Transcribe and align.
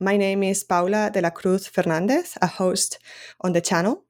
My 0.00 0.16
name 0.16 0.44
is 0.44 0.62
Paula 0.62 1.10
de 1.12 1.20
la 1.20 1.30
Cruz 1.30 1.66
Fernandez, 1.66 2.38
a 2.40 2.46
host 2.46 3.00
on 3.40 3.52
the 3.52 3.60
channel. 3.60 4.04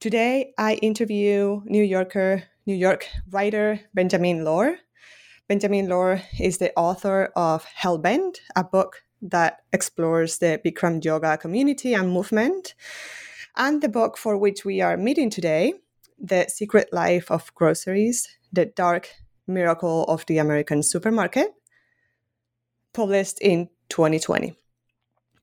Today, 0.00 0.52
I 0.58 0.74
interview 0.82 1.60
New 1.64 1.84
Yorker, 1.84 2.42
New 2.66 2.74
York 2.74 3.06
writer 3.30 3.78
Benjamin 3.94 4.42
Lorr. 4.42 4.78
Benjamin 5.46 5.86
Lorr 5.86 6.22
is 6.40 6.58
the 6.58 6.72
author 6.76 7.30
of 7.36 7.64
Hellbent, 7.66 8.40
a 8.56 8.64
book 8.64 9.04
that 9.22 9.60
explores 9.72 10.38
the 10.38 10.60
Bikram 10.64 11.04
yoga 11.04 11.38
community 11.38 11.94
and 11.94 12.10
movement, 12.10 12.74
and 13.56 13.82
the 13.82 13.88
book 13.88 14.18
for 14.18 14.36
which 14.36 14.64
we 14.64 14.80
are 14.80 14.96
meeting 14.96 15.30
today, 15.30 15.74
The 16.18 16.46
Secret 16.48 16.92
Life 16.92 17.30
of 17.30 17.54
Groceries, 17.54 18.26
The 18.52 18.66
Dark 18.66 19.10
Miracle 19.46 20.02
of 20.06 20.26
the 20.26 20.38
American 20.38 20.82
Supermarket, 20.82 21.54
published 22.92 23.38
in 23.40 23.68
2020. 23.88 24.56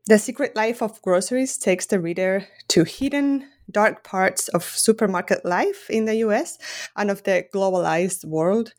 The 0.05 0.19
Secret 0.19 0.53
Life 0.53 0.81
of 0.81 1.01
Groceries 1.01 1.57
takes 1.57 1.85
the 1.85 1.97
reader 1.97 2.45
to 2.67 2.83
hidden, 2.83 3.47
dark 3.71 4.03
parts 4.03 4.49
of 4.49 4.65
supermarket 4.65 5.45
life 5.45 5.89
in 5.89 6.03
the 6.03 6.15
US 6.15 6.57
and 6.97 7.09
of 7.09 7.23
the 7.23 7.45
globalized 7.53 8.25
world 8.25 8.73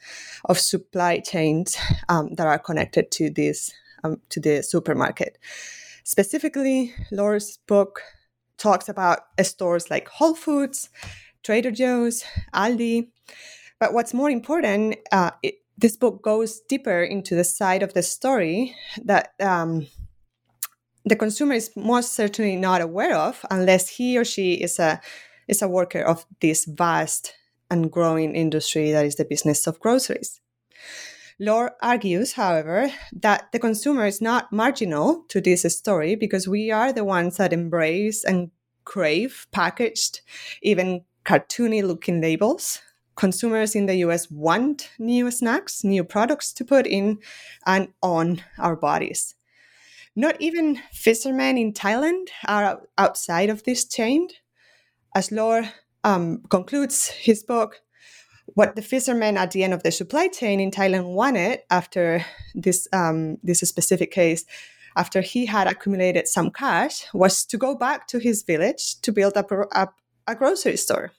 of 0.44 0.58
supply 0.58 1.20
chains 1.20 1.78
um, 2.10 2.34
that 2.34 2.46
are 2.46 2.58
connected 2.58 3.10
to 3.12 3.30
this 3.30 3.72
um, 4.04 4.20
to 4.28 4.38
the 4.38 4.62
supermarket. 4.62 5.38
Specifically, 6.04 6.92
Lorr's 7.10 7.56
book 7.66 8.02
talks 8.58 8.91
about 8.91 9.20
stores 9.42 9.88
like 9.88 10.08
Whole 10.08 10.34
Foods, 10.34 10.91
Trader 11.42 11.70
Joe's, 11.70 12.22
Aldi. 12.52 13.08
But 13.80 13.94
what's 13.94 14.12
more 14.12 14.28
important, 14.28 14.96
uh, 15.10 15.30
it, 15.42 15.54
this 15.78 15.96
book 15.96 16.22
goes 16.22 16.60
deeper 16.68 17.02
into 17.02 17.34
the 17.34 17.44
side 17.44 17.82
of 17.82 17.94
the 17.94 18.02
story 18.02 18.76
that 19.02 19.32
um, 19.41 19.86
the 21.04 21.16
consumer 21.16 21.54
is 21.54 21.70
most 21.76 22.15
certainly 22.15 22.56
not 22.56 22.81
aware 22.81 23.15
of 23.15 23.44
unless 23.50 23.88
he 23.88 24.16
or 24.19 24.25
she 24.25 24.54
is 24.54 24.78
a 24.78 25.00
is 25.47 25.60
a 25.60 25.69
worker 25.69 26.00
of 26.00 26.25
this 26.41 26.65
vast 26.65 27.34
and 27.70 27.92
growing 27.92 28.34
industry 28.34 28.92
that 28.92 29.04
is 29.04 29.16
the 29.16 29.25
business 29.25 29.66
of 29.66 29.78
groceries. 29.81 30.41
Lorr 31.38 31.72
argues, 31.82 32.34
however, 32.34 32.91
that 33.12 33.50
the 33.53 33.59
consumer 33.59 34.06
is 34.06 34.22
not 34.22 34.53
marginal 34.53 35.25
to 35.28 35.41
this 35.41 35.62
story 35.76 36.15
because 36.15 36.48
we 36.48 36.70
are 36.70 36.92
the 36.92 37.04
ones 37.04 37.36
that 37.36 37.53
embrace 37.53 38.25
and 38.25 38.50
crave 38.84 39.47
packaged, 39.50 40.21
even 40.62 41.04
cartoony 41.26 41.82
looking 41.82 42.21
labels. 42.21 42.81
Consumers 43.16 43.75
in 43.75 43.86
the 43.86 43.97
US 43.97 44.31
want 44.31 44.91
new 44.98 45.31
snacks, 45.31 45.84
new 45.84 46.04
products 46.04 46.53
to 46.54 46.65
put 46.65 46.86
in 46.86 47.19
and 47.66 47.88
on 48.03 48.42
our 48.59 48.76
bodies. 48.76 49.34
Not 50.16 50.41
even 50.41 50.80
fishermen 50.92 51.58
in 51.58 51.72
Thailand 51.72 52.28
are 52.47 52.82
outside 52.97 53.50
of 53.50 53.64
this 53.64 53.84
chain. 53.84 54.28
As 55.14 55.30
Lorr 55.30 55.69
um, 56.04 56.42
concludes 56.50 57.08
his 57.08 57.42
book, 57.42 57.80
what 58.54 58.76
the 58.76 58.82
fishermen 58.82 59.36
at 59.36 59.50
the 59.50 59.64
end 59.64 59.72
of 59.72 59.82
the 59.82 59.91
supply 59.91 60.28
chain 60.28 60.60
in 60.60 60.70
Thailand 60.70 61.14
wanted 61.14 61.60
after 61.70 62.24
this 62.54 62.86
um, 62.92 63.38
this 63.42 63.60
specific 63.60 64.12
case, 64.12 64.44
after 64.97 65.20
he 65.20 65.47
had 65.47 65.66
accumulated 65.66 66.28
some 66.28 66.50
cash, 66.50 67.06
was 67.12 67.44
to 67.47 67.58
go 67.58 67.74
back 67.74 68.06
to 68.08 68.19
his 68.19 68.42
village 68.42 69.00
to 69.00 69.12
build 69.12 69.36
up 69.36 69.50
a, 69.50 69.88
a 70.28 70.34
grocery 70.34 70.76
store. 70.76 71.10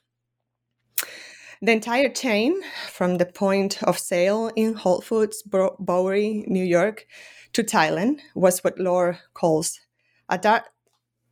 The 1.65 1.71
entire 1.71 2.09
chain, 2.09 2.61
from 2.91 3.17
the 3.17 3.25
point 3.25 3.81
of 3.81 3.97
sale 3.97 4.51
in 4.55 4.75
Whole 4.75 5.01
Foods, 5.01 5.41
Bowery, 5.41 6.43
New 6.45 6.63
York, 6.63 7.07
to 7.53 7.63
Thailand 7.63 8.19
was 8.35 8.63
what 8.63 8.77
Lorr 8.77 9.17
calls 9.33 9.79
a 10.29 10.37
dark 10.37 10.65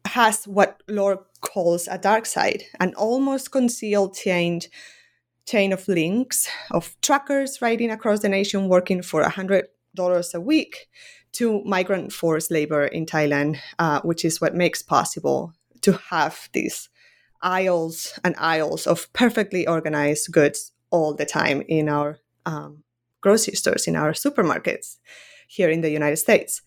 has 0.06 0.48
what 0.48 0.82
Lorr 0.88 1.24
calls 1.42 1.88
a 1.88 2.00
dark 2.00 2.26
side, 2.26 2.64
an 2.80 2.96
almost 2.96 3.52
concealed 3.52 4.16
chain 4.16 4.62
chain 5.46 5.72
of 5.72 5.88
links 5.88 6.50
of 6.72 7.00
truckers 7.04 7.62
riding 7.62 7.92
across 7.92 8.22
the 8.22 8.30
nation 8.30 8.68
working 8.68 9.04
for 9.04 9.22
hundred 9.30 9.68
dollars 9.94 10.34
a 10.34 10.42
week 10.42 10.88
to 11.34 11.62
migrant 11.64 12.12
forced 12.12 12.50
labor 12.50 12.88
in 12.88 13.06
Thailand, 13.06 13.60
uh, 13.78 14.02
which 14.02 14.26
is 14.26 14.42
what 14.42 14.56
makes 14.56 14.82
possible 14.82 15.54
to 15.82 15.92
have 16.10 16.50
these 16.54 16.90
aisles 17.44 18.18
and 18.24 18.36
aisles 18.38 18.88
of 18.88 19.12
perfectly 19.14 19.68
organized 19.68 20.32
goods 20.32 20.72
all 20.90 21.14
the 21.14 21.26
time 21.26 21.62
in 21.68 21.90
our 21.90 22.20
um, 22.46 22.84
grocery 23.22 23.56
stores, 23.56 23.88
in 23.88 23.96
our 23.96 24.14
supermarkets 24.14 24.98
here 25.48 25.70
in 25.70 25.82
the 25.82 25.92
United 25.92 26.18
States. 26.18 26.62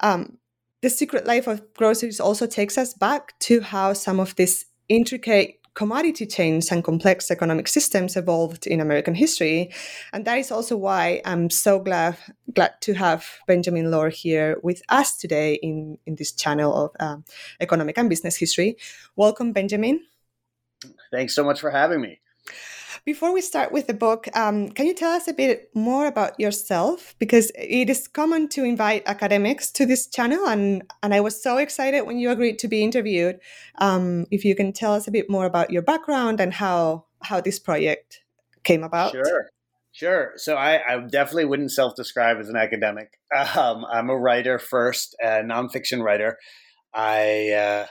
Um, 0.00 0.38
the 0.82 0.90
secret 0.90 1.26
life 1.26 1.46
of 1.46 1.62
groceries 1.74 2.20
also 2.20 2.46
takes 2.46 2.76
us 2.76 2.92
back 2.92 3.38
to 3.40 3.60
how 3.60 3.92
some 3.92 4.20
of 4.20 4.34
these 4.36 4.66
intricate 4.88 5.62
commodity 5.74 6.26
chains 6.26 6.70
and 6.70 6.84
complex 6.84 7.30
economic 7.30 7.66
systems 7.66 8.16
evolved 8.16 8.66
in 8.66 8.80
American 8.80 9.14
history. 9.14 9.70
And 10.12 10.24
that 10.26 10.38
is 10.38 10.50
also 10.50 10.76
why 10.76 11.22
I'm 11.24 11.48
so 11.50 11.78
glad 11.78 12.16
glad 12.52 12.72
to 12.82 12.94
have 12.94 13.24
Benjamin 13.46 13.90
Lorr 13.90 14.10
here 14.10 14.58
with 14.62 14.82
us 14.88 15.16
today 15.16 15.54
in, 15.54 15.98
in 16.04 16.16
this 16.16 16.32
channel 16.32 16.74
of 16.74 16.90
um, 17.00 17.24
economic 17.60 17.96
and 17.96 18.10
business 18.10 18.36
history. 18.36 18.76
Welcome, 19.16 19.52
Benjamin. 19.52 20.04
Thanks 21.10 21.34
so 21.34 21.44
much 21.44 21.60
for 21.60 21.70
having 21.70 22.00
me. 22.00 22.20
Before 23.04 23.32
we 23.32 23.40
start 23.40 23.72
with 23.72 23.88
the 23.88 23.94
book, 23.94 24.28
um, 24.36 24.68
can 24.68 24.86
you 24.86 24.94
tell 24.94 25.10
us 25.10 25.26
a 25.26 25.32
bit 25.32 25.70
more 25.74 26.06
about 26.06 26.38
yourself? 26.38 27.16
Because 27.18 27.50
it 27.56 27.90
is 27.90 28.06
common 28.06 28.48
to 28.50 28.62
invite 28.62 29.02
academics 29.06 29.72
to 29.72 29.86
this 29.86 30.06
channel, 30.06 30.46
and, 30.46 30.84
and 31.02 31.12
I 31.12 31.20
was 31.20 31.42
so 31.42 31.56
excited 31.56 32.02
when 32.02 32.18
you 32.18 32.30
agreed 32.30 32.60
to 32.60 32.68
be 32.68 32.84
interviewed. 32.84 33.40
Um, 33.78 34.26
if 34.30 34.44
you 34.44 34.54
can 34.54 34.72
tell 34.72 34.92
us 34.92 35.08
a 35.08 35.10
bit 35.10 35.28
more 35.28 35.46
about 35.46 35.70
your 35.70 35.82
background 35.82 36.40
and 36.40 36.54
how 36.54 37.06
how 37.22 37.40
this 37.40 37.58
project 37.58 38.22
came 38.62 38.84
about. 38.84 39.12
Sure. 39.12 39.48
Sure. 39.92 40.32
So 40.36 40.56
I, 40.56 40.94
I 40.94 40.98
definitely 41.00 41.44
wouldn't 41.44 41.70
self-describe 41.70 42.38
as 42.38 42.48
an 42.48 42.56
academic. 42.56 43.18
Um, 43.56 43.86
I'm 43.90 44.10
a 44.10 44.16
writer 44.16 44.58
first, 44.58 45.16
a 45.18 45.42
nonfiction 45.42 46.02
writer. 46.02 46.38
I 46.92 47.50
uh, 47.50 47.86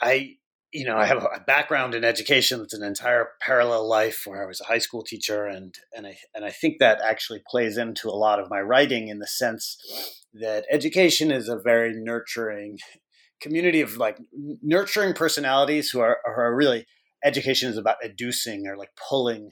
I 0.00 0.36
you 0.74 0.84
know, 0.84 0.96
I 0.96 1.06
have 1.06 1.22
a 1.22 1.40
background 1.46 1.94
in 1.94 2.04
education. 2.04 2.60
It's 2.60 2.74
an 2.74 2.82
entire 2.82 3.28
parallel 3.40 3.88
life 3.88 4.22
where 4.26 4.42
I 4.42 4.46
was 4.46 4.60
a 4.60 4.64
high 4.64 4.78
school 4.78 5.04
teacher, 5.04 5.46
and 5.46 5.72
and 5.96 6.04
I 6.06 6.18
and 6.34 6.44
I 6.44 6.50
think 6.50 6.78
that 6.80 7.00
actually 7.00 7.40
plays 7.46 7.78
into 7.78 8.08
a 8.08 8.18
lot 8.18 8.40
of 8.40 8.50
my 8.50 8.60
writing 8.60 9.06
in 9.06 9.20
the 9.20 9.26
sense 9.26 9.78
that 10.34 10.66
education 10.68 11.30
is 11.30 11.48
a 11.48 11.56
very 11.56 11.94
nurturing 11.94 12.78
community 13.40 13.80
of 13.80 13.96
like 13.98 14.18
nurturing 14.62 15.14
personalities 15.14 15.90
who 15.90 16.00
are, 16.00 16.18
who 16.24 16.40
are 16.40 16.56
really 16.56 16.86
education 17.24 17.70
is 17.70 17.76
about 17.76 17.96
educing 18.02 18.66
or 18.66 18.76
like 18.76 18.90
pulling 19.08 19.50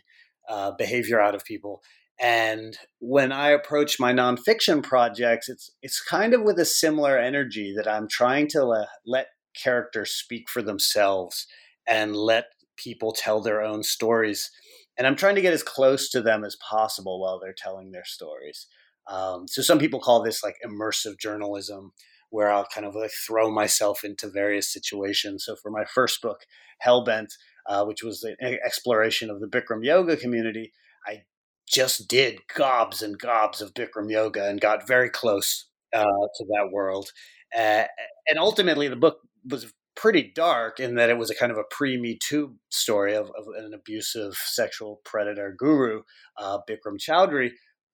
uh, 0.49 0.73
behavior 0.73 1.21
out 1.21 1.37
of 1.37 1.45
people. 1.45 1.83
And 2.19 2.77
when 2.99 3.33
I 3.33 3.51
approach 3.51 4.01
my 4.01 4.13
nonfiction 4.13 4.83
projects, 4.83 5.49
it's 5.49 5.71
it's 5.83 6.01
kind 6.01 6.35
of 6.35 6.43
with 6.43 6.59
a 6.59 6.65
similar 6.65 7.17
energy 7.17 7.73
that 7.77 7.87
I'm 7.87 8.09
trying 8.09 8.49
to 8.49 8.65
le- 8.65 8.89
let 9.07 9.29
characters 9.55 10.13
speak 10.13 10.49
for 10.49 10.63
themselves 10.63 11.47
and 11.87 12.17
let 12.17 12.47
people 12.77 13.13
tell 13.13 13.41
their 13.41 13.63
own 13.63 13.83
stories. 13.83 14.51
And 14.97 15.07
I'm 15.07 15.17
trying 15.17 15.35
to 15.37 15.43
get 15.43 15.55
as 15.55 15.63
close 15.63 16.11
to 16.11 16.21
them 16.21 16.45
as 16.45 16.57
possible 16.57 17.21
while 17.21 17.41
they're 17.41 17.55
telling 17.57 17.91
their 17.91 18.05
stories. 18.05 18.67
Um, 19.09 19.49
so 19.49 19.63
some 19.63 19.79
people 19.79 20.01
call 20.01 20.23
this 20.23 20.43
like 20.43 20.57
immersive 20.65 21.19
journalism, 21.19 21.93
where 22.31 22.51
I'll 22.51 22.67
kind 22.67 22.87
of 22.87 22.95
like 22.95 23.11
throw 23.27 23.51
myself 23.51 24.05
into 24.05 24.29
various 24.29 24.73
situations. 24.73 25.45
So 25.45 25.57
for 25.57 25.71
my 25.71 25.85
first 25.85 26.23
book, 26.23 26.41
Hellbent, 26.85 27.33
uh, 27.69 27.85
which 27.85 28.03
was 28.03 28.23
an 28.25 28.59
exploration 28.65 29.31
of 29.31 29.41
the 29.41 29.47
Bikram 29.47 29.85
yoga 29.85 30.17
community, 30.17 30.73
I 31.07 31.23
just 31.67 32.09
did 32.09 32.41
gobs 32.55 33.03
and 33.03 33.19
gobs 33.19 33.61
of 33.61 33.75
Bikram 33.75 34.11
yoga 34.11 34.49
and 34.49 34.61
got 34.61 34.87
very 34.87 35.11
close 35.11 35.67
uh, 35.93 36.03
to 36.03 36.45
that 36.47 36.71
world. 36.73 37.13
Uh, 37.55 37.85
and 38.29 38.39
ultimately, 38.39 38.89
the 38.89 38.97
book 38.97 39.19
was 39.49 39.73
pretty 39.95 40.33
dark 40.35 40.81
in 40.81 40.95
that 40.97 41.11
it 41.11 41.19
was 41.19 41.31
a 41.31 41.35
kind 41.35 41.53
of 41.53 41.59
a 41.59 41.65
pre 41.71 42.01
Me 42.01 42.19
Too 42.21 42.57
story 42.71 43.15
of, 43.15 43.27
of, 43.39 43.47
an 43.57 43.73
abusive 43.75 44.35
sexual 44.35 45.01
predator 45.05 45.55
guru, 45.57 46.03
uh, 46.39 46.59
Bikram 46.69 46.99
Choudhury. 46.99 47.51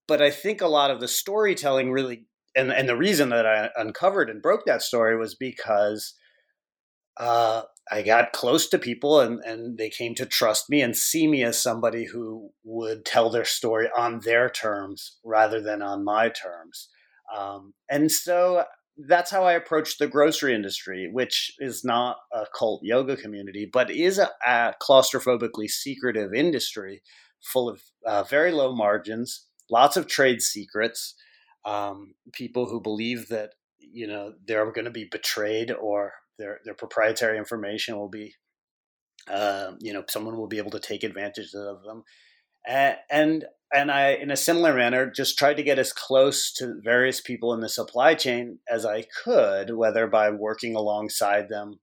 But 0.06 0.22
I 0.22 0.30
think 0.30 0.60
a 0.60 0.68
lot 0.68 0.90
of 0.90 1.00
the 1.00 1.08
storytelling 1.08 1.90
really, 1.90 2.26
and, 2.56 2.72
and 2.72 2.88
the 2.88 2.96
reason 2.96 3.28
that 3.30 3.46
I 3.46 3.70
uncovered 3.76 4.30
and 4.30 4.40
broke 4.40 4.64
that 4.66 4.82
story 4.82 5.16
was 5.16 5.34
because 5.34 6.14
uh, 7.18 7.62
I 7.90 8.02
got 8.02 8.32
close 8.32 8.68
to 8.68 8.78
people 8.78 9.20
and, 9.20 9.40
and 9.44 9.76
they 9.76 9.90
came 9.90 10.14
to 10.16 10.26
trust 10.26 10.70
me 10.70 10.80
and 10.80 10.96
see 10.96 11.26
me 11.26 11.42
as 11.42 11.60
somebody 11.60 12.06
who 12.06 12.50
would 12.64 13.04
tell 13.04 13.28
their 13.28 13.44
story 13.44 13.88
on 13.96 14.20
their 14.20 14.48
terms 14.48 15.18
rather 15.24 15.60
than 15.60 15.82
on 15.82 16.04
my 16.04 16.28
terms. 16.28 16.88
Um, 17.36 17.74
and 17.90 18.10
so 18.10 18.64
that's 19.06 19.30
how 19.30 19.44
I 19.44 19.52
approach 19.52 19.98
the 19.98 20.08
grocery 20.08 20.54
industry, 20.54 21.08
which 21.10 21.52
is 21.58 21.84
not 21.84 22.16
a 22.32 22.46
cult 22.56 22.82
yoga 22.82 23.16
community, 23.16 23.68
but 23.70 23.90
is 23.90 24.18
a, 24.18 24.30
a 24.44 24.74
claustrophobically 24.80 25.68
secretive 25.68 26.34
industry 26.34 27.02
full 27.40 27.68
of 27.68 27.82
uh, 28.04 28.24
very 28.24 28.50
low 28.50 28.74
margins, 28.74 29.46
lots 29.70 29.96
of 29.96 30.08
trade 30.08 30.42
secrets, 30.42 31.14
um, 31.64 32.14
people 32.32 32.66
who 32.66 32.80
believe 32.80 33.28
that 33.28 33.50
you 33.78 34.06
know 34.06 34.32
they're 34.46 34.70
going 34.72 34.84
to 34.84 34.90
be 34.90 35.08
betrayed 35.10 35.70
or 35.70 36.12
their 36.38 36.60
their 36.64 36.74
proprietary 36.74 37.38
information 37.38 37.96
will 37.96 38.08
be, 38.08 38.34
uh, 39.30 39.72
you 39.80 39.92
know, 39.92 40.04
someone 40.08 40.36
will 40.36 40.46
be 40.48 40.58
able 40.58 40.70
to 40.70 40.80
take 40.80 41.04
advantage 41.04 41.54
of 41.54 41.82
them, 41.84 42.04
and 42.66 43.44
and 43.72 43.90
I, 43.90 44.12
in 44.12 44.30
a 44.30 44.36
similar 44.36 44.74
manner, 44.74 45.10
just 45.10 45.38
tried 45.38 45.58
to 45.58 45.62
get 45.62 45.78
as 45.78 45.92
close 45.92 46.52
to 46.54 46.80
various 46.82 47.20
people 47.20 47.52
in 47.52 47.60
the 47.60 47.68
supply 47.68 48.14
chain 48.14 48.60
as 48.68 48.86
I 48.86 49.04
could, 49.24 49.76
whether 49.76 50.06
by 50.06 50.30
working 50.30 50.74
alongside 50.74 51.50
them, 51.50 51.78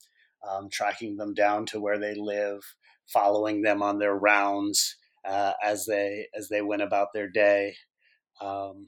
um, 0.48 0.70
tracking 0.72 1.18
them 1.18 1.36
down 1.36 1.68
to 1.68 1.80
where 1.80 2.00
they 2.00 2.16
live, 2.16 2.62
following 3.06 3.62
them 3.62 3.84
on 3.84 4.00
their 4.00 4.16
rounds 4.16 4.96
uh, 5.26 5.54
as 5.64 5.86
they 5.86 6.28
as 6.36 6.50
they 6.50 6.62
went 6.62 6.82
about 6.82 7.10
their 7.14 7.30
day, 7.30 7.76
um, 8.42 8.88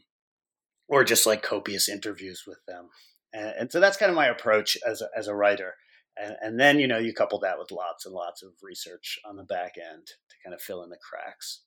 or 0.88 1.04
just 1.04 1.26
like 1.26 1.44
copious 1.44 1.88
interviews 1.88 2.44
with 2.48 2.60
them. 2.68 2.90
And, 3.34 3.54
and, 3.60 3.72
so 3.72 3.80
that's 3.80 3.98
kind 3.98 4.10
of 4.10 4.16
my 4.16 4.28
approach 4.28 4.78
as 4.88 5.02
a, 5.02 5.10
as 5.16 5.28
a 5.28 5.36
writer. 5.36 5.76
And, 6.20 6.36
and 6.42 6.60
then 6.60 6.80
you 6.80 6.88
know 6.88 6.98
you 6.98 7.14
couple 7.14 7.40
that 7.40 7.60
with 7.60 7.72
lots 7.72 8.06
and 8.06 8.16
lots 8.16 8.42
of 8.42 8.54
research 8.64 9.20
on 9.24 9.36
the 9.36 9.44
back 9.44 9.74
end 9.78 10.08
to 10.08 10.36
kind 10.44 10.54
of 10.56 10.62
fill 10.62 10.84
in 10.84 10.90
the 10.90 10.98
cracks. 10.98 11.62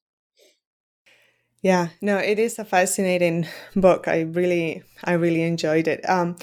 Yeah, 1.63 1.89
no, 2.01 2.17
it 2.17 2.39
is 2.39 2.59
a 2.59 2.65
fascinating 2.65 3.47
book. 3.77 4.09
I 4.09 4.23
really, 4.23 4.83
I 5.05 5.13
really 5.13 5.43
enjoyed 5.43 5.89
it. 5.89 6.09
Um, 6.09 6.37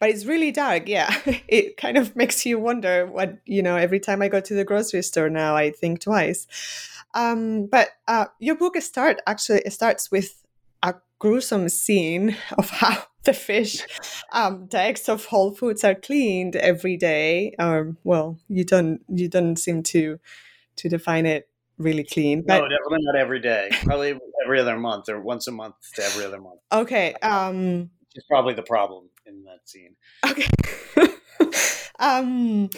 but 0.00 0.10
it's 0.10 0.24
really 0.24 0.50
dark. 0.50 0.88
Yeah, 0.88 1.14
it 1.48 1.76
kind 1.76 1.96
of 1.96 2.16
makes 2.16 2.44
you 2.44 2.58
wonder 2.58 3.06
what 3.06 3.38
you 3.44 3.62
know. 3.62 3.76
Every 3.76 4.00
time 4.00 4.22
I 4.22 4.28
go 4.28 4.40
to 4.40 4.54
the 4.54 4.64
grocery 4.64 5.02
store 5.02 5.30
now, 5.30 5.54
I 5.54 5.70
think 5.70 6.00
twice. 6.00 6.46
Um, 7.14 7.66
but 7.66 7.90
uh, 8.08 8.26
your 8.38 8.56
book 8.56 8.80
start 8.80 9.20
actually 9.26 9.62
starts 9.68 10.10
with 10.10 10.42
a 10.82 10.94
gruesome 11.18 11.68
scene 11.68 12.36
of 12.58 12.70
how 12.70 13.04
the 13.24 13.32
fish 13.32 13.86
um, 14.32 14.68
eggs 14.72 15.08
of 15.08 15.26
Whole 15.26 15.52
Foods 15.52 15.84
are 15.84 15.94
cleaned 15.94 16.56
every 16.56 16.96
day. 16.96 17.54
Um, 17.58 17.98
well, 18.02 18.38
you 18.48 18.64
don't 18.64 19.02
you 19.08 19.28
don't 19.28 19.56
seem 19.56 19.82
to 19.84 20.18
to 20.76 20.88
define 20.88 21.26
it 21.26 21.48
really 21.78 22.04
clean. 22.04 22.42
But... 22.46 22.58
No, 22.58 22.68
definitely 22.68 22.98
not 23.02 23.16
every 23.16 23.40
day. 23.40 23.70
Probably 23.84 24.18
every 24.44 24.60
other 24.60 24.78
month 24.78 25.08
or 25.08 25.20
once 25.20 25.46
a 25.46 25.52
month 25.52 25.74
to 25.94 26.04
every 26.04 26.24
other 26.24 26.40
month. 26.40 26.60
Okay. 26.72 27.14
Um, 27.22 27.90
Which 28.00 28.16
is 28.16 28.24
probably 28.28 28.54
the 28.54 28.62
problem 28.62 29.08
in 29.26 29.44
that 29.44 29.68
scene. 29.68 29.96
Okay. 30.26 31.12
um, 31.98 32.70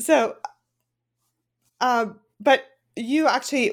so, 0.00 0.36
uh, 1.80 2.06
but 2.40 2.64
you 2.96 3.26
actually 3.26 3.72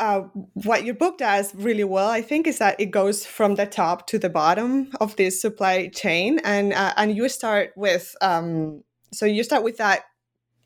uh, 0.00 0.22
what 0.54 0.84
your 0.84 0.94
book 0.94 1.18
does 1.18 1.54
really 1.54 1.84
well, 1.84 2.08
I 2.08 2.22
think, 2.22 2.46
is 2.46 2.58
that 2.58 2.80
it 2.80 2.86
goes 2.86 3.26
from 3.26 3.56
the 3.56 3.66
top 3.66 4.06
to 4.08 4.18
the 4.18 4.30
bottom 4.30 4.90
of 4.98 5.14
this 5.16 5.40
supply 5.40 5.88
chain, 5.88 6.40
and 6.42 6.72
uh, 6.72 6.94
and 6.96 7.14
you 7.14 7.28
start 7.28 7.72
with 7.76 8.16
um, 8.22 8.82
so 9.12 9.26
you 9.26 9.44
start 9.44 9.62
with 9.62 9.76
that 9.76 10.04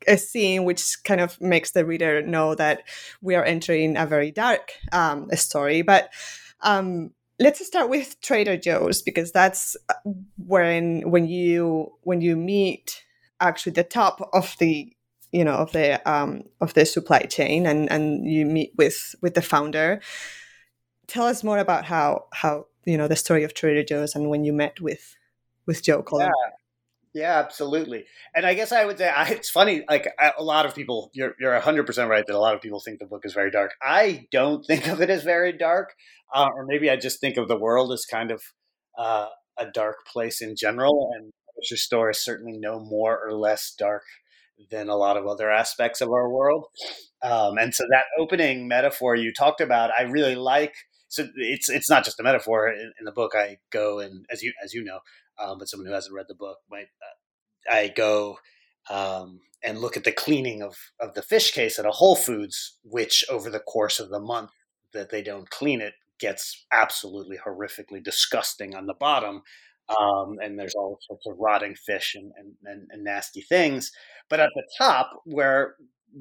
a 0.07 0.17
scene 0.17 0.63
which 0.63 1.03
kind 1.03 1.21
of 1.21 1.39
makes 1.41 1.71
the 1.71 1.85
reader 1.85 2.21
know 2.21 2.55
that 2.55 2.83
we 3.21 3.35
are 3.35 3.43
entering 3.43 3.97
a 3.97 4.05
very 4.05 4.31
dark 4.31 4.73
um, 4.91 5.29
story. 5.31 5.81
But 5.81 6.09
um, 6.61 7.11
let's 7.39 7.65
start 7.65 7.89
with 7.89 8.19
Trader 8.21 8.57
Joe's 8.57 9.01
because 9.01 9.31
that's 9.31 9.75
uh, 9.89 9.93
when 10.37 11.09
when 11.09 11.27
you 11.27 11.91
when 12.01 12.21
you 12.21 12.35
meet 12.35 13.03
actually 13.39 13.73
the 13.73 13.83
top 13.83 14.29
of 14.33 14.55
the 14.59 14.91
you 15.31 15.43
know 15.43 15.55
of 15.55 15.71
the 15.71 16.01
um, 16.09 16.43
of 16.61 16.73
the 16.73 16.85
supply 16.85 17.19
chain 17.19 17.65
and 17.65 17.91
and 17.91 18.29
you 18.29 18.45
meet 18.45 18.73
with 18.77 19.15
with 19.21 19.33
the 19.33 19.41
founder. 19.41 20.01
Tell 21.07 21.25
us 21.25 21.43
more 21.43 21.59
about 21.59 21.85
how 21.85 22.25
how 22.33 22.67
you 22.85 22.97
know 22.97 23.07
the 23.07 23.15
story 23.15 23.43
of 23.43 23.53
Trader 23.53 23.83
Joe's 23.83 24.15
and 24.15 24.29
when 24.29 24.43
you 24.43 24.53
met 24.53 24.79
with 24.79 25.15
with 25.65 25.83
Joe 25.83 26.01
Coulombe. 26.01 26.31
Yeah. 26.45 26.51
Yeah, 27.15 27.39
absolutely. 27.39 28.03
And 28.35 28.45
I 28.45 28.53
guess 28.55 28.73
I 28.73 28.83
would 28.83 28.97
say 28.97 29.09
I, 29.15 29.29
it's 29.29 29.49
funny. 29.49 29.83
Like 29.89 30.07
a 30.37 30.43
lot 30.43 30.65
of 30.65 30.75
people, 30.75 31.09
you're 31.13 31.33
you're 31.39 31.57
hundred 31.61 31.85
percent 31.85 32.09
right 32.09 32.25
that 32.27 32.35
a 32.35 32.39
lot 32.39 32.53
of 32.55 32.61
people 32.61 32.81
think 32.81 32.99
the 32.99 33.05
book 33.05 33.25
is 33.25 33.33
very 33.33 33.49
dark. 33.51 33.71
I 33.81 34.27
don't 34.31 34.65
think 34.67 34.87
of 34.87 35.01
it 35.01 35.09
as 35.09 35.23
very 35.23 35.57
dark, 35.57 35.93
uh, 36.33 36.49
or 36.53 36.65
maybe 36.65 36.89
I 36.89 36.97
just 36.97 37.21
think 37.21 37.37
of 37.37 37.47
the 37.47 37.57
world 37.57 37.91
as 37.93 38.05
kind 38.05 38.31
of 38.31 38.43
uh, 38.97 39.27
a 39.57 39.65
dark 39.71 40.05
place 40.11 40.41
in 40.41 40.55
general. 40.57 41.09
And 41.15 41.31
grocery 41.55 41.77
store 41.77 42.09
is 42.09 42.23
certainly 42.23 42.57
no 42.59 42.79
more 42.81 43.17
or 43.25 43.33
less 43.33 43.73
dark 43.77 44.03
than 44.71 44.89
a 44.89 44.95
lot 44.95 45.17
of 45.17 45.27
other 45.27 45.51
aspects 45.51 46.01
of 46.01 46.09
our 46.11 46.29
world. 46.29 46.65
Um, 47.21 47.57
and 47.57 47.73
so 47.73 47.85
that 47.91 48.05
opening 48.19 48.67
metaphor 48.67 49.15
you 49.15 49.33
talked 49.33 49.61
about, 49.61 49.91
I 49.97 50.03
really 50.03 50.35
like. 50.35 50.73
So 51.07 51.27
it's 51.35 51.69
it's 51.69 51.89
not 51.89 52.03
just 52.03 52.19
a 52.19 52.23
metaphor. 52.23 52.67
In, 52.69 52.91
in 52.99 53.05
the 53.05 53.11
book, 53.11 53.33
I 53.35 53.57
go 53.71 53.99
and 53.99 54.25
as 54.31 54.43
you 54.43 54.53
as 54.63 54.73
you 54.73 54.83
know, 54.83 54.99
um, 55.39 55.59
but 55.59 55.67
someone 55.67 55.87
who 55.87 55.93
hasn't 55.93 56.15
read 56.15 56.27
the 56.27 56.35
book 56.35 56.59
might. 56.69 56.87
Uh, 57.01 57.71
I 57.71 57.87
go 57.87 58.37
um, 58.89 59.41
and 59.63 59.79
look 59.79 59.97
at 59.97 60.03
the 60.03 60.11
cleaning 60.11 60.61
of 60.61 60.77
of 60.99 61.13
the 61.13 61.21
fish 61.21 61.51
case 61.51 61.79
at 61.79 61.85
a 61.85 61.91
Whole 61.91 62.15
Foods, 62.15 62.77
which 62.83 63.25
over 63.29 63.49
the 63.49 63.59
course 63.59 63.99
of 63.99 64.09
the 64.09 64.19
month 64.19 64.51
that 64.93 65.09
they 65.09 65.21
don't 65.21 65.49
clean 65.49 65.81
it 65.81 65.93
gets 66.19 66.65
absolutely 66.71 67.37
horrifically 67.37 68.03
disgusting 68.03 68.75
on 68.75 68.85
the 68.85 68.93
bottom. 68.93 69.41
Um, 69.99 70.37
and 70.41 70.57
there's 70.57 70.73
all 70.73 70.97
sorts 71.07 71.27
of 71.27 71.35
rotting 71.37 71.75
fish 71.75 72.15
and, 72.15 72.31
and, 72.37 72.53
and, 72.63 72.87
and, 72.89 73.03
nasty 73.03 73.41
things. 73.41 73.91
But 74.29 74.39
at 74.39 74.49
the 74.55 74.63
top, 74.79 75.11
where 75.25 75.75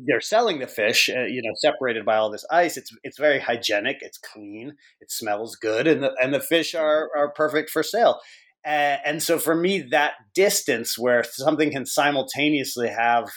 they're 0.07 0.21
selling 0.21 0.59
the 0.59 0.67
fish, 0.67 1.09
uh, 1.09 1.23
you 1.23 1.41
know, 1.43 1.55
separated 1.57 2.05
by 2.05 2.17
all 2.17 2.31
this 2.31 2.45
ice, 2.51 2.77
it's 2.77 2.91
it's 3.05 3.19
very 3.19 3.39
hygienic. 3.39 3.99
It's 4.01 4.19
clean. 4.19 4.75
It 5.01 5.11
smells 5.11 5.57
good, 5.57 5.87
and 5.87 6.03
the 6.03 6.15
and 6.21 6.35
the 6.35 6.41
fish 6.41 6.75
are 6.75 7.09
are 7.17 7.31
perfect 7.31 7.71
for 7.71 7.83
sale. 7.83 8.21
Uh, 8.65 8.97
and 9.05 9.23
so 9.23 9.39
for 9.39 9.55
me, 9.55 9.81
that 9.81 10.15
distance 10.35 10.99
where 10.99 11.23
something 11.23 11.71
can 11.71 11.85
simultaneously 11.85 12.89
have 12.89 13.31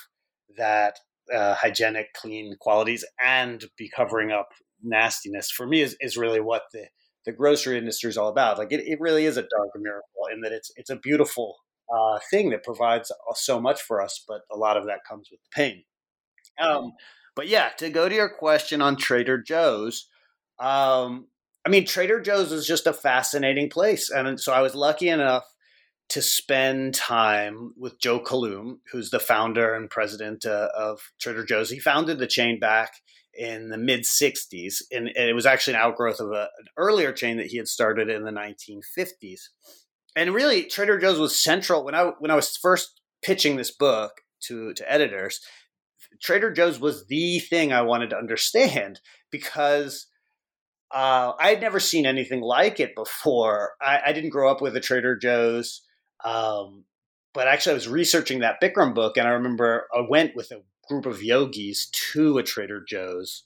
that 0.58 1.00
uh, 1.34 1.56
hygienic, 1.56 2.14
clean 2.14 2.56
qualities 2.60 3.04
and 3.24 3.66
be 3.78 3.90
covering 3.90 4.32
up 4.32 4.50
nastiness 4.82 5.52
for 5.52 5.68
me 5.68 5.82
is, 5.82 5.98
is 6.00 6.18
really 6.18 6.40
what 6.40 6.64
the, 6.72 6.86
the 7.26 7.32
grocery 7.32 7.78
industry 7.78 8.10
is 8.10 8.18
all 8.18 8.30
about. 8.30 8.58
Like 8.58 8.72
it, 8.72 8.88
it 8.88 9.00
really 9.02 9.26
is 9.26 9.38
a 9.38 9.42
dark 9.42 9.70
miracle 9.76 10.28
in 10.34 10.42
that 10.42 10.54
it's 10.54 10.72
it's 10.78 10.90
a 10.90 10.96
beautiful 10.96 11.58
uh, 11.94 12.20
thing 12.32 12.50
that 12.52 12.64
provides 12.64 13.12
so 13.36 13.60
much 13.60 13.82
for 13.82 14.02
us, 14.02 14.24
but 14.28 14.42
a 14.52 14.58
lot 14.58 14.78
of 14.78 14.86
that 14.86 15.00
comes 15.08 15.30
with 15.32 15.40
pain. 15.52 15.84
Um, 16.60 16.94
but 17.36 17.48
yeah, 17.48 17.70
to 17.78 17.90
go 17.90 18.10
to 18.10 18.16
your 18.16 18.30
question 18.30 18.82
on 18.82 18.96
Trader 18.96 19.42
Joe's, 19.42 20.08
um, 20.60 21.28
I 21.68 21.70
mean, 21.70 21.86
Trader 21.86 22.22
Joe's 22.22 22.54
is 22.54 22.66
just 22.66 22.88
a 22.88 22.94
fascinating 22.94 23.70
place. 23.70 24.10
And 24.10 24.40
so 24.40 24.54
I 24.54 24.62
was 24.62 24.74
lucky 24.74 25.10
enough 25.10 25.44
to 26.08 26.22
spend 26.22 26.96
time 26.96 27.74
with 27.76 28.00
Joe 28.00 28.22
Coulombe, 28.22 28.80
who's 28.90 29.10
the 29.10 29.20
founder 29.20 29.76
and 29.76 29.90
president 29.90 30.46
uh, 30.46 30.70
of 30.74 31.02
Trader 31.20 31.44
Joe's. 31.44 31.70
He 31.70 31.80
founded 31.80 32.20
the 32.20 32.26
chain 32.26 32.58
back 32.58 32.94
in 33.34 33.68
the 33.68 33.78
mid 33.78 34.04
60s, 34.04 34.82
and, 34.94 35.10
it 35.10 35.36
was 35.36 35.46
actually 35.46 35.74
an 35.74 35.82
outgrowth 35.82 36.22
of 36.22 36.32
a, 36.32 36.48
an 36.58 36.68
earlier 36.78 37.12
chain 37.12 37.36
that 37.36 37.48
he 37.48 37.58
had 37.58 37.68
started 37.68 38.10
in 38.10 38.24
the 38.24 38.32
1950s. 38.32 39.42
And 40.16 40.34
really, 40.34 40.64
Trader 40.64 40.98
Joe's 40.98 41.20
was 41.20 41.38
central 41.38 41.84
when 41.84 41.96
I 41.96 42.14
when 42.20 42.32
I 42.32 42.36
was 42.36 42.56
first 42.56 43.02
pitching 43.22 43.58
this 43.58 43.72
book 43.72 44.22
to 44.44 44.74
to 44.74 44.90
editors. 44.90 45.42
Trader 46.22 46.54
Joe's 46.54 46.80
was 46.80 47.08
the 47.08 47.40
thing 47.40 47.74
I 47.74 47.82
wanted 47.82 48.12
to 48.12 48.18
understand 48.18 49.02
because 49.32 50.08
uh, 50.92 51.34
I 51.40 51.50
had 51.50 51.62
never 51.62 51.80
seen 51.80 52.06
anything 52.06 52.42
like 52.42 52.80
it 52.80 52.96
before. 52.96 53.74
I, 53.82 54.00
I, 54.08 54.14
didn't 54.14 54.30
grow 54.30 54.50
up 54.50 54.62
with 54.62 54.76
a 54.78 54.80
Trader 54.80 55.18
Joe's, 55.18 55.82
um, 56.24 56.86
but 57.34 57.48
actually, 57.48 57.72
I 57.72 57.76
was 57.76 57.90
researching 57.90 58.40
that 58.40 58.62
Bikram 58.62 58.96
book, 58.96 59.18
and 59.18 59.28
I 59.28 59.32
remember 59.32 59.88
I 59.94 60.06
went 60.08 60.36
with 60.36 60.52
a 60.52 60.62
group 60.88 61.06
of 61.06 61.22
yogis 61.22 61.88
to 62.14 62.38
a 62.38 62.44
Trader 62.44 62.84
Joe's, 62.88 63.44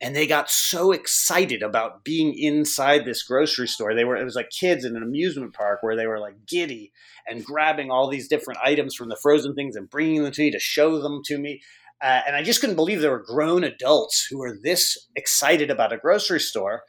and 0.00 0.14
they 0.14 0.26
got 0.26 0.50
so 0.50 0.92
excited 0.92 1.62
about 1.62 2.04
being 2.04 2.38
inside 2.38 3.04
this 3.04 3.24
grocery 3.24 3.66
store. 3.66 3.94
They 3.94 4.04
were 4.04 4.16
it 4.16 4.24
was 4.24 4.36
like 4.36 4.50
kids 4.50 4.84
in 4.84 4.96
an 4.96 5.02
amusement 5.02 5.52
park 5.52 5.82
where 5.82 5.96
they 5.96 6.06
were 6.06 6.20
like 6.20 6.46
giddy 6.46 6.92
and 7.26 7.44
grabbing 7.44 7.90
all 7.90 8.08
these 8.08 8.28
different 8.28 8.60
items 8.62 8.94
from 8.94 9.08
the 9.08 9.18
frozen 9.20 9.54
things 9.54 9.76
and 9.76 9.90
bringing 9.90 10.22
them 10.22 10.32
to 10.32 10.42
me 10.42 10.50
to 10.50 10.60
show 10.60 11.00
them 11.00 11.22
to 11.24 11.38
me. 11.38 11.60
Uh, 12.04 12.20
and 12.26 12.36
I 12.36 12.42
just 12.42 12.60
couldn't 12.60 12.76
believe 12.76 13.00
there 13.00 13.10
were 13.10 13.24
grown 13.24 13.64
adults 13.64 14.26
who 14.28 14.38
were 14.38 14.58
this 14.62 14.98
excited 15.16 15.70
about 15.70 15.92
a 15.92 15.96
grocery 15.96 16.38
store. 16.38 16.82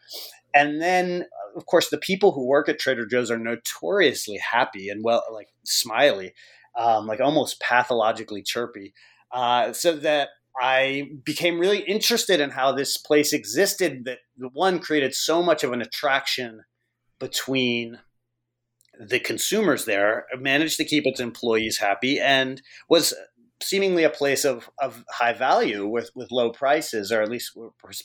And 0.53 0.81
then, 0.81 1.25
of 1.55 1.65
course, 1.65 1.89
the 1.89 1.97
people 1.97 2.33
who 2.33 2.45
work 2.45 2.67
at 2.67 2.79
Trader 2.79 3.05
Joe's 3.05 3.31
are 3.31 3.39
notoriously 3.39 4.37
happy 4.37 4.89
and 4.89 5.05
well, 5.05 5.23
like 5.31 5.47
smiley, 5.63 6.33
um, 6.77 7.07
like 7.07 7.21
almost 7.21 7.61
pathologically 7.61 8.41
chirpy. 8.41 8.93
Uh, 9.31 9.71
so 9.71 9.95
that 9.95 10.29
I 10.61 11.11
became 11.23 11.59
really 11.59 11.79
interested 11.79 12.41
in 12.41 12.49
how 12.49 12.73
this 12.73 12.97
place 12.97 13.31
existed. 13.31 14.03
That 14.03 14.19
one 14.51 14.79
created 14.79 15.15
so 15.15 15.41
much 15.41 15.63
of 15.63 15.71
an 15.71 15.81
attraction 15.81 16.63
between 17.19 17.99
the 18.99 19.19
consumers 19.19 19.85
there, 19.85 20.25
managed 20.39 20.77
to 20.77 20.85
keep 20.85 21.05
its 21.05 21.19
employees 21.19 21.77
happy, 21.77 22.19
and 22.19 22.61
was 22.89 23.13
seemingly 23.61 24.03
a 24.03 24.09
place 24.09 24.45
of, 24.45 24.69
of 24.79 25.03
high 25.09 25.33
value 25.33 25.87
with, 25.87 26.11
with 26.15 26.31
low 26.31 26.51
prices, 26.51 27.11
or 27.11 27.21
at 27.21 27.29
least 27.29 27.57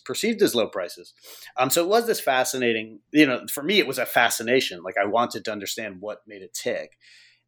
perceived 0.04 0.42
as 0.42 0.54
low 0.54 0.68
prices. 0.68 1.12
Um, 1.56 1.70
so 1.70 1.82
it 1.82 1.88
was 1.88 2.06
this 2.06 2.20
fascinating, 2.20 3.00
you 3.12 3.26
know, 3.26 3.42
for 3.50 3.62
me, 3.62 3.78
it 3.78 3.86
was 3.86 3.98
a 3.98 4.06
fascination. 4.06 4.82
Like 4.82 4.96
I 5.00 5.06
wanted 5.06 5.44
to 5.44 5.52
understand 5.52 5.96
what 6.00 6.22
made 6.26 6.42
it 6.42 6.54
tick. 6.54 6.96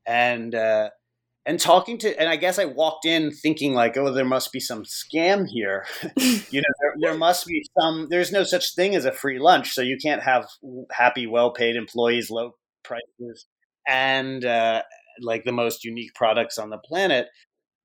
And, 0.06 0.54
uh, 0.54 0.90
and 1.44 1.58
talking 1.58 1.98
to, 1.98 2.20
and 2.20 2.28
I 2.28 2.36
guess 2.36 2.58
I 2.58 2.66
walked 2.66 3.04
in 3.04 3.32
thinking 3.32 3.74
like, 3.74 3.96
oh, 3.96 4.12
there 4.12 4.24
must 4.24 4.52
be 4.52 4.60
some 4.60 4.84
scam 4.84 5.46
here. 5.48 5.84
you 6.16 6.60
know, 6.60 6.74
there, 6.80 6.94
there 7.00 7.14
must 7.16 7.46
be 7.46 7.64
some, 7.78 8.08
there's 8.10 8.32
no 8.32 8.44
such 8.44 8.74
thing 8.74 8.94
as 8.94 9.04
a 9.04 9.12
free 9.12 9.38
lunch. 9.38 9.72
So 9.72 9.82
you 9.82 9.96
can't 10.00 10.22
have 10.22 10.46
happy, 10.90 11.26
well 11.26 11.52
paid 11.52 11.76
employees, 11.76 12.30
low 12.30 12.52
prices, 12.84 13.46
and, 13.86 14.44
uh, 14.44 14.82
like 15.20 15.44
the 15.44 15.52
most 15.52 15.84
unique 15.84 16.14
products 16.14 16.58
on 16.58 16.70
the 16.70 16.78
planet 16.78 17.28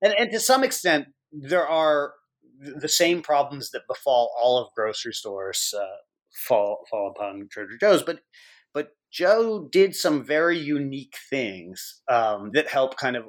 and, 0.01 0.13
and 0.17 0.31
to 0.31 0.39
some 0.39 0.63
extent, 0.63 1.07
there 1.31 1.67
are 1.67 2.13
the 2.59 2.89
same 2.89 3.21
problems 3.21 3.71
that 3.71 3.87
befall 3.87 4.31
all 4.39 4.57
of 4.59 4.73
grocery 4.75 5.13
stores 5.13 5.73
uh, 5.77 5.85
fall 6.33 6.85
fall 6.89 7.13
upon 7.15 7.47
Trader 7.51 7.77
Joe's. 7.79 8.03
But 8.03 8.19
but 8.73 8.89
Joe 9.11 9.67
did 9.71 9.95
some 9.95 10.23
very 10.23 10.57
unique 10.57 11.15
things 11.29 12.01
um, 12.07 12.51
that 12.53 12.67
help 12.67 12.97
kind 12.97 13.15
of 13.15 13.25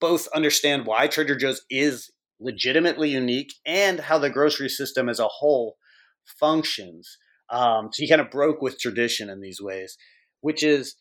both 0.00 0.28
understand 0.34 0.86
why 0.86 1.06
Trader 1.06 1.36
Joe's 1.36 1.62
is 1.70 2.10
legitimately 2.40 3.10
unique 3.10 3.54
and 3.64 4.00
how 4.00 4.18
the 4.18 4.30
grocery 4.30 4.68
system 4.68 5.08
as 5.08 5.18
a 5.18 5.28
whole 5.28 5.76
functions. 6.24 7.18
Um, 7.50 7.90
so 7.92 8.02
he 8.02 8.08
kind 8.08 8.20
of 8.20 8.30
broke 8.30 8.60
with 8.60 8.78
tradition 8.78 9.30
in 9.30 9.40
these 9.40 9.60
ways, 9.60 9.96
which 10.40 10.62
is 10.62 10.96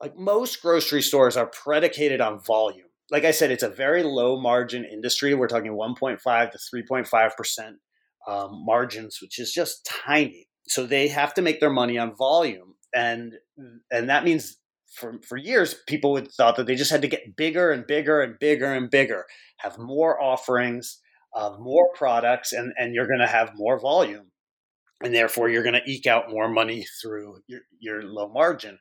like 0.00 0.16
most 0.16 0.62
grocery 0.62 1.02
stores 1.02 1.36
are 1.36 1.46
predicated 1.46 2.20
on 2.20 2.40
volume 2.40 2.87
like 3.10 3.24
I 3.24 3.30
said, 3.30 3.50
it's 3.50 3.62
a 3.62 3.68
very 3.68 4.02
low 4.02 4.40
margin 4.40 4.84
industry. 4.84 5.34
We're 5.34 5.48
talking 5.48 5.72
1.5 5.72 6.50
to 6.50 6.58
3.5 6.58 7.36
percent 7.36 7.76
um, 8.26 8.64
margins, 8.64 9.18
which 9.22 9.38
is 9.38 9.52
just 9.52 9.88
tiny. 10.06 10.48
So 10.66 10.86
they 10.86 11.08
have 11.08 11.32
to 11.34 11.42
make 11.42 11.60
their 11.60 11.70
money 11.70 11.96
on 11.98 12.14
volume, 12.14 12.74
and 12.94 13.34
and 13.90 14.10
that 14.10 14.24
means 14.24 14.58
for 14.92 15.18
for 15.26 15.36
years 15.36 15.74
people 15.86 16.12
would 16.12 16.30
thought 16.30 16.56
that 16.56 16.66
they 16.66 16.74
just 16.74 16.90
had 16.90 17.02
to 17.02 17.08
get 17.08 17.36
bigger 17.36 17.70
and 17.70 17.86
bigger 17.86 18.20
and 18.20 18.38
bigger 18.38 18.72
and 18.72 18.90
bigger, 18.90 19.24
have 19.58 19.78
more 19.78 20.22
offerings, 20.22 21.00
uh, 21.34 21.56
more 21.58 21.88
products, 21.94 22.52
and 22.52 22.72
and 22.76 22.94
you're 22.94 23.06
going 23.06 23.20
to 23.20 23.26
have 23.26 23.52
more 23.54 23.80
volume, 23.80 24.30
and 25.02 25.14
therefore 25.14 25.48
you're 25.48 25.62
going 25.62 25.74
to 25.74 25.90
eke 25.90 26.06
out 26.06 26.30
more 26.30 26.48
money 26.48 26.84
through 27.00 27.38
your 27.46 27.60
your 27.80 28.02
low 28.02 28.28
margin. 28.28 28.78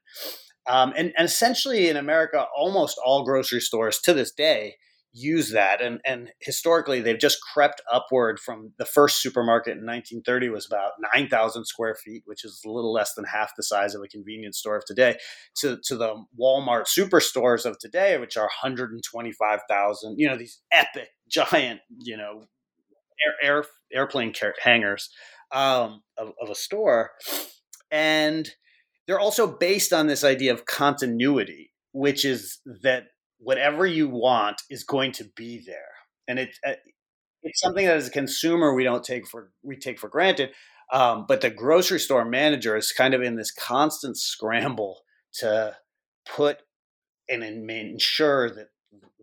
Um, 0.68 0.94
and, 0.98 1.14
and, 1.18 1.26
essentially 1.26 1.88
in 1.88 1.98
America, 1.98 2.46
almost 2.56 3.00
all 3.04 3.24
grocery 3.24 3.62
stores 3.62 4.00
to 4.00 4.14
this 4.14 4.32
day 4.32 4.76
use 5.14 5.52
that. 5.52 5.82
And, 5.82 6.00
and 6.06 6.30
historically, 6.40 7.02
they've 7.02 7.18
just 7.18 7.40
crept 7.54 7.82
upward 7.92 8.40
from 8.40 8.74
the 8.78 8.86
first 8.86 9.22
supermarket 9.22 9.72
in 9.72 9.86
1930 9.86 10.50
was 10.50 10.66
about 10.66 10.92
9,000 11.16 11.66
square 11.66 11.96
feet, 11.96 12.24
which 12.26 12.46
is 12.46 12.62
a 12.66 12.70
little 12.70 12.94
less 12.94 13.14
than 13.16 13.26
half 13.26 13.56
the 13.56 13.64
size 13.64 13.96
of 13.96 14.04
a 14.04 14.08
convenience 14.08 14.60
store 14.60 14.78
of 14.78 14.86
today, 14.86 15.18
to, 15.56 15.80
to 15.86 15.96
the 15.96 16.24
Walmart 16.40 16.86
superstores 16.88 17.66
of 17.66 17.80
today, 17.80 18.18
which 18.18 18.38
are 18.38 18.50
125,000, 18.64 20.20
you 20.20 20.28
know, 20.28 20.38
these 20.38 20.60
epic, 20.72 21.10
giant, 21.30 21.80
you 22.00 22.18
know, 22.18 22.44
air, 23.26 23.34
air 23.42 23.66
airplane 23.94 24.34
hangars 24.62 25.10
um, 25.52 26.04
of, 26.18 26.34
of 26.42 26.50
a 26.50 26.56
store. 26.56 27.12
And– 27.90 28.50
they're 29.08 29.20
also 29.20 29.48
based 29.48 29.94
on 29.94 30.08
this 30.08 30.24
idea 30.24 30.54
of 30.54 30.66
continuity, 30.66 31.72
which 31.94 32.26
is 32.26 32.60
that 32.84 33.06
whatever 33.40 33.86
you 33.86 34.10
want 34.10 34.62
is 34.70 34.84
going 34.84 35.14
to 35.14 35.26
be 35.36 35.64
there, 35.66 35.96
and 36.28 36.40
it, 36.40 36.58
uh, 36.66 36.74
it's 37.44 37.62
something 37.62 37.86
that 37.86 37.98
as 37.98 38.10
a 38.10 38.12
consumer 38.12 38.74
we 38.74 38.84
don't 38.84 39.04
take 39.04 39.28
for 39.28 39.52
we 39.64 39.78
take 39.78 40.00
for 40.00 40.10
granted. 40.10 40.52
Um, 40.92 41.26
but 41.28 41.42
the 41.42 41.50
grocery 41.50 42.00
store 42.00 42.24
manager 42.24 42.78
is 42.78 42.94
kind 42.94 43.14
of 43.14 43.22
in 43.22 43.36
this 43.36 43.52
constant 43.52 44.18
scramble 44.18 45.02
to 45.40 45.76
put 46.26 46.60
and 47.30 47.44
ensure 47.44 48.50
that 48.50 48.68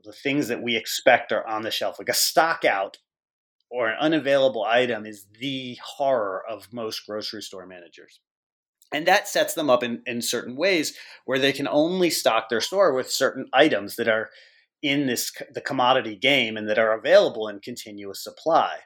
the 0.04 0.12
things 0.12 0.48
that 0.48 0.62
we 0.62 0.76
expect 0.76 1.32
are 1.32 1.46
on 1.46 1.62
the 1.62 1.70
shelf, 1.70 1.98
like 1.98 2.10
a 2.10 2.14
stock 2.14 2.64
out 2.64 2.98
or 3.70 3.88
an 3.88 3.96
unavailable 3.98 4.64
item, 4.64 5.06
is 5.06 5.26
the 5.40 5.78
horror 5.82 6.42
of 6.48 6.72
most 6.72 7.06
grocery 7.06 7.40
store 7.40 7.66
managers. 7.66 8.20
And 8.92 9.06
that 9.06 9.28
sets 9.28 9.54
them 9.54 9.70
up 9.70 9.82
in, 9.82 10.02
in 10.06 10.22
certain 10.22 10.56
ways 10.56 10.96
where 11.24 11.38
they 11.38 11.52
can 11.52 11.66
only 11.66 12.10
stock 12.10 12.48
their 12.48 12.60
store 12.60 12.92
with 12.92 13.10
certain 13.10 13.46
items 13.52 13.96
that 13.96 14.08
are 14.08 14.30
in 14.82 15.06
this 15.06 15.32
the 15.52 15.60
commodity 15.60 16.14
game 16.14 16.56
and 16.56 16.68
that 16.68 16.78
are 16.78 16.96
available 16.96 17.48
in 17.48 17.58
continuous 17.58 18.22
supply. 18.22 18.76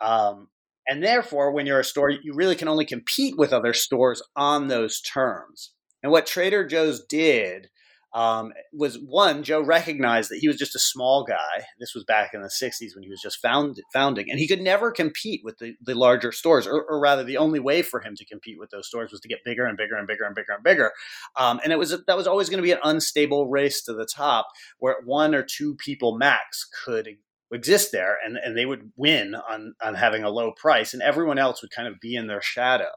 Um, 0.00 0.48
and 0.86 1.02
therefore, 1.02 1.52
when 1.52 1.66
you're 1.66 1.80
a 1.80 1.84
store, 1.84 2.10
you 2.10 2.34
really 2.34 2.56
can 2.56 2.68
only 2.68 2.84
compete 2.84 3.36
with 3.38 3.52
other 3.52 3.72
stores 3.72 4.22
on 4.36 4.68
those 4.68 5.00
terms. 5.00 5.72
And 6.02 6.12
what 6.12 6.26
Trader 6.26 6.66
Joe's 6.66 7.04
did 7.04 7.70
um, 8.12 8.52
was 8.72 8.96
one, 8.96 9.44
Joe 9.44 9.62
recognized 9.62 10.30
that 10.30 10.38
he 10.38 10.48
was 10.48 10.56
just 10.56 10.74
a 10.74 10.80
small 10.80 11.24
guy. 11.24 11.66
This 11.78 11.94
was 11.94 12.02
back 12.02 12.34
in 12.34 12.42
the 12.42 12.48
60s 12.48 12.94
when 12.94 13.04
he 13.04 13.08
was 13.08 13.20
just 13.20 13.40
found, 13.40 13.80
founding, 13.92 14.28
and 14.28 14.38
he 14.38 14.48
could 14.48 14.60
never 14.60 14.90
compete 14.90 15.42
with 15.44 15.58
the, 15.58 15.74
the 15.80 15.94
larger 15.94 16.32
stores, 16.32 16.66
or, 16.66 16.82
or, 16.82 16.98
rather, 16.98 17.22
the 17.22 17.36
only 17.36 17.60
way 17.60 17.82
for 17.82 18.00
him 18.00 18.16
to 18.16 18.24
compete 18.24 18.58
with 18.58 18.70
those 18.70 18.88
stores 18.88 19.12
was 19.12 19.20
to 19.20 19.28
get 19.28 19.44
bigger 19.44 19.64
and 19.64 19.76
bigger 19.76 19.94
and 19.94 20.08
bigger 20.08 20.24
and 20.24 20.34
bigger 20.34 20.52
and 20.52 20.64
bigger. 20.64 20.92
Um, 21.36 21.60
and 21.62 21.72
it 21.72 21.78
was 21.78 21.90
that 22.06 22.16
was 22.16 22.26
always 22.26 22.48
going 22.48 22.58
to 22.58 22.66
be 22.66 22.72
an 22.72 22.80
unstable 22.82 23.48
race 23.48 23.82
to 23.82 23.92
the 23.92 24.06
top, 24.06 24.48
where 24.80 24.96
one 25.04 25.34
or 25.34 25.44
two 25.44 25.76
people 25.76 26.18
max 26.18 26.68
could 26.84 27.16
exist 27.52 27.92
there, 27.92 28.16
and, 28.24 28.36
and 28.36 28.56
they 28.56 28.66
would 28.66 28.90
win 28.96 29.36
on 29.36 29.74
on 29.80 29.94
having 29.94 30.24
a 30.24 30.30
low 30.30 30.50
price, 30.50 30.94
and 30.94 31.02
everyone 31.02 31.38
else 31.38 31.62
would 31.62 31.70
kind 31.70 31.86
of 31.86 32.00
be 32.00 32.16
in 32.16 32.26
their 32.26 32.42
shadow. 32.42 32.90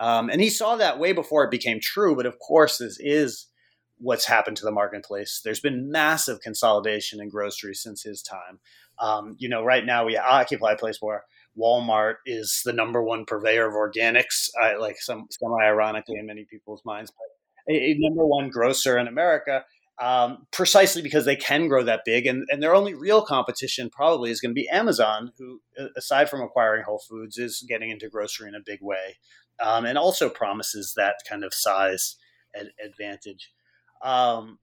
Um, 0.00 0.30
and 0.30 0.40
he 0.40 0.50
saw 0.50 0.74
that 0.76 0.98
way 0.98 1.12
before 1.12 1.44
it 1.44 1.50
became 1.50 1.78
true, 1.80 2.16
but 2.16 2.26
of 2.26 2.38
course, 2.40 2.78
this 2.78 2.98
is 2.98 3.46
what's 4.02 4.26
happened 4.26 4.56
to 4.58 4.64
the 4.64 4.72
marketplace. 4.72 5.40
There's 5.44 5.60
been 5.60 5.90
massive 5.90 6.40
consolidation 6.40 7.20
in 7.20 7.28
groceries 7.28 7.80
since 7.82 8.02
his 8.02 8.22
time. 8.22 8.58
Um, 8.98 9.36
you 9.38 9.48
know, 9.48 9.62
right 9.62 9.84
now 9.84 10.04
we 10.04 10.16
occupy 10.16 10.72
a 10.72 10.76
place 10.76 10.98
where 11.00 11.24
Walmart 11.58 12.16
is 12.26 12.62
the 12.64 12.72
number 12.72 13.02
one 13.02 13.24
purveyor 13.24 13.68
of 13.68 13.74
organics, 13.74 14.48
uh, 14.60 14.80
like 14.80 14.96
some 14.98 15.26
semi 15.30 15.64
ironically 15.64 16.18
in 16.18 16.26
many 16.26 16.44
people's 16.44 16.82
minds, 16.84 17.10
but 17.10 17.72
a, 17.72 17.76
a, 17.76 17.94
number 17.98 18.26
one 18.26 18.50
grocer 18.50 18.98
in 18.98 19.06
America. 19.06 19.64
um, 20.00 20.46
precisely 20.50 21.02
because 21.02 21.24
they 21.24 21.36
can 21.36 21.68
grow 21.68 21.84
that 21.84 22.00
big. 22.04 22.26
And, 22.26 22.44
and 22.50 22.62
their 22.62 22.74
only 22.74 22.94
real 22.94 23.22
competition 23.22 23.90
probably 23.90 24.30
is 24.30 24.40
going 24.40 24.50
to 24.50 24.60
be 24.60 24.68
Amazon, 24.68 25.32
who, 25.38 25.60
aside 25.96 26.28
from 26.28 26.40
acquiring 26.40 26.84
Whole 26.84 26.98
Foods, 26.98 27.38
is 27.38 27.64
getting 27.68 27.90
into 27.90 28.08
grocery 28.08 28.48
in 28.48 28.54
a 28.54 28.60
big 28.64 28.80
way 28.82 29.18
um, 29.60 29.84
and 29.84 29.96
also 29.98 30.28
promises 30.28 30.94
that 30.96 31.16
kind 31.28 31.44
of 31.44 31.54
size 31.54 32.16
ad- 32.54 32.72
advantage. 32.84 33.52
Um, 34.02 34.58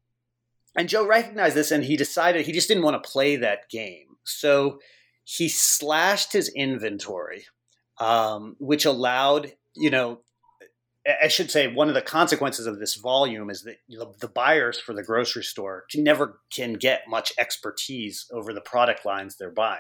and 0.76 0.90
Joe 0.90 1.06
recognized 1.06 1.56
this 1.56 1.72
and 1.72 1.84
he 1.84 1.98
decided 1.98 2.46
he 2.46 2.52
just 2.52 2.68
didn't 2.68 2.84
want 2.84 3.02
to 3.02 3.10
play 3.10 3.36
that 3.38 3.70
game. 3.70 4.18
So 4.24 4.80
he 5.24 5.50
slashed 5.50 6.34
his 6.34 6.50
inventory, 6.50 7.46
um, 8.00 8.56
which 8.60 8.86
allowed, 8.86 9.54
you 9.76 9.90
know, 9.90 10.22
I 11.22 11.28
should 11.28 11.50
say 11.50 11.68
one 11.68 11.88
of 11.88 11.96
the 11.96 12.02
consequences 12.02 12.68
of 12.68 12.80
this 12.80 12.96
volume 12.96 13.50
is 13.50 13.64
that 13.64 13.78
the 13.88 14.28
buyers 14.28 14.80
for 14.80 14.94
the 14.94 15.04
grocery 15.04 15.44
store 15.44 15.86
can 15.90 16.04
never 16.04 16.40
can 16.54 16.74
get 16.74 17.08
much 17.08 17.32
expertise 17.40 18.28
over 18.32 18.54
the 18.54 18.62
product 18.62 19.06
lines 19.06 19.36
they're 19.36 19.50
buying 19.50 19.80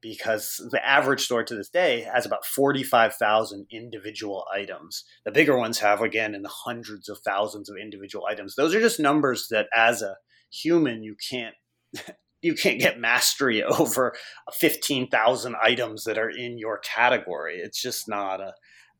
because 0.00 0.66
the 0.70 0.86
average 0.86 1.22
store 1.22 1.42
to 1.44 1.54
this 1.54 1.68
day 1.68 2.02
has 2.12 2.26
about 2.26 2.44
45,000 2.44 3.66
individual 3.70 4.44
items. 4.54 5.04
The 5.24 5.32
bigger 5.32 5.58
ones 5.58 5.78
have 5.78 6.00
again 6.00 6.34
in 6.34 6.42
the 6.42 6.48
hundreds 6.48 7.08
of 7.08 7.18
thousands 7.24 7.68
of 7.68 7.76
individual 7.76 8.26
items. 8.26 8.54
Those 8.54 8.74
are 8.74 8.80
just 8.80 9.00
numbers 9.00 9.48
that 9.50 9.66
as 9.74 10.02
a 10.02 10.16
human 10.50 11.02
you 11.02 11.16
can't 11.30 11.54
you 12.42 12.54
can't 12.54 12.78
get 12.78 13.00
mastery 13.00 13.62
over 13.78 14.14
15,000 14.52 15.56
items 15.60 16.04
that 16.04 16.18
are 16.18 16.30
in 16.30 16.58
your 16.58 16.78
category. 16.78 17.56
It's 17.56 17.80
just 17.80 18.08
not 18.08 18.40
a 18.40 18.52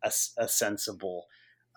a, 0.03 0.13
a 0.39 0.49
sensible 0.49 1.27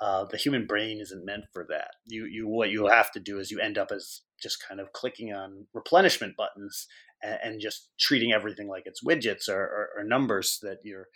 uh, 0.02 0.26
the 0.26 0.38
human 0.38 0.66
brain 0.66 1.02
isn't 1.02 1.26
meant 1.26 1.46
for 1.52 1.66
that. 1.70 1.92
You 2.06 2.26
you 2.26 2.48
what 2.48 2.70
you 2.70 2.88
have 2.88 3.12
to 3.12 3.20
do 3.20 3.40
is 3.40 3.52
you 3.52 3.60
end 3.60 3.78
up 3.78 3.92
as 3.92 4.22
just 4.42 4.66
kind 4.66 4.80
of 4.80 4.94
clicking 4.94 5.34
on 5.34 5.68
replenishment 5.74 6.38
buttons 6.38 6.88
and, 7.22 7.60
just 7.60 7.90
treating 8.00 8.32
everything 8.32 8.68
like 8.68 8.84
it's 8.86 9.04
widgets 9.04 9.50
or, 9.50 9.62
or, 9.62 9.90
or 9.98 10.04
numbers 10.04 10.60
that 10.62 10.78
you're 10.84 11.08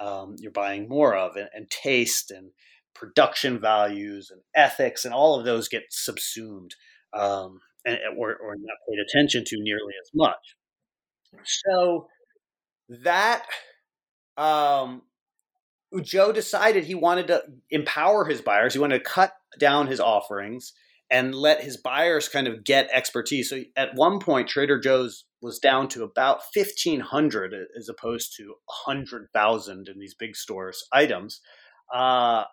um, 0.00 0.34
you're 0.38 0.50
buying 0.50 0.88
more 0.88 1.14
of, 1.14 1.36
and, 1.36 1.48
and 1.54 1.70
taste 1.70 2.30
and 2.30 2.50
production 2.94 3.60
values 3.60 4.30
and 4.30 4.40
ethics 4.54 5.04
and 5.04 5.14
all 5.14 5.38
of 5.38 5.44
those 5.44 5.68
get 5.68 5.84
subsumed 5.90 6.74
um, 7.12 7.60
and, 7.84 7.98
or, 8.16 8.34
or 8.36 8.56
not 8.56 8.76
paid 8.88 8.98
attention 8.98 9.44
to 9.44 9.56
nearly 9.60 9.92
as 10.02 10.10
much. 10.14 10.56
So 11.46 12.08
that 12.88 13.44
um, 14.36 15.02
Joe 16.02 16.32
decided 16.32 16.84
he 16.84 16.94
wanted 16.94 17.28
to 17.28 17.42
empower 17.70 18.24
his 18.24 18.40
buyers. 18.40 18.72
He 18.72 18.80
wanted 18.80 18.98
to 18.98 19.10
cut 19.10 19.32
down 19.58 19.86
his 19.86 20.00
offerings 20.00 20.72
and 21.10 21.34
let 21.34 21.62
his 21.62 21.76
buyers 21.76 22.28
kind 22.28 22.48
of 22.48 22.64
get 22.64 22.88
expertise. 22.92 23.50
So 23.50 23.60
at 23.76 23.94
one 23.94 24.18
point, 24.18 24.48
Trader 24.48 24.78
Joe's 24.78 25.24
was 25.44 25.58
down 25.58 25.86
to 25.86 26.02
about 26.02 26.40
1,500 26.54 27.54
as 27.78 27.88
opposed 27.90 28.34
to 28.34 28.54
100,000 28.86 29.88
in 29.88 29.98
these 29.98 30.14
big 30.14 30.34
stores 30.34 30.82
items. 30.90 31.42
Uh, 31.94 32.44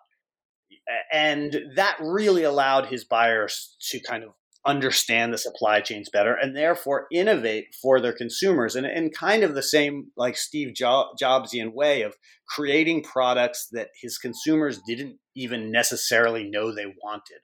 and 1.10 1.58
that 1.74 1.96
really 2.00 2.42
allowed 2.42 2.86
his 2.86 3.04
buyers 3.04 3.76
to 3.80 3.98
kind 3.98 4.22
of 4.22 4.32
understand 4.66 5.32
the 5.32 5.38
supply 5.38 5.80
chains 5.80 6.10
better 6.12 6.34
and 6.34 6.54
therefore 6.54 7.06
innovate 7.10 7.64
for 7.80 7.98
their 7.98 8.12
consumers 8.12 8.76
and 8.76 8.86
in 8.86 9.10
kind 9.10 9.42
of 9.42 9.54
the 9.54 9.62
same 9.62 10.08
like 10.16 10.36
Steve 10.36 10.74
Jobsian 10.74 11.72
way 11.72 12.02
of 12.02 12.14
creating 12.46 13.02
products 13.02 13.68
that 13.72 13.88
his 14.00 14.18
consumers 14.18 14.80
didn't 14.86 15.16
even 15.34 15.72
necessarily 15.72 16.44
know 16.44 16.72
they 16.72 16.94
wanted. 17.02 17.40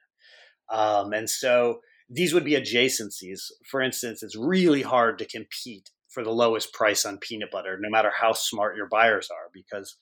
Um, 0.71 1.11
and 1.11 1.27
so 1.27 1.79
these 2.09 2.33
would 2.33 2.43
be 2.43 2.53
adjacencies. 2.53 3.39
For 3.69 3.81
instance, 3.81 4.23
it's 4.23 4.35
really 4.35 4.81
hard 4.81 5.19
to 5.19 5.25
compete 5.25 5.89
for 6.09 6.23
the 6.23 6.31
lowest 6.31 6.73
price 6.73 7.05
on 7.05 7.19
peanut 7.19 7.51
butter, 7.51 7.77
no 7.79 7.89
matter 7.89 8.11
how 8.19 8.33
smart 8.33 8.75
your 8.75 8.87
buyers 8.87 9.29
are, 9.31 9.49
because 9.53 9.95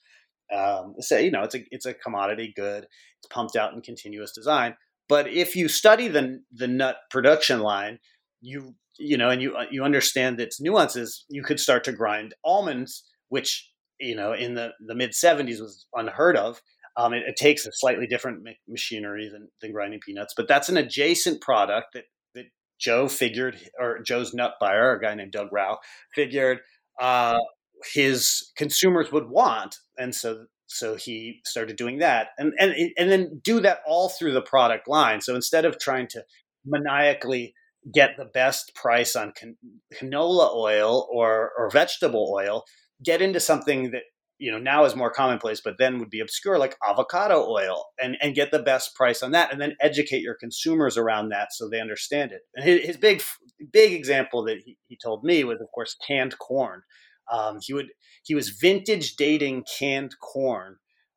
um, 0.50 0.94
say 1.00 1.24
you 1.24 1.30
know 1.30 1.42
it's 1.42 1.54
a 1.54 1.64
it's 1.70 1.86
a 1.86 1.94
commodity 1.94 2.52
good. 2.54 2.86
It's 3.18 3.28
pumped 3.30 3.56
out 3.56 3.74
in 3.74 3.82
continuous 3.82 4.32
design. 4.32 4.76
But 5.08 5.28
if 5.28 5.54
you 5.56 5.68
study 5.68 6.08
the 6.08 6.40
the 6.52 6.68
nut 6.68 6.96
production 7.10 7.60
line, 7.60 7.98
you 8.40 8.74
you 8.98 9.16
know, 9.16 9.30
and 9.30 9.40
you 9.40 9.54
uh, 9.54 9.66
you 9.70 9.84
understand 9.84 10.40
its 10.40 10.60
nuances, 10.60 11.24
you 11.28 11.42
could 11.42 11.60
start 11.60 11.84
to 11.84 11.92
grind 11.92 12.34
almonds, 12.44 13.04
which 13.28 13.70
you 14.00 14.14
know 14.14 14.32
in 14.32 14.54
the 14.54 14.72
the 14.86 14.94
mid 14.94 15.12
'70s 15.12 15.60
was 15.60 15.86
unheard 15.94 16.36
of. 16.36 16.60
Um, 16.98 17.14
it, 17.14 17.22
it, 17.28 17.36
takes 17.36 17.64
a 17.64 17.70
slightly 17.72 18.08
different 18.08 18.44
machinery 18.66 19.30
than, 19.32 19.48
than 19.62 19.72
grinding 19.72 20.00
peanuts, 20.00 20.34
but 20.36 20.48
that's 20.48 20.68
an 20.68 20.76
adjacent 20.76 21.40
product 21.40 21.94
that 21.94 22.04
that 22.34 22.46
Joe 22.80 23.06
figured, 23.08 23.56
or 23.78 24.00
Joe's 24.02 24.34
nut 24.34 24.54
buyer, 24.60 24.96
a 24.96 25.00
guy 25.00 25.14
named 25.14 25.30
Doug 25.32 25.48
Rauch, 25.52 25.78
figured 26.14 26.58
uh, 27.00 27.38
his 27.94 28.50
consumers 28.56 29.12
would 29.12 29.28
want, 29.28 29.76
and 29.96 30.12
so 30.14 30.46
so 30.66 30.96
he 30.96 31.40
started 31.46 31.76
doing 31.76 31.98
that 31.98 32.28
and 32.36 32.52
and 32.58 32.74
and 32.98 33.10
then 33.10 33.40
do 33.42 33.60
that 33.60 33.78
all 33.86 34.10
through 34.10 34.32
the 34.32 34.42
product 34.42 34.86
line. 34.86 35.20
So 35.20 35.34
instead 35.34 35.64
of 35.64 35.78
trying 35.78 36.08
to 36.08 36.22
maniacally 36.64 37.54
get 37.92 38.16
the 38.16 38.26
best 38.26 38.74
price 38.74 39.16
on 39.16 39.32
can- 39.32 39.56
canola 39.94 40.54
oil 40.54 41.08
or 41.10 41.52
or 41.56 41.70
vegetable 41.70 42.30
oil 42.34 42.64
get 43.02 43.22
into 43.22 43.40
something 43.40 43.92
that 43.92 44.02
you 44.38 44.50
know 44.50 44.58
now 44.58 44.84
is 44.84 44.96
more 44.96 45.10
commonplace 45.10 45.60
but 45.60 45.76
then 45.78 45.98
would 45.98 46.10
be 46.10 46.20
obscure 46.20 46.58
like 46.58 46.76
avocado 46.88 47.46
oil 47.48 47.86
and 48.00 48.16
and 48.20 48.34
get 48.34 48.50
the 48.50 48.58
best 48.58 48.94
price 48.94 49.22
on 49.22 49.32
that 49.32 49.52
and 49.52 49.60
then 49.60 49.74
educate 49.80 50.22
your 50.22 50.34
consumers 50.34 50.96
around 50.96 51.28
that 51.28 51.52
so 51.52 51.68
they 51.68 51.80
understand 51.80 52.32
it 52.32 52.42
and 52.54 52.64
his, 52.64 52.84
his 52.84 52.96
big 52.96 53.22
big 53.72 53.92
example 53.92 54.44
that 54.44 54.58
he, 54.64 54.76
he 54.86 54.96
told 55.02 55.24
me 55.24 55.44
was 55.44 55.60
of 55.60 55.68
course 55.74 55.96
canned 56.06 56.38
corn 56.38 56.82
um, 57.30 57.58
he 57.60 57.74
would 57.74 57.88
he 58.22 58.34
was 58.34 58.50
vintage 58.50 59.16
dating 59.16 59.64
canned 59.78 60.14
corn 60.20 60.76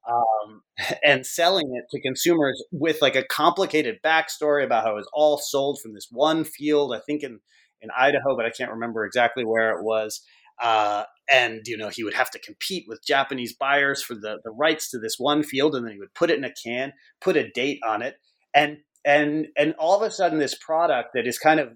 um, 0.10 0.62
and 1.04 1.26
selling 1.26 1.76
it 1.76 1.86
to 1.92 2.02
consumers 2.02 2.62
with 2.72 3.02
like 3.02 3.16
a 3.16 3.24
complicated 3.24 4.00
backstory 4.04 4.64
about 4.64 4.84
how 4.84 4.92
it 4.92 4.96
was 4.96 5.10
all 5.14 5.38
sold 5.38 5.80
from 5.82 5.94
this 5.94 6.08
one 6.12 6.44
field. 6.44 6.94
I 6.94 7.00
think 7.00 7.24
in 7.24 7.40
in 7.82 7.90
Idaho, 7.98 8.36
but 8.36 8.46
I 8.46 8.52
can't 8.52 8.72
remember 8.72 9.06
exactly 9.06 9.44
where 9.44 9.72
it 9.72 9.84
was. 9.84 10.22
Uh, 10.62 11.04
and 11.32 11.62
you 11.66 11.78
know 11.78 11.90
he 11.90 12.04
would 12.04 12.14
have 12.14 12.30
to 12.32 12.40
compete 12.40 12.86
with 12.88 13.06
Japanese 13.06 13.54
buyers 13.54 14.04
for 14.04 14.16
the 14.16 14.40
the 14.44 14.52
rights 14.52 14.90
to 14.92 15.00
this 15.00 15.16
one 15.18 15.44
field, 15.44 15.76
and 15.76 15.86
then 15.86 15.94
he 15.94 16.00
would 16.00 16.14
put 16.14 16.30
it 16.30 16.38
in 16.38 16.44
a 16.44 16.54
can, 16.54 16.94
put 17.22 17.38
a 17.38 17.50
date 17.50 17.80
on 17.88 18.02
it, 18.02 18.16
and 18.54 18.78
and 19.06 19.48
and 19.58 19.74
all 19.80 19.96
of 19.96 20.02
a 20.02 20.12
sudden 20.12 20.40
this 20.40 20.56
product 20.56 21.10
that 21.14 21.28
is 21.28 21.40
kind 21.40 21.60
of 21.60 21.70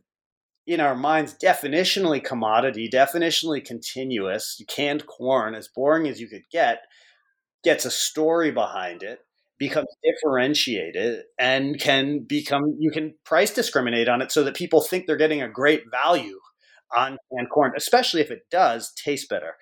in 0.67 0.79
our 0.79 0.95
minds 0.95 1.35
definitionally 1.41 2.23
commodity, 2.23 2.89
definitionally 2.91 3.63
continuous, 3.63 4.61
canned 4.67 5.05
corn, 5.05 5.53
as 5.55 5.67
boring 5.67 6.07
as 6.07 6.19
you 6.19 6.27
could 6.27 6.41
get, 6.51 6.79
gets 7.63 7.85
a 7.85 7.91
story 7.91 8.51
behind 8.51 9.03
it, 9.03 9.19
becomes 9.59 9.88
differentiated, 10.03 11.23
and 11.39 11.79
can 11.79 12.19
become 12.27 12.75
you 12.79 12.91
can 12.91 13.13
price 13.23 13.51
discriminate 13.51 14.09
on 14.09 14.21
it 14.21 14.31
so 14.31 14.43
that 14.43 14.55
people 14.55 14.81
think 14.81 15.05
they're 15.05 15.15
getting 15.15 15.41
a 15.41 15.49
great 15.49 15.83
value 15.91 16.39
on 16.95 17.17
canned 17.32 17.50
corn, 17.50 17.74
especially 17.76 18.21
if 18.21 18.32
it 18.32 18.43
does 18.52 18.93
taste 18.93 19.30
better. 19.30 19.54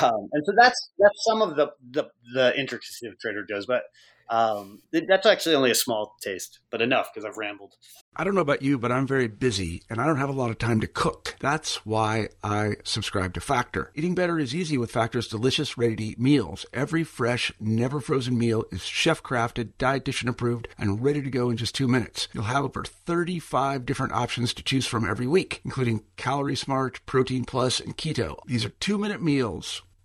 Um, 0.00 0.28
and 0.32 0.42
so 0.46 0.52
that's 0.56 0.90
that's 0.98 1.24
some 1.24 1.42
of 1.42 1.56
the 1.56 1.70
the, 1.90 2.04
the 2.34 2.58
intricacy 2.58 3.06
of 3.06 3.18
Trader 3.18 3.44
Joe's, 3.48 3.66
but 3.66 3.82
um, 4.30 4.80
that's 4.92 5.26
actually 5.26 5.54
only 5.54 5.70
a 5.70 5.74
small 5.74 6.16
taste, 6.22 6.60
but 6.70 6.80
enough 6.80 7.10
because 7.12 7.24
I've 7.24 7.36
rambled. 7.36 7.74
I 8.16 8.22
don't 8.22 8.34
know 8.34 8.40
about 8.40 8.62
you, 8.62 8.78
but 8.78 8.92
I'm 8.92 9.06
very 9.06 9.26
busy 9.26 9.82
and 9.90 10.00
I 10.00 10.06
don't 10.06 10.18
have 10.18 10.28
a 10.28 10.32
lot 10.32 10.50
of 10.50 10.58
time 10.58 10.80
to 10.80 10.86
cook. 10.86 11.34
That's 11.40 11.84
why 11.84 12.28
I 12.42 12.76
subscribe 12.84 13.34
to 13.34 13.40
Factor. 13.40 13.90
Eating 13.94 14.14
better 14.14 14.38
is 14.38 14.54
easy 14.54 14.78
with 14.78 14.92
Factor's 14.92 15.26
delicious, 15.26 15.76
ready 15.76 15.96
to 15.96 16.04
eat 16.04 16.20
meals. 16.20 16.64
Every 16.72 17.02
fresh, 17.02 17.52
never 17.58 18.00
frozen 18.00 18.38
meal 18.38 18.64
is 18.70 18.82
chef 18.82 19.22
crafted, 19.22 19.72
dietitian 19.78 20.28
approved, 20.28 20.68
and 20.78 21.02
ready 21.02 21.22
to 21.22 21.30
go 21.30 21.50
in 21.50 21.56
just 21.56 21.74
two 21.74 21.88
minutes. 21.88 22.28
You'll 22.32 22.44
have 22.44 22.64
over 22.64 22.84
35 22.84 23.84
different 23.84 24.12
options 24.12 24.54
to 24.54 24.62
choose 24.62 24.86
from 24.86 25.08
every 25.08 25.26
week, 25.26 25.60
including 25.64 26.04
Calorie 26.16 26.56
Smart, 26.56 27.04
Protein 27.06 27.44
Plus, 27.44 27.80
and 27.80 27.96
Keto. 27.96 28.38
These 28.46 28.64
are 28.64 28.70
two 28.70 28.96
minute 28.96 29.22
meals 29.22 29.82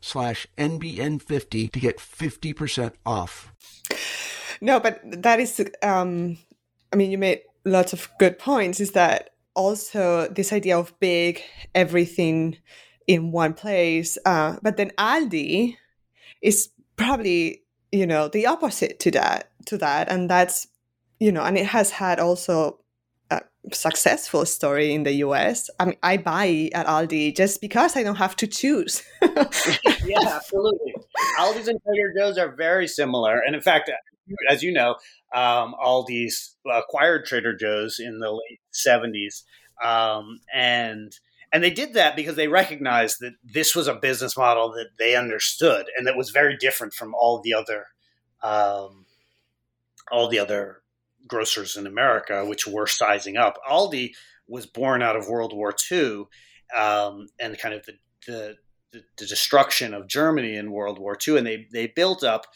slash 0.00 0.46
NBN50 0.58 1.72
to 1.72 1.80
get 1.80 1.98
50% 1.98 2.92
off. 3.04 3.52
No, 4.60 4.80
but 4.80 5.00
that 5.04 5.40
is, 5.40 5.60
um, 5.82 6.38
I 6.92 6.96
mean, 6.96 7.10
you 7.10 7.18
made 7.18 7.42
lots 7.64 7.92
of 7.92 8.08
good 8.18 8.38
points. 8.38 8.80
Is 8.80 8.92
that 8.92 9.30
also 9.54 10.28
this 10.28 10.52
idea 10.52 10.78
of 10.78 10.98
big 11.00 11.42
everything 11.74 12.56
in 13.06 13.32
one 13.32 13.54
place? 13.54 14.18
Uh, 14.24 14.56
but 14.62 14.76
then 14.76 14.90
Aldi 14.98 15.76
is 16.42 16.70
probably, 16.96 17.62
you 17.92 18.06
know, 18.06 18.28
the 18.28 18.46
opposite 18.46 18.98
to 19.00 19.10
that, 19.12 19.50
to 19.66 19.78
that. 19.78 20.10
And 20.10 20.28
that's, 20.28 20.66
you 21.18 21.32
know, 21.32 21.42
and 21.42 21.56
it 21.56 21.66
has 21.66 21.90
had 21.90 22.20
also 22.20 22.79
successful 23.72 24.46
story 24.46 24.92
in 24.92 25.02
the 25.02 25.12
US. 25.26 25.70
I 25.78 25.84
mean, 25.86 25.96
I 26.02 26.16
buy 26.16 26.70
at 26.74 26.86
Aldi 26.86 27.36
just 27.36 27.60
because 27.60 27.96
I 27.96 28.02
don't 28.02 28.16
have 28.16 28.36
to 28.36 28.46
choose. 28.46 29.02
yeah, 29.22 30.18
absolutely. 30.26 30.94
Aldi's 31.38 31.68
and 31.68 31.80
Trader 31.82 32.14
Joe's 32.16 32.38
are 32.38 32.54
very 32.54 32.88
similar, 32.88 33.40
and 33.44 33.54
in 33.54 33.60
fact, 33.60 33.90
as 34.48 34.62
you 34.62 34.72
know, 34.72 34.96
um, 35.34 35.74
Aldi's 35.84 36.56
acquired 36.70 37.26
Trader 37.26 37.54
Joe's 37.54 37.98
in 37.98 38.18
the 38.18 38.30
late 38.30 38.60
seventies, 38.70 39.44
um, 39.84 40.40
and 40.54 41.12
and 41.52 41.62
they 41.62 41.70
did 41.70 41.94
that 41.94 42.16
because 42.16 42.36
they 42.36 42.48
recognized 42.48 43.18
that 43.20 43.34
this 43.44 43.74
was 43.74 43.88
a 43.88 43.94
business 43.94 44.36
model 44.36 44.72
that 44.72 44.90
they 44.98 45.16
understood 45.16 45.86
and 45.96 46.06
that 46.06 46.16
was 46.16 46.30
very 46.30 46.56
different 46.56 46.92
from 46.92 47.12
all 47.14 47.40
the 47.42 47.52
other 47.52 47.86
um, 48.42 49.06
all 50.10 50.28
the 50.28 50.38
other 50.38 50.79
grocers 51.26 51.76
in 51.76 51.86
America, 51.86 52.44
which 52.44 52.66
were 52.66 52.86
sizing 52.86 53.36
up. 53.36 53.58
Aldi 53.68 54.12
was 54.48 54.66
born 54.66 55.02
out 55.02 55.16
of 55.16 55.28
World 55.28 55.54
War 55.54 55.74
II 55.90 56.24
um, 56.76 57.28
and 57.38 57.58
kind 57.58 57.74
of 57.74 57.86
the, 57.86 57.94
the, 58.26 58.56
the, 58.92 59.26
destruction 59.26 59.94
of 59.94 60.08
Germany 60.08 60.56
in 60.56 60.72
World 60.72 60.98
War 60.98 61.16
II. 61.26 61.38
And 61.38 61.46
they, 61.46 61.66
they 61.72 61.86
built 61.86 62.24
up 62.24 62.46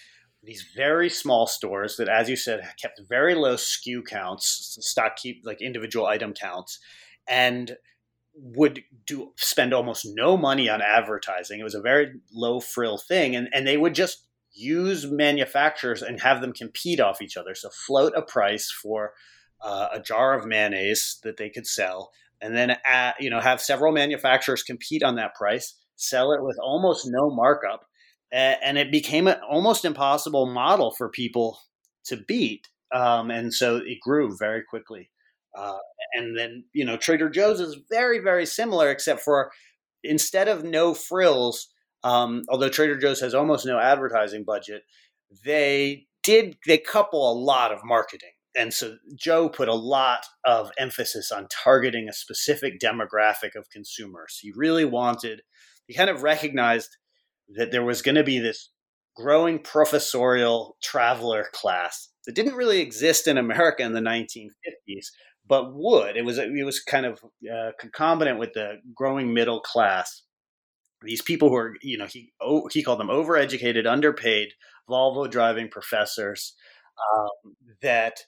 these 0.42 0.66
very 0.76 1.08
small 1.08 1.46
stores 1.46 1.96
that, 1.96 2.08
as 2.08 2.28
you 2.28 2.36
said, 2.36 2.68
kept 2.80 3.00
very 3.08 3.34
low 3.34 3.54
SKU 3.54 4.04
counts, 4.04 4.76
stock 4.80 5.16
keep 5.16 5.42
like 5.44 5.62
individual 5.62 6.06
item 6.06 6.32
counts, 6.32 6.78
and 7.28 7.76
would 8.34 8.82
do 9.06 9.32
spend 9.36 9.72
almost 9.72 10.04
no 10.04 10.36
money 10.36 10.68
on 10.68 10.82
advertising. 10.82 11.60
It 11.60 11.64
was 11.64 11.74
a 11.74 11.80
very 11.80 12.20
low 12.32 12.60
frill 12.60 12.98
thing, 12.98 13.36
and 13.36 13.48
and 13.52 13.66
they 13.66 13.76
would 13.76 13.94
just 13.94 14.26
use 14.54 15.06
manufacturers 15.10 16.02
and 16.02 16.20
have 16.20 16.40
them 16.40 16.52
compete 16.52 17.00
off 17.00 17.20
each 17.20 17.36
other. 17.36 17.54
So 17.54 17.70
float 17.70 18.12
a 18.16 18.22
price 18.22 18.70
for 18.70 19.12
uh, 19.60 19.88
a 19.92 20.00
jar 20.00 20.38
of 20.38 20.46
mayonnaise 20.46 21.18
that 21.24 21.36
they 21.36 21.50
could 21.50 21.66
sell, 21.66 22.12
and 22.40 22.56
then 22.56 22.76
add, 22.84 23.14
you 23.18 23.30
know 23.30 23.40
have 23.40 23.60
several 23.60 23.92
manufacturers 23.92 24.62
compete 24.62 25.02
on 25.02 25.16
that 25.16 25.34
price, 25.34 25.74
sell 25.96 26.32
it 26.32 26.42
with 26.42 26.58
almost 26.62 27.06
no 27.06 27.30
markup, 27.30 27.86
and 28.32 28.78
it 28.78 28.90
became 28.92 29.26
an 29.26 29.36
almost 29.48 29.84
impossible 29.84 30.46
model 30.46 30.92
for 30.92 31.08
people 31.08 31.58
to 32.04 32.16
beat. 32.16 32.68
Um, 32.92 33.30
and 33.30 33.52
so 33.52 33.76
it 33.76 33.98
grew 34.00 34.36
very 34.38 34.62
quickly. 34.62 35.10
Uh, 35.56 35.78
and 36.14 36.36
then 36.38 36.64
you 36.72 36.84
know 36.84 36.96
Trader 36.96 37.30
Joe's 37.30 37.60
is 37.60 37.78
very 37.90 38.18
very 38.18 38.46
similar, 38.46 38.90
except 38.90 39.20
for 39.20 39.50
instead 40.02 40.48
of 40.48 40.64
no 40.64 40.94
frills 40.94 41.68
um, 42.04 42.44
although 42.50 42.68
Trader 42.68 42.96
Joe's 42.96 43.20
has 43.20 43.34
almost 43.34 43.66
no 43.66 43.78
advertising 43.80 44.44
budget, 44.44 44.82
they 45.44 46.06
did 46.22 46.56
they 46.66 46.78
couple 46.78 47.32
a 47.32 47.34
lot 47.34 47.72
of 47.72 47.80
marketing. 47.82 48.30
And 48.56 48.72
so 48.72 48.98
Joe 49.16 49.48
put 49.48 49.68
a 49.68 49.74
lot 49.74 50.26
of 50.44 50.70
emphasis 50.78 51.32
on 51.32 51.48
targeting 51.50 52.08
a 52.08 52.12
specific 52.12 52.78
demographic 52.78 53.56
of 53.56 53.70
consumers. 53.70 54.38
He 54.40 54.52
really 54.54 54.84
wanted, 54.84 55.42
he 55.88 55.94
kind 55.94 56.08
of 56.08 56.22
recognized 56.22 56.96
that 57.56 57.72
there 57.72 57.82
was 57.82 58.00
going 58.00 58.14
to 58.14 58.22
be 58.22 58.38
this 58.38 58.70
growing 59.16 59.58
professorial 59.58 60.76
traveler 60.82 61.46
class 61.52 62.10
that 62.26 62.36
didn't 62.36 62.54
really 62.54 62.80
exist 62.80 63.26
in 63.26 63.38
America 63.38 63.82
in 63.82 63.92
the 63.92 64.00
1950s, 64.00 65.06
but 65.46 65.74
would. 65.74 66.16
It 66.16 66.24
was 66.24 66.38
it 66.38 66.64
was 66.64 66.80
kind 66.80 67.06
of 67.06 67.24
uh, 67.52 67.72
concomitant 67.78 68.38
with 68.38 68.52
the 68.54 68.76
growing 68.94 69.34
middle 69.34 69.60
class 69.60 70.22
these 71.04 71.22
people 71.22 71.48
who 71.48 71.56
are, 71.56 71.74
you 71.82 71.98
know, 71.98 72.06
he 72.06 72.32
oh, 72.40 72.68
he 72.72 72.82
called 72.82 73.00
them 73.00 73.08
overeducated, 73.08 73.86
underpaid 73.86 74.50
Volvo 74.88 75.30
driving 75.30 75.68
professors 75.68 76.54
um, 77.14 77.54
that 77.82 78.20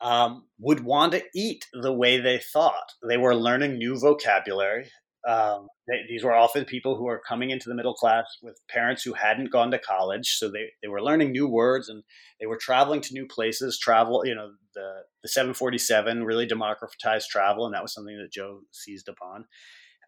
um, 0.00 0.46
would 0.58 0.80
want 0.80 1.12
to 1.12 1.24
eat 1.34 1.66
the 1.72 1.92
way 1.92 2.20
they 2.20 2.38
thought. 2.38 2.92
They 3.06 3.16
were 3.16 3.34
learning 3.34 3.78
new 3.78 3.98
vocabulary. 3.98 4.90
Um, 5.26 5.68
they, 5.88 6.02
these 6.08 6.22
were 6.22 6.34
often 6.34 6.66
people 6.66 6.96
who 6.96 7.04
were 7.04 7.22
coming 7.26 7.48
into 7.50 7.68
the 7.70 7.74
middle 7.74 7.94
class 7.94 8.26
with 8.42 8.60
parents 8.68 9.02
who 9.02 9.14
hadn't 9.14 9.50
gone 9.50 9.70
to 9.70 9.78
college, 9.78 10.36
so 10.36 10.50
they, 10.50 10.66
they 10.82 10.88
were 10.88 11.02
learning 11.02 11.32
new 11.32 11.48
words 11.48 11.88
and 11.88 12.02
they 12.40 12.46
were 12.46 12.58
traveling 12.58 13.00
to 13.02 13.14
new 13.14 13.26
places. 13.26 13.78
Travel, 13.78 14.26
you 14.26 14.34
know, 14.34 14.50
the 14.74 15.02
the 15.22 15.28
747 15.28 16.24
really 16.24 16.46
democratized 16.46 17.30
travel, 17.30 17.64
and 17.64 17.74
that 17.74 17.82
was 17.82 17.94
something 17.94 18.18
that 18.18 18.32
Joe 18.32 18.60
seized 18.70 19.08
upon. 19.08 19.46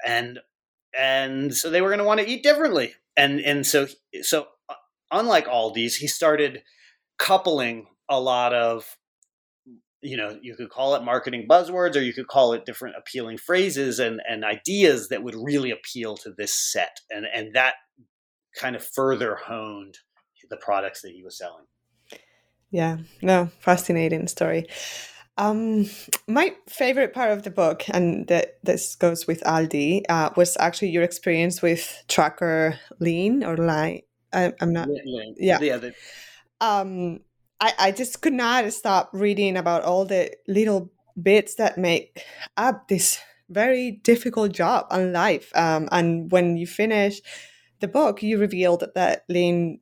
And 0.05 0.41
and 0.97 1.55
so 1.55 1.71
they 1.71 1.81
were 1.81 1.89
going 1.89 1.99
to 1.99 2.05
want 2.05 2.21
to 2.21 2.29
eat 2.29 2.43
differently. 2.43 2.95
And 3.17 3.41
and 3.41 3.67
so 3.67 3.87
so 4.23 4.47
uh, 4.69 4.75
unlike 5.11 5.47
Aldi's, 5.47 5.97
he 5.97 6.07
started 6.07 6.63
coupling 7.19 7.87
a 8.09 8.21
lot 8.21 8.53
of 8.53 8.97
you 10.03 10.17
know 10.17 10.39
you 10.43 10.55
could 10.55 10.71
call 10.71 10.95
it 10.95 11.03
marketing 11.03 11.47
buzzwords 11.49 11.97
or 11.97 12.01
you 12.01 12.13
could 12.13 12.29
call 12.29 12.53
it 12.53 12.67
different 12.67 12.97
appealing 12.99 13.39
phrases 13.39 13.99
and 13.99 14.21
and 14.29 14.45
ideas 14.45 15.09
that 15.09 15.23
would 15.23 15.35
really 15.35 15.71
appeal 15.71 16.17
to 16.19 16.33
this 16.37 16.55
set. 16.55 17.01
And 17.11 17.27
and 17.33 17.55
that 17.55 17.75
kind 18.57 18.77
of 18.77 18.85
further 18.85 19.37
honed 19.37 19.99
the 20.49 20.57
products 20.57 21.03
that 21.03 21.13
he 21.13 21.23
was 21.23 21.37
selling. 21.37 21.65
Yeah. 22.71 22.99
No 23.23 23.51
fascinating 23.61 24.29
story 24.29 24.67
um, 25.39 25.87
my 26.27 26.55
favorite 26.69 27.13
part 27.13 27.31
of 27.31 27.43
the 27.43 27.51
book, 27.51 27.85
and 27.89 28.27
that 28.29 28.59
this 28.63 28.95
goes 28.97 29.27
with 29.27 29.43
Aldi, 29.43 30.03
uh, 30.09 30.31
was 30.37 30.57
actually 30.59 30.89
your 30.89 31.03
experience 31.03 31.61
with 31.61 32.05
Tracker 32.09 32.79
Lean 33.01 33.45
or 33.45 33.57
Line. 33.57 34.03
I, 34.33 34.53
am 34.61 34.73
not. 34.73 34.89
Yeah. 35.37 35.59
yeah 35.61 35.77
the, 35.77 35.95
um, 36.61 37.21
I, 37.61 37.73
I 37.79 37.93
just 37.93 38.23
could 38.23 38.33
not 38.33 38.73
stop 38.73 39.11
reading 39.13 39.57
about 39.57 39.83
all 39.83 40.05
the 40.05 40.33
little 40.49 40.91
bits 41.21 41.55
that 41.57 41.79
make 41.79 42.25
up 42.57 42.89
this 42.89 43.19
very 43.49 43.93
difficult 43.93 44.53
job 44.53 44.87
and 44.91 45.13
life. 45.13 45.51
Um, 45.55 45.89
and 45.93 46.31
when 46.31 46.57
you 46.57 46.67
finish 46.67 47.21
the 47.81 47.89
book, 47.89 48.23
you 48.23 48.39
revealed 48.39 48.85
that 48.95 49.25
Lean 49.29 49.81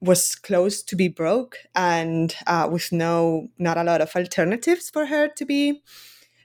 was 0.00 0.34
close 0.34 0.82
to 0.82 0.96
be 0.96 1.08
broke 1.08 1.58
and 1.74 2.34
uh, 2.46 2.68
with 2.70 2.90
no 2.90 3.48
not 3.58 3.76
a 3.76 3.84
lot 3.84 4.00
of 4.00 4.14
alternatives 4.16 4.88
for 4.88 5.06
her 5.06 5.28
to 5.28 5.44
be 5.44 5.82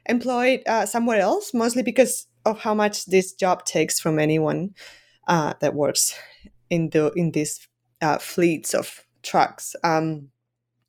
employed 0.08 0.62
uh, 0.68 0.86
somewhere 0.86 1.20
else 1.20 1.54
mostly 1.54 1.82
because 1.82 2.28
of 2.46 2.60
how 2.60 2.74
much 2.74 3.06
this 3.06 3.34
job 3.34 3.66
takes 3.66 4.00
from 4.00 4.20
anyone 4.20 4.74
uh, 5.28 5.54
that 5.62 5.74
works 5.74 6.16
in 6.70 6.90
the 6.90 7.12
in 7.16 7.32
these 7.32 7.68
uh, 8.02 8.18
fleets 8.18 8.74
of 8.74 9.06
trucks. 9.24 9.76
Um, 9.84 10.30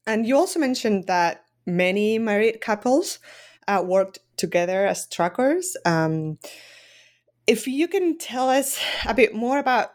and 0.07 0.26
you 0.26 0.37
also 0.37 0.61
mentioned 0.61 1.07
that 1.07 1.44
many 1.66 2.18
married 2.18 2.61
couples 2.61 3.18
uh, 3.66 3.83
worked 3.85 4.18
together 4.37 4.87
as 4.87 5.09
truckers. 5.09 5.76
Um, 5.85 6.38
if 7.46 7.66
you 7.66 7.88
can 7.88 8.18
tell 8.18 8.48
us 8.48 8.79
a 9.07 9.14
bit 9.14 9.35
more 9.35 9.59
about 9.59 9.90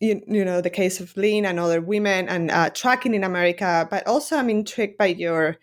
you, 0.00 0.22
you 0.26 0.44
know 0.44 0.60
the 0.60 0.70
case 0.70 1.00
of 1.00 1.16
Lean 1.16 1.44
and 1.44 1.58
other 1.58 1.80
women 1.80 2.28
and 2.28 2.50
uh, 2.50 2.70
tracking 2.70 3.14
in 3.14 3.24
America, 3.24 3.86
but 3.90 4.06
also 4.06 4.36
I'm 4.36 4.50
intrigued 4.50 4.96
by 4.96 5.06
your 5.06 5.56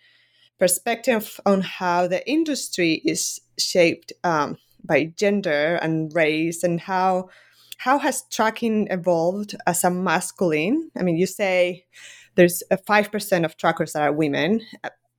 perspective 0.58 1.40
on 1.46 1.60
how 1.60 2.06
the 2.06 2.26
industry 2.28 3.02
is 3.04 3.40
shaped 3.58 4.12
um, 4.24 4.58
by 4.84 5.04
gender 5.16 5.78
and 5.82 6.14
race, 6.14 6.62
and 6.62 6.80
how 6.80 7.30
how 7.78 7.98
has 7.98 8.24
tracking 8.30 8.88
evolved 8.90 9.54
as 9.66 9.84
a 9.84 9.90
masculine? 9.90 10.90
I 10.96 11.02
mean, 11.02 11.16
you 11.16 11.26
say 11.26 11.86
there's 12.34 12.62
a 12.70 12.76
five 12.76 13.10
percent 13.10 13.44
of 13.44 13.56
trackers 13.56 13.92
that 13.92 14.02
are 14.02 14.12
women. 14.12 14.60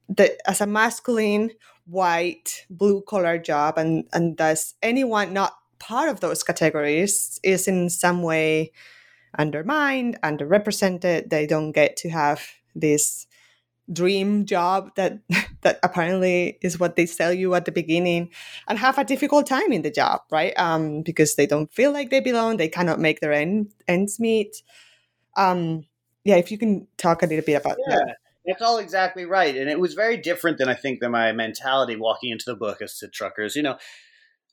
That 0.09 0.37
as 0.45 0.61
a 0.61 0.67
masculine, 0.67 1.51
white, 1.85 2.65
blue 2.69 3.01
collar 3.01 3.37
job, 3.39 3.77
and 3.77 4.05
and 4.13 4.37
does 4.37 4.75
anyone 4.83 5.33
not 5.33 5.53
part 5.79 6.09
of 6.09 6.19
those 6.19 6.43
categories 6.43 7.39
is 7.43 7.67
in 7.67 7.89
some 7.89 8.23
way 8.23 8.71
undermined, 9.37 10.17
underrepresented. 10.23 11.29
They 11.29 11.47
don't 11.47 11.71
get 11.71 11.97
to 11.97 12.09
have 12.09 12.41
this 12.75 13.27
dream 13.91 14.45
job 14.45 14.93
that 14.95 15.19
that 15.61 15.79
apparently 15.83 16.57
is 16.61 16.79
what 16.79 16.95
they 16.95 17.05
sell 17.05 17.33
you 17.33 17.55
at 17.55 17.65
the 17.65 17.71
beginning 17.71 18.29
and 18.67 18.77
have 18.77 18.97
a 18.97 19.03
difficult 19.03 19.47
time 19.47 19.71
in 19.71 19.81
the 19.81 19.91
job 19.91 20.21
right? 20.29 20.53
Um, 20.57 21.01
because 21.03 21.35
they 21.35 21.47
don't 21.47 21.71
feel 21.71 21.91
like 21.91 22.09
they 22.09 22.19
belong. 22.19 22.57
They 22.57 22.67
cannot 22.67 22.99
make 22.99 23.19
their 23.21 23.33
end, 23.33 23.73
ends 23.87 24.19
meet. 24.19 24.61
Um, 25.35 25.85
yeah 26.23 26.35
if 26.35 26.51
you 26.51 26.57
can 26.57 26.87
talk 26.97 27.23
a 27.23 27.25
little 27.25 27.45
bit 27.45 27.61
about 27.61 27.77
yeah. 27.87 27.95
that 27.95 28.17
that's 28.45 28.61
all 28.61 28.77
exactly 28.77 29.25
right. 29.25 29.57
And 29.57 29.69
it 29.69 29.77
was 29.77 29.93
very 29.93 30.15
different 30.15 30.57
than 30.57 30.69
i 30.69 30.73
think 30.73 30.99
than 31.01 31.11
my 31.11 31.31
mentality 31.33 31.95
walking 31.95 32.31
into 32.31 32.45
the 32.47 32.55
book 32.55 32.81
as 32.81 32.97
to 32.99 33.07
truckers. 33.07 33.55
You 33.55 33.63
know 33.63 33.77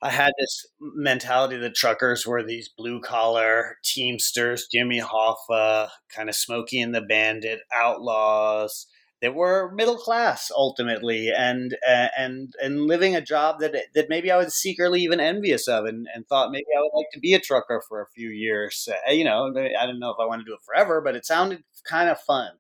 I 0.05 0.11
had 0.11 0.33
this 0.39 0.67
mentality 0.81 1.57
that 1.57 1.75
truckers 1.75 2.27
were 2.27 2.43
these 2.43 2.69
blue 2.69 3.01
collar 3.01 3.79
teamsters, 3.83 4.67
Jimmy 4.71 5.01
Hoffa, 5.01 5.89
kind 6.15 6.29
of 6.29 6.35
Smokey 6.35 6.83
and 6.83 6.95
the 6.95 7.01
Bandit, 7.01 7.61
outlaws 7.75 8.87
that 9.23 9.35
were 9.35 9.73
middle 9.75 9.97
class 9.97 10.51
ultimately, 10.55 11.33
and 11.33 11.75
and 11.89 12.53
and 12.63 12.83
living 12.83 13.17
a 13.17 13.23
job 13.23 13.61
that 13.61 13.75
that 13.95 14.11
maybe 14.11 14.31
I 14.31 14.37
was 14.37 14.55
secretly 14.55 15.01
even 15.01 15.21
envious 15.21 15.67
of, 15.69 15.87
and, 15.87 16.07
and 16.15 16.29
thought 16.29 16.53
maybe 16.53 16.67
I 16.77 16.83
would 16.83 16.93
like 16.95 17.09
to 17.15 17.21
be 17.21 17.33
a 17.33 17.41
trucker 17.41 17.83
for 17.89 18.03
a 18.03 18.11
few 18.15 18.29
years. 18.29 18.87
Uh, 19.09 19.11
you 19.11 19.25
know, 19.25 19.47
I 19.57 19.87
didn't 19.87 20.01
know 20.01 20.11
if 20.11 20.21
I 20.21 20.27
want 20.27 20.41
to 20.41 20.45
do 20.45 20.53
it 20.53 20.61
forever, 20.67 21.01
but 21.01 21.17
it 21.17 21.25
sounded 21.25 21.65
kind 21.89 22.11
of 22.11 22.21
fun. 22.21 22.51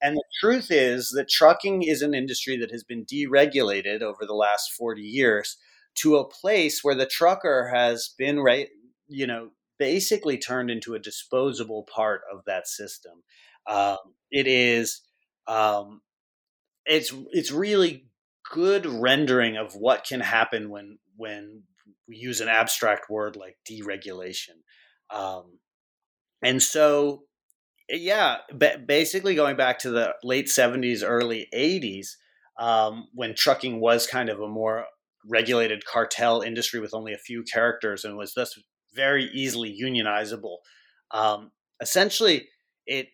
And 0.00 0.16
the 0.16 0.24
truth 0.40 0.68
is 0.70 1.10
that 1.16 1.28
trucking 1.28 1.82
is 1.82 2.02
an 2.02 2.14
industry 2.14 2.56
that 2.58 2.70
has 2.70 2.84
been 2.84 3.04
deregulated 3.04 4.02
over 4.02 4.24
the 4.24 4.34
last 4.34 4.72
40 4.72 5.02
years 5.02 5.56
to 5.96 6.16
a 6.16 6.28
place 6.28 6.82
where 6.82 6.94
the 6.94 7.06
trucker 7.06 7.70
has 7.72 8.14
been 8.18 8.40
right, 8.40 8.68
you 9.08 9.26
know, 9.26 9.50
basically 9.78 10.38
turned 10.38 10.70
into 10.70 10.94
a 10.94 10.98
disposable 10.98 11.84
part 11.84 12.22
of 12.32 12.44
that 12.46 12.66
system. 12.66 13.22
Um, 13.68 13.98
it 14.30 14.46
is 14.46 15.02
um, 15.46 16.02
it's 16.84 17.12
it's 17.32 17.50
really 17.50 18.06
good 18.52 18.86
rendering 18.86 19.56
of 19.56 19.74
what 19.74 20.04
can 20.04 20.20
happen 20.20 20.70
when 20.70 20.98
when 21.16 21.62
we 22.08 22.16
use 22.16 22.40
an 22.40 22.48
abstract 22.48 23.10
word 23.10 23.36
like 23.36 23.56
deregulation. 23.68 24.62
Um, 25.10 25.58
and 26.42 26.62
so, 26.62 27.24
yeah, 27.88 28.38
basically 28.86 29.34
going 29.34 29.56
back 29.56 29.78
to 29.80 29.90
the 29.90 30.14
late 30.22 30.46
70s, 30.46 31.02
early 31.04 31.48
80s, 31.54 32.16
um, 32.58 33.08
when 33.14 33.34
trucking 33.34 33.80
was 33.80 34.06
kind 34.06 34.28
of 34.28 34.40
a 34.40 34.48
more 34.48 34.86
regulated 35.28 35.84
cartel 35.84 36.40
industry 36.40 36.80
with 36.80 36.94
only 36.94 37.12
a 37.12 37.18
few 37.18 37.42
characters 37.42 38.04
and 38.04 38.16
was 38.16 38.34
thus 38.34 38.58
very 38.94 39.24
easily 39.32 39.76
unionizable. 39.82 40.58
Um, 41.10 41.52
essentially, 41.80 42.48
it 42.86 43.08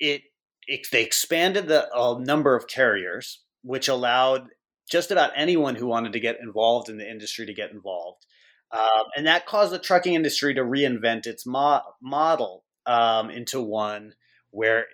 it 0.00 0.22
it, 0.66 0.86
they 0.92 1.02
expanded 1.02 1.68
the 1.68 1.92
uh, 1.94 2.18
number 2.18 2.54
of 2.54 2.68
carriers, 2.68 3.42
which 3.62 3.88
allowed 3.88 4.48
just 4.90 5.10
about 5.10 5.32
anyone 5.34 5.74
who 5.74 5.86
wanted 5.86 6.12
to 6.12 6.20
get 6.20 6.38
involved 6.40 6.88
in 6.88 6.98
the 6.98 7.10
industry 7.10 7.46
to 7.46 7.54
get 7.54 7.70
involved. 7.70 8.26
Um, 8.70 9.04
and 9.16 9.26
that 9.26 9.46
caused 9.46 9.72
the 9.72 9.78
trucking 9.78 10.14
industry 10.14 10.54
to 10.54 10.62
reinvent 10.62 11.26
its 11.26 11.46
mo- 11.46 11.82
model 12.00 12.64
um, 12.86 13.30
into 13.30 13.60
one 13.60 14.14
where 14.50 14.86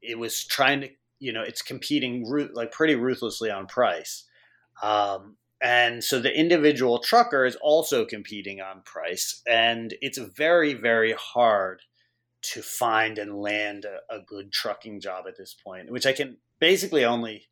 it 0.00 0.18
was 0.18 0.44
trying 0.46 0.80
to, 0.82 0.88
you 1.18 1.32
know, 1.32 1.42
it's 1.42 1.62
competing 1.62 2.24
like 2.54 2.70
pretty 2.70 2.94
ruthlessly 2.94 3.50
on 3.50 3.66
price. 3.66 4.24
Um, 4.82 5.36
and 5.60 6.04
so 6.04 6.20
the 6.20 6.36
individual 6.36 7.00
trucker 7.00 7.44
is 7.44 7.56
also 7.56 8.04
competing 8.04 8.60
on 8.60 8.82
price. 8.82 9.42
And 9.46 9.94
it's 10.00 10.18
very, 10.18 10.74
very 10.74 11.14
hard 11.18 11.82
to 12.40 12.62
find 12.62 13.18
and 13.18 13.36
land 13.36 13.84
a, 13.84 14.14
a, 14.14 14.20
good 14.20 14.52
trucking 14.52 15.00
job 15.00 15.24
at 15.26 15.36
this 15.36 15.56
point, 15.64 15.90
which 15.90 16.06
I 16.06 16.12
can 16.12 16.36
basically 16.60 17.04
only. 17.04 17.48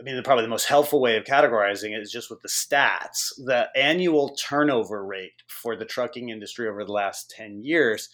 I 0.00 0.04
mean, 0.04 0.22
probably 0.22 0.44
the 0.44 0.50
most 0.50 0.66
helpful 0.66 1.00
way 1.00 1.16
of 1.16 1.24
categorizing 1.24 1.90
it 1.90 2.00
is 2.00 2.12
just 2.12 2.30
with 2.30 2.40
the 2.42 2.48
stats. 2.48 3.32
The 3.36 3.66
annual 3.74 4.36
turnover 4.36 5.04
rate 5.04 5.42
for 5.48 5.74
the 5.74 5.84
trucking 5.84 6.28
industry 6.28 6.68
over 6.68 6.84
the 6.84 6.92
last 6.92 7.32
10 7.36 7.64
years 7.64 8.08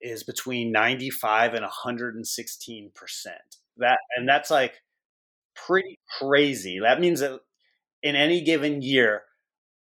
is 0.00 0.24
between 0.24 0.72
95 0.72 1.54
and 1.54 1.62
116 1.62 2.90
percent. 2.94 3.36
That 3.76 3.98
and 4.16 4.28
that's 4.28 4.50
like 4.50 4.74
pretty 5.54 5.98
crazy. 6.18 6.80
That 6.80 7.00
means 7.00 7.20
that 7.20 7.40
in 8.02 8.16
any 8.16 8.40
given 8.40 8.82
year, 8.82 9.22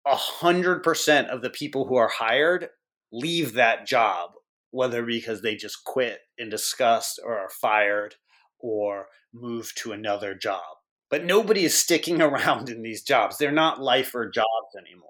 hundred 0.06 0.84
percent 0.84 1.30
of 1.30 1.42
the 1.42 1.50
people 1.50 1.86
who 1.86 1.96
are 1.96 2.08
hired 2.08 2.70
leave 3.12 3.54
that 3.54 3.86
job 3.86 4.32
whether 4.72 5.04
because 5.04 5.42
they 5.42 5.56
just 5.56 5.84
quit 5.84 6.20
in 6.38 6.50
disgust 6.50 7.20
or 7.24 7.38
are 7.38 7.50
fired 7.50 8.16
or 8.60 9.08
move 9.34 9.74
to 9.76 9.92
another 9.92 10.36
job. 10.36 10.62
But 11.10 11.26
nobody 11.26 11.66
is 11.66 11.78
sticking 11.78 12.22
around 12.22 12.70
in 12.70 12.82
these 12.82 13.04
jobs. 13.04 13.38
They're 13.38 13.52
not 13.52 13.82
lifer 13.82 14.30
jobs 14.30 14.76
anymore. 14.78 15.10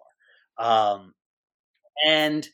Um, 0.57 1.13
and 2.05 2.47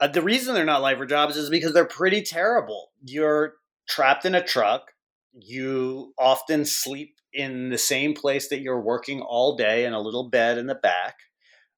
uh, 0.00 0.08
the 0.08 0.22
reason 0.22 0.54
they're 0.54 0.64
not 0.64 0.82
lifer 0.82 1.06
jobs 1.06 1.36
is 1.36 1.50
because 1.50 1.72
they're 1.72 1.84
pretty 1.84 2.22
terrible. 2.22 2.90
You're 3.04 3.54
trapped 3.88 4.24
in 4.24 4.34
a 4.34 4.42
truck. 4.42 4.92
You 5.32 6.12
often 6.18 6.64
sleep 6.64 7.14
in 7.32 7.70
the 7.70 7.78
same 7.78 8.14
place 8.14 8.48
that 8.48 8.60
you're 8.60 8.80
working 8.80 9.20
all 9.20 9.56
day 9.56 9.84
in 9.84 9.92
a 9.92 10.00
little 10.00 10.28
bed 10.28 10.58
in 10.58 10.66
the 10.66 10.74
back. 10.74 11.16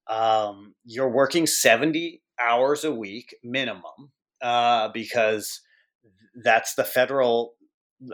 Um, 0.09 0.75
you're 0.85 1.11
working 1.11 1.47
70 1.47 2.23
hours 2.41 2.85
a 2.85 2.93
week 2.93 3.35
minimum 3.45 4.13
uh, 4.43 4.89
because 4.93 5.61
that's 6.43 6.75
the 6.75 6.85
federal. 6.85 7.55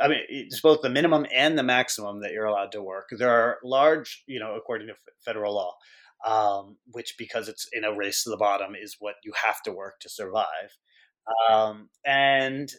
I 0.01 0.09
mean, 0.09 0.20
it's 0.29 0.61
both 0.61 0.83
the 0.83 0.90
minimum 0.90 1.27
and 1.35 1.59
the 1.59 1.62
maximum 1.62 2.20
that 2.20 2.33
you're 2.33 2.44
allowed 2.44 2.72
to 2.72 2.83
work. 2.83 3.09
There 3.11 3.31
are 3.31 3.59
large, 3.64 4.22
you 4.27 4.38
know, 4.38 4.55
according 4.55 4.88
to 4.88 4.94
federal 5.24 5.55
law, 5.55 5.74
um, 6.27 6.77
which 6.90 7.14
because 7.18 7.48
it's 7.48 7.66
in 7.72 7.85
a 7.85 7.94
race 7.94 8.24
to 8.24 8.31
the 8.31 8.37
bottom 8.37 8.74
is 8.81 8.96
what 8.98 9.14
you 9.24 9.33
have 9.42 9.62
to 9.62 9.72
work 9.72 10.01
to 10.01 10.09
survive. 10.11 10.77
Um, 11.51 11.88
and 12.05 12.70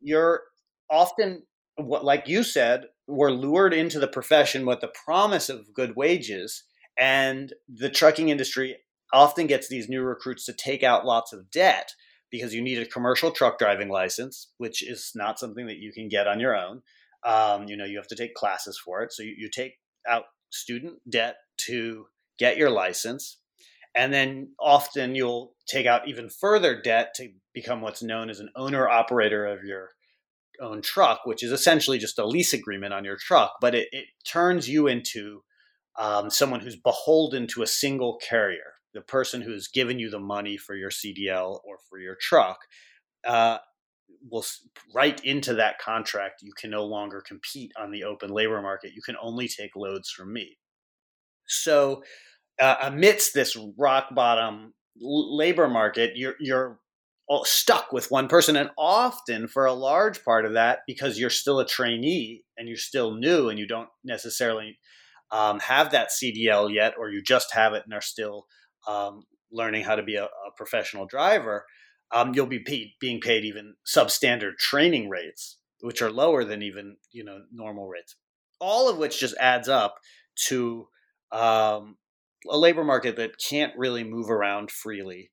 you're 0.00 0.42
often 0.90 1.42
what, 1.76 2.04
like 2.04 2.28
you 2.28 2.42
said, 2.42 2.84
we're 3.06 3.30
lured 3.30 3.74
into 3.74 3.98
the 3.98 4.08
profession 4.08 4.66
with 4.66 4.80
the 4.80 4.92
promise 5.04 5.48
of 5.48 5.72
good 5.74 5.96
wages, 5.96 6.64
and 6.98 7.52
the 7.68 7.90
trucking 7.90 8.28
industry 8.28 8.76
often 9.12 9.46
gets 9.46 9.68
these 9.68 9.88
new 9.88 10.02
recruits 10.02 10.44
to 10.46 10.52
take 10.52 10.82
out 10.82 11.06
lots 11.06 11.32
of 11.32 11.50
debt 11.50 11.92
because 12.30 12.54
you 12.54 12.62
need 12.62 12.78
a 12.78 12.86
commercial 12.86 13.30
truck 13.30 13.58
driving 13.58 13.88
license, 13.88 14.50
which 14.58 14.82
is 14.82 15.12
not 15.14 15.38
something 15.38 15.66
that 15.66 15.78
you 15.78 15.92
can 15.92 16.08
get 16.08 16.26
on 16.26 16.40
your 16.40 16.56
own. 16.56 16.82
Um, 17.24 17.68
you 17.68 17.76
know, 17.76 17.84
you 17.84 17.96
have 17.96 18.08
to 18.08 18.16
take 18.16 18.34
classes 18.34 18.80
for 18.84 19.02
it. 19.02 19.12
So 19.12 19.22
you, 19.22 19.34
you 19.38 19.48
take 19.48 19.74
out 20.08 20.24
student 20.50 20.98
debt 21.08 21.36
to 21.66 22.06
get 22.38 22.56
your 22.56 22.70
license. 22.70 23.38
And 23.94 24.12
then 24.12 24.48
often 24.60 25.14
you'll 25.14 25.54
take 25.68 25.86
out 25.86 26.08
even 26.08 26.28
further 26.28 26.80
debt 26.80 27.14
to 27.16 27.30
become 27.52 27.80
what's 27.80 28.02
known 28.02 28.28
as 28.28 28.40
an 28.40 28.50
owner 28.56 28.88
operator 28.88 29.46
of 29.46 29.62
your 29.62 29.90
own 30.60 30.82
truck, 30.82 31.20
which 31.24 31.42
is 31.42 31.52
essentially 31.52 31.98
just 31.98 32.18
a 32.18 32.26
lease 32.26 32.52
agreement 32.52 32.94
on 32.94 33.04
your 33.04 33.16
truck. 33.16 33.54
But 33.60 33.74
it, 33.74 33.88
it 33.92 34.06
turns 34.24 34.68
you 34.68 34.86
into 34.86 35.42
um, 35.98 36.30
someone 36.30 36.60
who's 36.60 36.76
beholden 36.76 37.46
to 37.48 37.62
a 37.62 37.66
single 37.66 38.18
carrier 38.18 38.74
the 38.94 39.02
person 39.02 39.42
who's 39.42 39.68
given 39.68 39.98
you 39.98 40.08
the 40.08 40.20
money 40.20 40.56
for 40.56 40.74
your 40.74 40.90
CDL 40.90 41.58
or 41.64 41.78
for 41.90 41.98
your 41.98 42.16
truck 42.18 42.58
uh, 43.26 43.58
will 44.30 44.44
write 44.94 45.22
into 45.24 45.54
that 45.54 45.78
contract 45.78 46.42
you 46.42 46.52
can 46.56 46.70
no 46.70 46.84
longer 46.84 47.20
compete 47.20 47.72
on 47.76 47.90
the 47.90 48.04
open 48.04 48.30
labor 48.30 48.62
market. 48.62 48.92
You 48.94 49.02
can 49.02 49.16
only 49.20 49.48
take 49.48 49.76
loads 49.76 50.10
from 50.10 50.32
me. 50.32 50.56
So, 51.46 52.02
uh, 52.58 52.76
amidst 52.82 53.34
this 53.34 53.56
rock 53.76 54.14
bottom 54.14 54.72
labor 54.96 55.68
market, 55.68 56.12
you're 56.14 56.36
you're 56.40 56.78
stuck 57.44 57.92
with 57.92 58.10
one 58.10 58.28
person, 58.28 58.56
and 58.56 58.70
often 58.76 59.48
for 59.48 59.66
a 59.66 59.72
large 59.72 60.24
part 60.24 60.44
of 60.44 60.54
that, 60.54 60.80
because 60.86 61.18
you're 61.18 61.30
still 61.30 61.60
a 61.60 61.66
trainee 61.66 62.42
and 62.56 62.68
you're 62.68 62.76
still 62.76 63.14
new 63.14 63.48
and 63.48 63.58
you 63.58 63.66
don't 63.66 63.88
necessarily 64.04 64.78
um, 65.30 65.60
have 65.60 65.90
that 65.92 66.10
CDL 66.10 66.72
yet, 66.72 66.94
or 66.98 67.10
you 67.10 67.22
just 67.22 67.54
have 67.54 67.72
it 67.72 67.82
and 67.84 67.94
are 67.94 68.00
still 68.00 68.46
um, 68.86 69.22
learning 69.50 69.84
how 69.84 69.94
to 69.94 70.02
be 70.02 70.16
a, 70.16 70.24
a 70.24 70.50
professional 70.56 71.06
driver, 71.06 71.64
um, 72.12 72.34
you'll 72.34 72.46
be 72.46 72.60
paid, 72.60 72.92
being 73.00 73.20
paid 73.20 73.44
even 73.44 73.74
substandard 73.86 74.56
training 74.58 75.08
rates, 75.08 75.58
which 75.80 76.02
are 76.02 76.10
lower 76.10 76.44
than 76.44 76.62
even 76.62 76.96
you 77.12 77.24
know 77.24 77.40
normal 77.52 77.88
rates. 77.88 78.16
All 78.60 78.88
of 78.88 78.98
which 78.98 79.18
just 79.18 79.36
adds 79.38 79.68
up 79.68 79.96
to 80.46 80.88
um, 81.32 81.96
a 82.48 82.56
labor 82.56 82.84
market 82.84 83.16
that 83.16 83.38
can't 83.38 83.76
really 83.76 84.04
move 84.04 84.30
around 84.30 84.70
freely, 84.70 85.30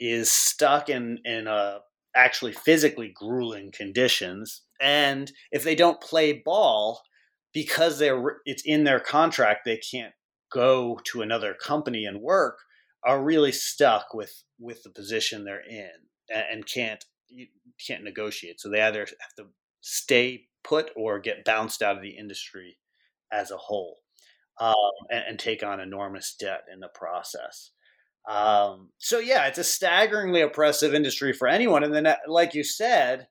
is 0.00 0.30
stuck 0.30 0.88
in 0.88 1.18
in 1.24 1.46
a 1.46 1.78
actually 2.14 2.52
physically 2.52 3.12
grueling 3.14 3.72
conditions, 3.72 4.62
and 4.80 5.32
if 5.50 5.64
they 5.64 5.74
don't 5.74 6.00
play 6.00 6.32
ball 6.32 7.02
because 7.52 7.98
they're 7.98 8.40
it's 8.44 8.62
in 8.64 8.84
their 8.84 9.00
contract, 9.00 9.60
they 9.64 9.76
can't 9.78 10.14
go 10.52 11.00
to 11.04 11.22
another 11.22 11.54
company 11.54 12.04
and 12.04 12.20
work 12.20 12.58
are 13.04 13.22
really 13.22 13.52
stuck 13.52 14.14
with 14.14 14.42
with 14.58 14.82
the 14.82 14.90
position 14.90 15.44
they're 15.44 15.66
in 15.68 15.90
and, 16.30 16.44
and 16.50 16.66
can't 16.66 17.04
can't 17.84 18.04
negotiate. 18.04 18.60
So 18.60 18.68
they 18.68 18.80
either 18.80 19.00
have 19.00 19.34
to 19.38 19.46
stay 19.80 20.46
put 20.62 20.90
or 20.96 21.18
get 21.18 21.44
bounced 21.44 21.82
out 21.82 21.96
of 21.96 22.02
the 22.02 22.16
industry 22.16 22.78
as 23.32 23.50
a 23.50 23.56
whole, 23.56 23.98
um, 24.60 24.74
and, 25.10 25.24
and, 25.30 25.38
take 25.38 25.62
on 25.62 25.80
enormous 25.80 26.36
debt 26.38 26.64
in 26.72 26.80
the 26.80 26.90
process. 26.94 27.70
Um, 28.28 28.90
so 28.98 29.18
yeah, 29.18 29.46
it's 29.46 29.58
a 29.58 29.64
staggeringly 29.64 30.40
oppressive 30.40 30.94
industry 30.94 31.32
for 31.32 31.48
anyone. 31.48 31.82
And 31.82 31.94
then, 31.94 32.06
uh, 32.06 32.16
like 32.28 32.54
you 32.54 32.62
said, 32.62 33.26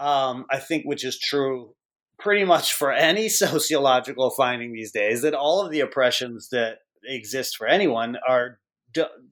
um, 0.00 0.46
I 0.50 0.58
think 0.58 0.84
which 0.84 1.04
is 1.04 1.18
true 1.18 1.74
pretty 2.18 2.44
much 2.44 2.72
for 2.74 2.92
any 2.92 3.28
sociological 3.28 4.30
finding 4.30 4.72
these 4.72 4.92
days 4.92 5.22
that 5.22 5.34
all 5.34 5.64
of 5.64 5.70
the 5.70 5.80
oppressions 5.80 6.48
that 6.50 6.78
exist 7.04 7.56
for 7.56 7.66
anyone 7.66 8.16
are 8.26 8.58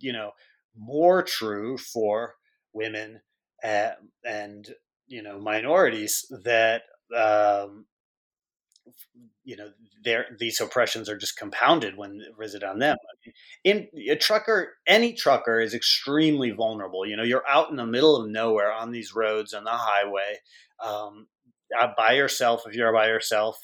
you 0.00 0.12
know, 0.12 0.32
more 0.76 1.22
true 1.22 1.78
for 1.78 2.34
women 2.72 3.20
and, 3.62 3.92
and 4.24 4.74
you 5.06 5.22
know 5.22 5.38
minorities 5.38 6.24
that 6.44 6.82
um, 7.16 7.84
you 9.44 9.56
know 9.56 9.70
their 10.04 10.26
these 10.38 10.60
oppressions 10.60 11.08
are 11.08 11.16
just 11.16 11.36
compounded 11.36 11.96
when 11.96 12.20
visit 12.38 12.62
on 12.62 12.78
them. 12.78 12.96
In 13.64 13.88
a 14.08 14.16
trucker 14.16 14.74
any 14.86 15.12
trucker 15.12 15.60
is 15.60 15.74
extremely 15.74 16.50
vulnerable 16.50 17.06
you 17.06 17.16
know 17.16 17.22
you're 17.22 17.48
out 17.48 17.70
in 17.70 17.76
the 17.76 17.86
middle 17.86 18.16
of 18.16 18.28
nowhere 18.28 18.72
on 18.72 18.92
these 18.92 19.14
roads 19.14 19.52
on 19.52 19.64
the 19.64 19.70
highway 19.70 20.38
um, 20.82 21.26
by 21.96 22.12
yourself 22.12 22.62
if 22.66 22.74
you're 22.74 22.92
by 22.92 23.06
yourself 23.06 23.58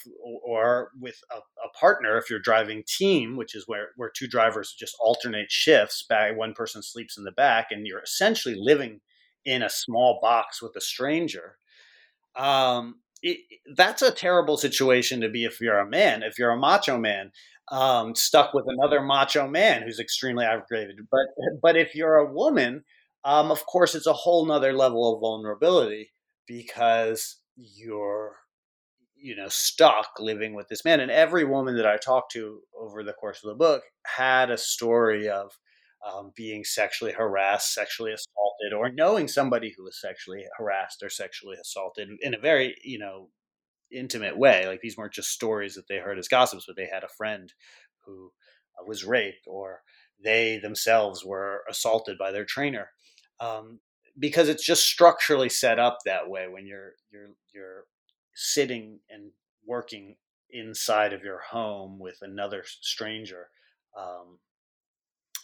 or 0.44 0.90
with 1.00 1.20
a, 1.30 1.36
a, 1.36 1.70
partner 1.78 2.16
if 2.16 2.30
you're 2.30 2.38
driving 2.38 2.82
team 2.86 3.36
which 3.36 3.54
is 3.54 3.64
where, 3.66 3.88
where 3.96 4.10
two 4.14 4.26
drivers 4.26 4.74
just 4.78 4.96
alternate 5.00 5.50
shifts 5.50 6.04
back 6.08 6.36
one 6.36 6.54
person 6.54 6.82
sleeps 6.82 7.18
in 7.18 7.24
the 7.24 7.32
back 7.32 7.68
and 7.70 7.86
you're 7.86 8.02
essentially 8.02 8.54
living 8.56 9.00
in 9.44 9.62
a 9.62 9.68
small 9.68 10.18
box 10.22 10.62
with 10.62 10.74
a 10.76 10.80
stranger 10.80 11.56
um, 12.36 12.96
it, 13.22 13.38
that's 13.74 14.02
a 14.02 14.10
terrible 14.10 14.56
situation 14.56 15.20
to 15.20 15.28
be 15.28 15.44
if 15.44 15.60
you're 15.60 15.78
a 15.78 15.88
man 15.88 16.22
if 16.22 16.38
you're 16.38 16.50
a 16.50 16.58
macho 16.58 16.98
man 16.98 17.30
um, 17.70 18.14
stuck 18.14 18.54
with 18.54 18.64
another 18.66 19.02
macho 19.02 19.46
man 19.46 19.82
who's 19.82 20.00
extremely 20.00 20.44
aggravated. 20.44 20.96
But 21.10 21.26
but 21.62 21.76
if 21.76 21.94
you're 21.94 22.16
a 22.16 22.32
woman 22.32 22.84
um, 23.24 23.50
of 23.50 23.66
course 23.66 23.94
it's 23.94 24.06
a 24.06 24.12
whole 24.12 24.46
nother 24.46 24.72
level 24.72 25.14
of 25.14 25.20
vulnerability 25.20 26.12
because 26.46 27.36
you're 27.56 28.36
you 29.16 29.34
know 29.36 29.48
stuck 29.48 30.10
living 30.18 30.54
with 30.54 30.68
this 30.68 30.84
man. 30.84 31.00
And 31.00 31.10
every 31.10 31.44
woman 31.44 31.76
that 31.76 31.86
i 31.86 31.96
talked 31.96 32.32
to 32.32 32.60
over 32.78 33.02
the 33.02 33.12
course 33.12 33.42
of 33.44 33.48
the 33.48 33.56
book 33.56 33.82
had 34.06 34.50
a 34.50 34.58
story 34.58 35.28
of 35.28 35.52
um, 36.06 36.32
being 36.36 36.64
sexually 36.64 37.12
harassed 37.12 37.74
sexually 37.74 38.12
assaulted 38.12 38.72
or 38.76 38.90
knowing 38.90 39.28
somebody 39.28 39.74
who 39.76 39.84
was 39.84 40.00
sexually 40.00 40.44
harassed 40.56 41.02
or 41.02 41.10
sexually 41.10 41.56
assaulted 41.60 42.08
in 42.20 42.34
a 42.34 42.38
very 42.38 42.76
you 42.82 42.98
know 42.98 43.28
intimate 43.90 44.36
way 44.36 44.66
like 44.66 44.80
these 44.80 44.96
weren't 44.96 45.12
just 45.14 45.30
stories 45.30 45.74
that 45.74 45.88
they 45.88 45.98
heard 45.98 46.18
as 46.18 46.28
gossips 46.28 46.64
but 46.66 46.76
they 46.76 46.88
had 46.92 47.04
a 47.04 47.08
friend 47.16 47.52
who 48.04 48.30
uh, 48.78 48.84
was 48.86 49.04
raped 49.04 49.46
or 49.46 49.82
they 50.22 50.58
themselves 50.58 51.24
were 51.24 51.62
assaulted 51.70 52.18
by 52.18 52.30
their 52.30 52.44
trainer 52.44 52.90
um, 53.40 53.80
because 54.18 54.48
it's 54.48 54.64
just 54.64 54.84
structurally 54.84 55.48
set 55.48 55.78
up 55.78 55.98
that 56.04 56.28
way 56.28 56.46
when 56.48 56.66
you're 56.66 56.92
you're 57.10 57.30
you're 57.54 57.84
sitting 58.34 59.00
and 59.10 59.30
working 59.66 60.16
inside 60.50 61.12
of 61.12 61.22
your 61.22 61.40
home 61.50 61.98
with 61.98 62.18
another 62.22 62.64
stranger. 62.64 63.48
Um, 63.98 64.38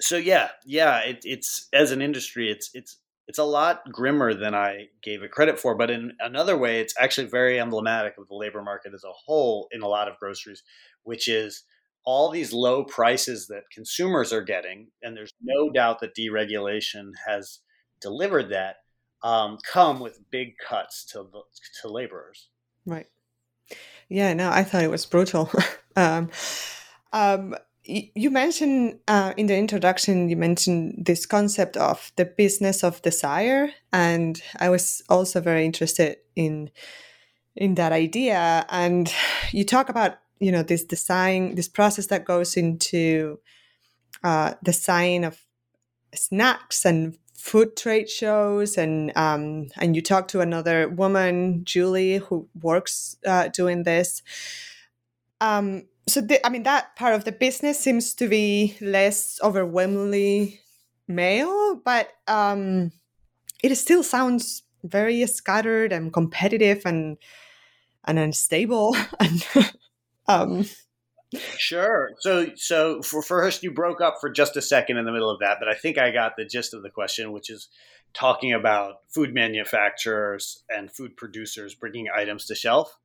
so 0.00 0.16
yeah, 0.16 0.50
yeah, 0.64 1.00
it, 1.00 1.20
it's 1.24 1.68
as 1.72 1.90
an 1.92 2.02
industry, 2.02 2.50
it's 2.50 2.70
it's 2.74 2.98
it's 3.26 3.38
a 3.38 3.44
lot 3.44 3.90
grimmer 3.90 4.34
than 4.34 4.54
I 4.54 4.88
gave 5.02 5.22
it 5.22 5.30
credit 5.30 5.58
for. 5.58 5.74
But 5.74 5.90
in 5.90 6.12
another 6.20 6.58
way, 6.58 6.80
it's 6.80 6.94
actually 6.98 7.28
very 7.28 7.58
emblematic 7.58 8.14
of 8.18 8.28
the 8.28 8.34
labor 8.34 8.62
market 8.62 8.92
as 8.94 9.04
a 9.04 9.12
whole 9.12 9.68
in 9.72 9.82
a 9.82 9.88
lot 9.88 10.08
of 10.08 10.18
groceries, 10.18 10.62
which 11.04 11.28
is 11.28 11.64
all 12.04 12.30
these 12.30 12.52
low 12.52 12.84
prices 12.84 13.46
that 13.46 13.70
consumers 13.72 14.32
are 14.32 14.42
getting, 14.42 14.88
and 15.02 15.16
there's 15.16 15.32
no 15.42 15.70
doubt 15.70 16.00
that 16.00 16.14
deregulation 16.14 17.12
has 17.26 17.60
delivered 18.00 18.50
that 18.50 18.76
um, 19.22 19.58
come 19.72 20.00
with 20.00 20.30
big 20.30 20.54
cuts 20.58 21.04
to 21.06 21.26
to 21.80 21.88
laborers. 21.88 22.48
Right. 22.84 23.06
Yeah. 24.08 24.34
No, 24.34 24.50
I 24.50 24.62
thought 24.64 24.84
it 24.84 24.90
was 24.90 25.06
brutal. 25.06 25.50
um, 25.96 26.30
um, 27.12 27.56
you 27.86 28.30
mentioned 28.30 28.98
uh, 29.08 29.34
in 29.36 29.46
the 29.46 29.56
introduction 29.56 30.28
you 30.28 30.36
mentioned 30.36 30.94
this 31.06 31.26
concept 31.26 31.76
of 31.76 32.12
the 32.16 32.24
business 32.24 32.82
of 32.82 33.02
desire 33.02 33.70
and 33.92 34.42
i 34.58 34.68
was 34.70 35.02
also 35.10 35.40
very 35.40 35.64
interested 35.66 36.16
in 36.34 36.70
in 37.56 37.74
that 37.76 37.92
idea. 37.92 38.66
And 38.68 39.12
you 39.52 39.64
talk 39.64 39.88
about 39.88 40.18
you 40.40 40.50
know 40.50 40.62
this 40.62 40.84
design 40.84 41.54
this 41.54 41.68
process 41.68 42.06
that 42.08 42.24
goes 42.24 42.56
into 42.56 43.38
uh, 44.22 44.54
design 44.62 45.24
of 45.24 45.40
snacks 46.14 46.84
and 46.84 47.16
food 47.34 47.76
trade 47.76 48.08
shows 48.08 48.76
and 48.76 49.12
um, 49.16 49.68
and 49.78 49.94
you 49.94 50.02
talk 50.02 50.28
to 50.28 50.40
another 50.40 50.88
woman 50.88 51.64
julie 51.64 52.18
who 52.18 52.48
works 52.60 53.16
uh, 53.26 53.48
doing 53.48 53.84
this. 53.84 54.22
Um, 55.40 55.84
so 56.06 56.20
the, 56.20 56.44
i 56.46 56.50
mean 56.50 56.62
that 56.62 56.94
part 56.96 57.14
of 57.14 57.24
the 57.24 57.32
business 57.32 57.78
seems 57.78 58.14
to 58.14 58.28
be 58.28 58.76
less 58.80 59.38
overwhelmingly 59.42 60.60
male 61.06 61.76
but 61.84 62.10
um, 62.28 62.90
it 63.62 63.74
still 63.76 64.02
sounds 64.02 64.62
very 64.82 65.26
scattered 65.26 65.92
and 65.92 66.12
competitive 66.12 66.82
and 66.84 67.18
and 68.06 68.18
unstable 68.18 68.96
and 69.20 69.46
um, 70.28 70.64
Sure. 71.56 72.10
So, 72.20 72.50
so 72.56 73.02
for 73.02 73.22
first, 73.22 73.62
you 73.62 73.72
broke 73.72 74.00
up 74.00 74.18
for 74.20 74.30
just 74.30 74.56
a 74.56 74.62
second 74.62 74.98
in 74.98 75.04
the 75.04 75.12
middle 75.12 75.30
of 75.30 75.40
that, 75.40 75.56
but 75.58 75.68
I 75.68 75.74
think 75.74 75.98
I 75.98 76.10
got 76.10 76.36
the 76.36 76.44
gist 76.44 76.74
of 76.74 76.82
the 76.82 76.90
question, 76.90 77.32
which 77.32 77.50
is 77.50 77.68
talking 78.12 78.52
about 78.52 78.96
food 79.08 79.34
manufacturers 79.34 80.62
and 80.68 80.90
food 80.90 81.16
producers 81.16 81.74
bringing 81.74 82.06
items 82.14 82.46
to 82.46 82.54
shelf. 82.54 82.96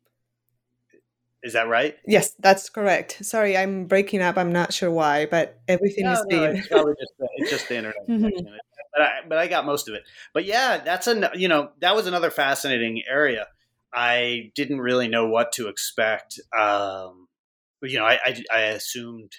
Is 1.42 1.54
that 1.54 1.68
right? 1.68 1.96
Yes, 2.06 2.34
that's 2.40 2.70
correct. 2.70 3.24
Sorry, 3.26 3.56
I'm 3.56 3.86
breaking 3.86 4.22
up. 4.22 4.38
I'm 4.38 4.52
not 4.52 4.74
sure 4.74 4.92
why, 4.92 5.26
but 5.26 5.60
everything 5.68 6.04
no, 6.04 6.14
is 6.14 6.26
no, 6.28 6.28
being. 6.28 6.58
It's 6.58 6.68
probably 6.68 6.96
just 7.00 7.14
the, 7.18 7.30
it's 7.38 7.52
just 7.52 7.70
the 7.70 7.78
internet. 7.78 8.08
mm-hmm. 8.10 8.48
But 8.94 9.02
I, 9.02 9.10
but 9.28 9.38
I 9.38 9.48
got 9.48 9.66
most 9.66 9.88
of 9.88 9.96
it. 9.96 10.04
But 10.34 10.46
yeah, 10.46 10.82
that's 10.84 11.08
a 11.08 11.32
you 11.36 11.48
know 11.48 11.70
that 11.80 11.96
was 11.96 12.08
another 12.08 12.30
fascinating 12.30 13.04
area. 13.10 13.48
I 13.94 14.52
didn't 14.56 14.82
really 14.82 15.08
know 15.08 15.28
what 15.28 15.54
to 15.54 15.68
expect. 15.68 16.40
Um, 16.58 17.28
you 17.82 17.98
know, 17.98 18.06
I, 18.06 18.20
I, 18.24 18.44
I 18.54 18.60
assumed 18.62 19.32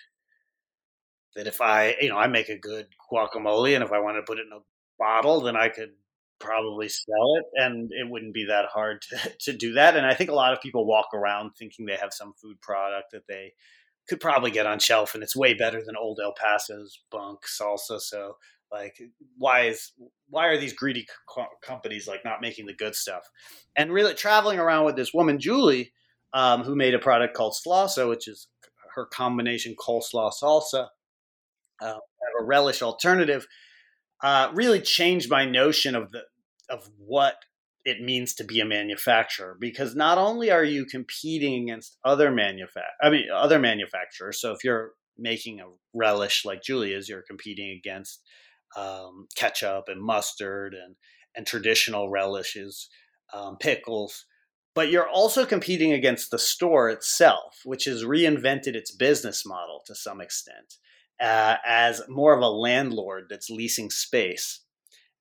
that 1.37 1.47
if 1.47 1.61
I, 1.61 1.97
you 2.01 2.09
know, 2.09 2.17
I 2.17 2.27
make 2.27 2.49
a 2.49 2.59
good 2.59 2.87
guacamole, 3.13 3.75
and 3.75 3.85
if 3.85 3.93
I 3.93 4.01
wanted 4.01 4.21
to 4.21 4.25
put 4.27 4.39
it 4.39 4.47
in 4.51 4.57
a 4.57 4.63
bottle, 4.99 5.43
then 5.43 5.57
I 5.57 5.69
could 5.69 5.93
probably 6.41 6.89
sell 6.89 7.37
it, 7.37 7.45
and 7.63 7.91
it 7.93 8.09
wouldn't 8.09 8.35
be 8.35 8.47
that 8.47 8.67
hard 8.67 9.03
to, 9.11 9.33
to 9.41 9.53
do 9.53 9.75
that. 9.75 9.97
And 9.97 10.07
I 10.07 10.15
think 10.15 10.31
a 10.31 10.35
lot 10.35 10.53
of 10.53 10.61
people 10.61 10.87
walk 10.87 11.09
around 11.15 11.53
thinking 11.53 11.87
they 11.87 11.97
have 11.97 12.13
some 12.13 12.33
food 12.41 12.61
product 12.61 13.13
that 13.13 13.27
they 13.29 13.53
could 14.09 14.21
probably 14.21 14.51
get 14.51 14.67
on 14.67 14.79
shelf, 14.79 15.15
and 15.15 15.23
it's 15.23 15.37
way 15.37 15.55
better 15.55 15.83
than 15.85 15.97
Old 15.97 16.19
El 16.23 16.35
Paso's 16.35 17.01
bunk 17.11 17.41
salsa. 17.47 18.01
So, 18.01 18.37
like, 18.73 19.01
why 19.39 19.67
is 19.67 19.93
why 20.29 20.49
are 20.49 20.59
these 20.59 20.73
greedy 20.73 21.07
co- 21.29 21.47
companies 21.63 22.09
like 22.09 22.25
not 22.25 22.41
making 22.41 22.67
the 22.67 22.75
good 22.75 22.95
stuff? 22.95 23.29
And 23.77 23.93
really 23.93 24.15
traveling 24.15 24.59
around 24.59 24.87
with 24.87 24.97
this 24.97 25.15
woman, 25.15 25.39
Julie 25.39 25.93
um, 26.33 26.63
who 26.63 26.77
made 26.77 26.95
a 26.95 26.99
product 26.99 27.37
called 27.37 27.55
Slawsa, 27.55 28.09
which 28.09 28.29
is 28.29 28.49
her 28.95 29.07
combination 29.07 29.75
coleslaw 29.77 30.33
salsa, 30.33 30.89
uh, 31.81 31.95
a 32.41 32.45
relish 32.45 32.83
alternative. 32.83 33.47
Uh, 34.23 34.51
really 34.53 34.81
changed 34.81 35.31
my 35.31 35.45
notion 35.45 35.95
of 35.95 36.11
the 36.13 36.23
of 36.69 36.89
what 36.99 37.37
it 37.85 38.01
means 38.01 38.35
to 38.35 38.45
be 38.45 38.61
a 38.61 38.65
manufacturer 38.65 39.57
because 39.59 39.97
not 39.97 40.19
only 40.19 40.51
are 40.51 40.65
you 40.65 40.85
competing 40.85 41.63
against 41.63 41.97
other 42.05 42.31
manufa- 42.31 42.83
I 43.03 43.11
mean 43.11 43.25
other 43.35 43.59
manufacturers. 43.59 44.41
So 44.41 44.53
if 44.53 44.63
you're 44.63 44.93
making 45.19 45.61
a 45.61 45.65
relish 45.95 46.45
like 46.45 46.63
Julia's, 46.63 47.09
you're 47.09 47.23
competing 47.23 47.71
against 47.71 48.23
um, 48.77 49.27
ketchup 49.37 49.85
and 49.89 50.03
mustard 50.03 50.75
and 50.75 50.97
and 51.35 51.47
traditional 51.47 52.11
relishes, 52.11 52.89
um, 53.33 53.57
pickles 53.57 54.27
but 54.75 54.91
you're 54.91 55.09
also 55.09 55.45
competing 55.45 55.93
against 55.93 56.31
the 56.31 56.39
store 56.39 56.89
itself, 56.89 57.61
which 57.65 57.85
has 57.85 58.05
reinvented 58.05 58.75
its 58.75 58.91
business 58.91 59.45
model 59.45 59.83
to 59.87 59.95
some 59.95 60.21
extent 60.21 60.77
uh, 61.21 61.57
as 61.67 62.03
more 62.09 62.35
of 62.35 62.43
a 62.43 62.49
landlord 62.49 63.25
that's 63.29 63.51
leasing 63.51 63.91
space, 63.91 64.61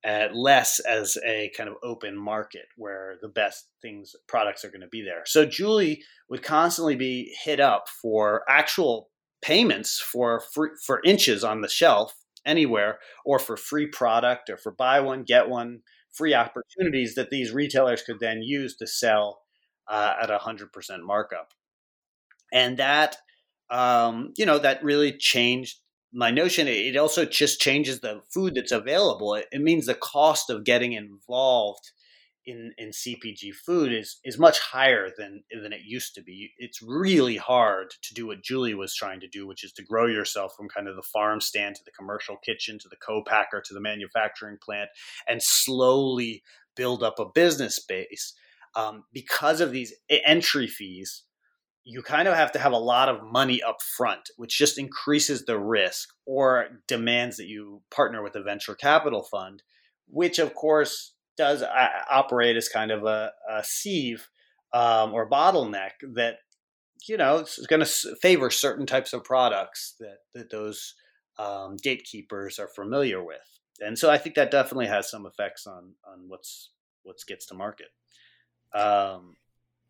uh, 0.07 0.27
less 0.33 0.79
as 0.79 1.17
a 1.25 1.51
kind 1.57 1.69
of 1.69 1.75
open 1.83 2.17
market 2.17 2.65
where 2.77 3.17
the 3.21 3.27
best 3.27 3.67
things, 3.81 4.15
products 4.27 4.63
are 4.63 4.69
going 4.69 4.81
to 4.81 4.87
be 4.87 5.01
there. 5.01 5.23
So 5.25 5.45
Julie 5.45 6.03
would 6.29 6.41
constantly 6.41 6.95
be 6.95 7.35
hit 7.43 7.59
up 7.59 7.89
for 8.01 8.43
actual 8.47 9.09
payments 9.41 9.99
for 9.99 10.41
for 10.85 11.01
inches 11.03 11.43
on 11.43 11.61
the 11.61 11.69
shelf 11.69 12.13
anywhere, 12.45 12.99
or 13.25 13.39
for 13.39 13.57
free 13.57 13.87
product, 13.87 14.49
or 14.49 14.57
for 14.57 14.71
buy 14.71 14.99
one 14.99 15.23
get 15.23 15.49
one 15.49 15.81
free 16.11 16.33
opportunities 16.33 17.15
that 17.15 17.29
these 17.29 17.51
retailers 17.51 18.01
could 18.01 18.19
then 18.19 18.41
use 18.41 18.75
to 18.77 18.87
sell 18.87 19.41
uh, 19.87 20.13
at 20.21 20.31
a 20.31 20.39
hundred 20.39 20.71
percent 20.71 21.03
markup, 21.05 21.53
and 22.53 22.77
that 22.77 23.17
um, 23.69 24.33
you 24.37 24.45
know 24.45 24.59
that 24.59 24.83
really 24.83 25.11
changed 25.11 25.79
my 26.11 26.31
notion. 26.31 26.67
It 26.67 26.97
also 26.97 27.25
just 27.25 27.61
changes 27.61 27.99
the 27.99 28.21
food 28.33 28.55
that's 28.55 28.71
available. 28.71 29.35
It, 29.35 29.47
it 29.51 29.61
means 29.61 29.85
the 29.85 29.95
cost 29.95 30.49
of 30.49 30.63
getting 30.63 30.93
involved 30.93 31.91
in 32.45 32.73
in 32.77 32.89
CPG 32.89 33.53
food 33.53 33.93
is 33.93 34.19
is 34.23 34.39
much 34.39 34.59
higher 34.59 35.09
than 35.17 35.43
than 35.51 35.73
it 35.73 35.81
used 35.85 36.15
to 36.15 36.21
be. 36.21 36.51
It's 36.57 36.81
really 36.81 37.37
hard 37.37 37.93
to 38.01 38.13
do 38.13 38.27
what 38.27 38.43
Julie 38.43 38.73
was 38.73 38.95
trying 38.95 39.19
to 39.21 39.27
do, 39.27 39.45
which 39.45 39.63
is 39.63 39.71
to 39.73 39.83
grow 39.83 40.07
yourself 40.07 40.53
from 40.55 40.69
kind 40.69 40.87
of 40.87 40.95
the 40.95 41.01
farm 41.01 41.41
stand 41.41 41.75
to 41.75 41.83
the 41.85 41.91
commercial 41.91 42.37
kitchen 42.37 42.79
to 42.79 42.89
the 42.89 42.97
co-packer 42.97 43.61
to 43.65 43.73
the 43.73 43.81
manufacturing 43.81 44.57
plant 44.63 44.89
and 45.27 45.41
slowly 45.43 46.43
build 46.75 47.03
up 47.03 47.19
a 47.19 47.25
business 47.25 47.79
base. 47.79 48.33
Um, 48.75 49.03
because 49.11 49.61
of 49.61 49.71
these 49.71 49.93
entry 50.09 50.67
fees, 50.67 51.23
you 51.89 52.03
kind 52.03 52.27
of 52.27 52.35
have 52.35 52.51
to 52.51 52.59
have 52.59 52.71
a 52.71 52.77
lot 52.77 53.09
of 53.09 53.23
money 53.23 53.63
up 53.63 53.81
front, 53.81 54.29
which 54.37 54.55
just 54.55 54.77
increases 54.77 55.45
the 55.45 55.57
risk 55.57 56.09
or 56.23 56.67
demands 56.87 57.37
that 57.37 57.47
you 57.47 57.81
partner 57.89 58.21
with 58.21 58.35
a 58.35 58.43
venture 58.43 58.75
capital 58.75 59.23
fund, 59.23 59.63
which 60.07 60.37
of 60.37 60.53
course 60.53 61.13
does 61.35 61.63
uh, 61.63 61.87
operate 62.11 62.55
as 62.55 62.69
kind 62.69 62.91
of 62.91 63.05
a, 63.05 63.31
a 63.49 63.63
sieve 63.63 64.29
um, 64.71 65.13
or 65.13 65.27
bottleneck 65.27 65.93
that 66.13 66.35
you 67.07 67.17
know 67.17 67.39
is 67.39 67.65
going 67.67 67.83
to 67.83 68.15
favor 68.21 68.51
certain 68.51 68.85
types 68.85 69.11
of 69.11 69.23
products 69.23 69.95
that 69.99 70.17
that 70.35 70.51
those 70.51 70.93
um, 71.39 71.75
gatekeepers 71.81 72.59
are 72.59 72.67
familiar 72.67 73.23
with, 73.23 73.59
and 73.79 73.97
so 73.97 74.11
I 74.11 74.19
think 74.19 74.35
that 74.35 74.51
definitely 74.51 74.87
has 74.87 75.09
some 75.09 75.25
effects 75.25 75.65
on 75.65 75.93
on 76.07 76.25
what's 76.27 76.69
what 77.01 77.15
gets 77.27 77.47
to 77.47 77.55
market. 77.55 77.87
Um, 78.75 79.37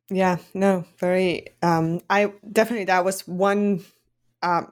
yeah, 0.10 0.38
no, 0.53 0.86
very. 0.97 1.47
Um, 1.62 2.01
I 2.10 2.34
definitely 2.51 2.86
that 2.86 3.05
was 3.05 3.28
one 3.28 3.84
um, 4.41 4.72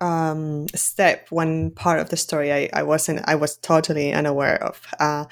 um, 0.00 0.68
step, 0.68 1.26
one 1.30 1.70
part 1.70 2.00
of 2.00 2.10
the 2.10 2.16
story 2.16 2.52
I, 2.52 2.70
I 2.72 2.82
wasn't, 2.82 3.20
I 3.26 3.34
was 3.34 3.56
totally 3.58 4.12
unaware 4.12 4.62
of. 4.62 4.80
Uh, 4.98 5.26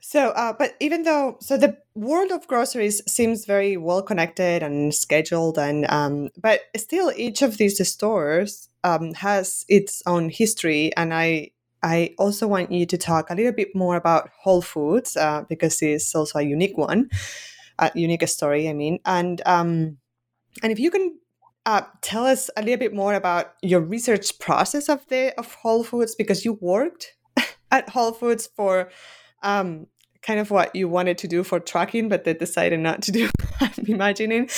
so, 0.00 0.30
uh, 0.30 0.52
but 0.52 0.74
even 0.80 1.04
though, 1.04 1.36
so 1.40 1.56
the 1.56 1.78
world 1.94 2.32
of 2.32 2.46
groceries 2.46 3.00
seems 3.10 3.44
very 3.44 3.76
well 3.76 4.02
connected 4.02 4.62
and 4.62 4.94
scheduled, 4.94 5.58
and 5.58 5.88
um, 5.90 6.30
but 6.36 6.60
still, 6.76 7.12
each 7.16 7.40
of 7.42 7.56
these 7.56 7.86
stores 7.88 8.68
um, 8.84 9.14
has 9.14 9.64
its 9.68 10.02
own 10.06 10.28
history, 10.28 10.94
and 10.96 11.14
I 11.14 11.52
I 11.82 12.14
also 12.18 12.46
want 12.46 12.72
you 12.72 12.84
to 12.86 12.98
talk 12.98 13.30
a 13.30 13.34
little 13.34 13.52
bit 13.52 13.74
more 13.74 13.96
about 13.96 14.30
Whole 14.40 14.62
Foods 14.62 15.16
uh, 15.16 15.44
because 15.48 15.80
it's 15.82 16.14
also 16.14 16.40
a 16.40 16.42
unique 16.42 16.76
one, 16.76 17.08
a 17.78 17.90
unique 17.94 18.26
story. 18.28 18.68
I 18.68 18.72
mean, 18.72 18.98
and 19.04 19.40
um, 19.46 19.98
and 20.62 20.72
if 20.72 20.78
you 20.78 20.90
can 20.90 21.18
uh, 21.66 21.82
tell 22.00 22.26
us 22.26 22.50
a 22.56 22.62
little 22.62 22.78
bit 22.78 22.94
more 22.94 23.14
about 23.14 23.54
your 23.62 23.80
research 23.80 24.38
process 24.38 24.88
of 24.88 25.06
the 25.08 25.32
of 25.38 25.54
Whole 25.54 25.84
Foods 25.84 26.14
because 26.14 26.44
you 26.44 26.58
worked 26.60 27.16
at 27.70 27.88
Whole 27.90 28.12
Foods 28.12 28.48
for 28.56 28.90
um, 29.42 29.86
kind 30.22 30.40
of 30.40 30.50
what 30.50 30.74
you 30.74 30.88
wanted 30.88 31.18
to 31.18 31.28
do 31.28 31.42
for 31.42 31.60
tracking, 31.60 32.08
but 32.08 32.24
they 32.24 32.34
decided 32.34 32.80
not 32.80 33.02
to 33.02 33.12
do. 33.12 33.28
I'm 33.60 33.86
imagining, 33.86 34.50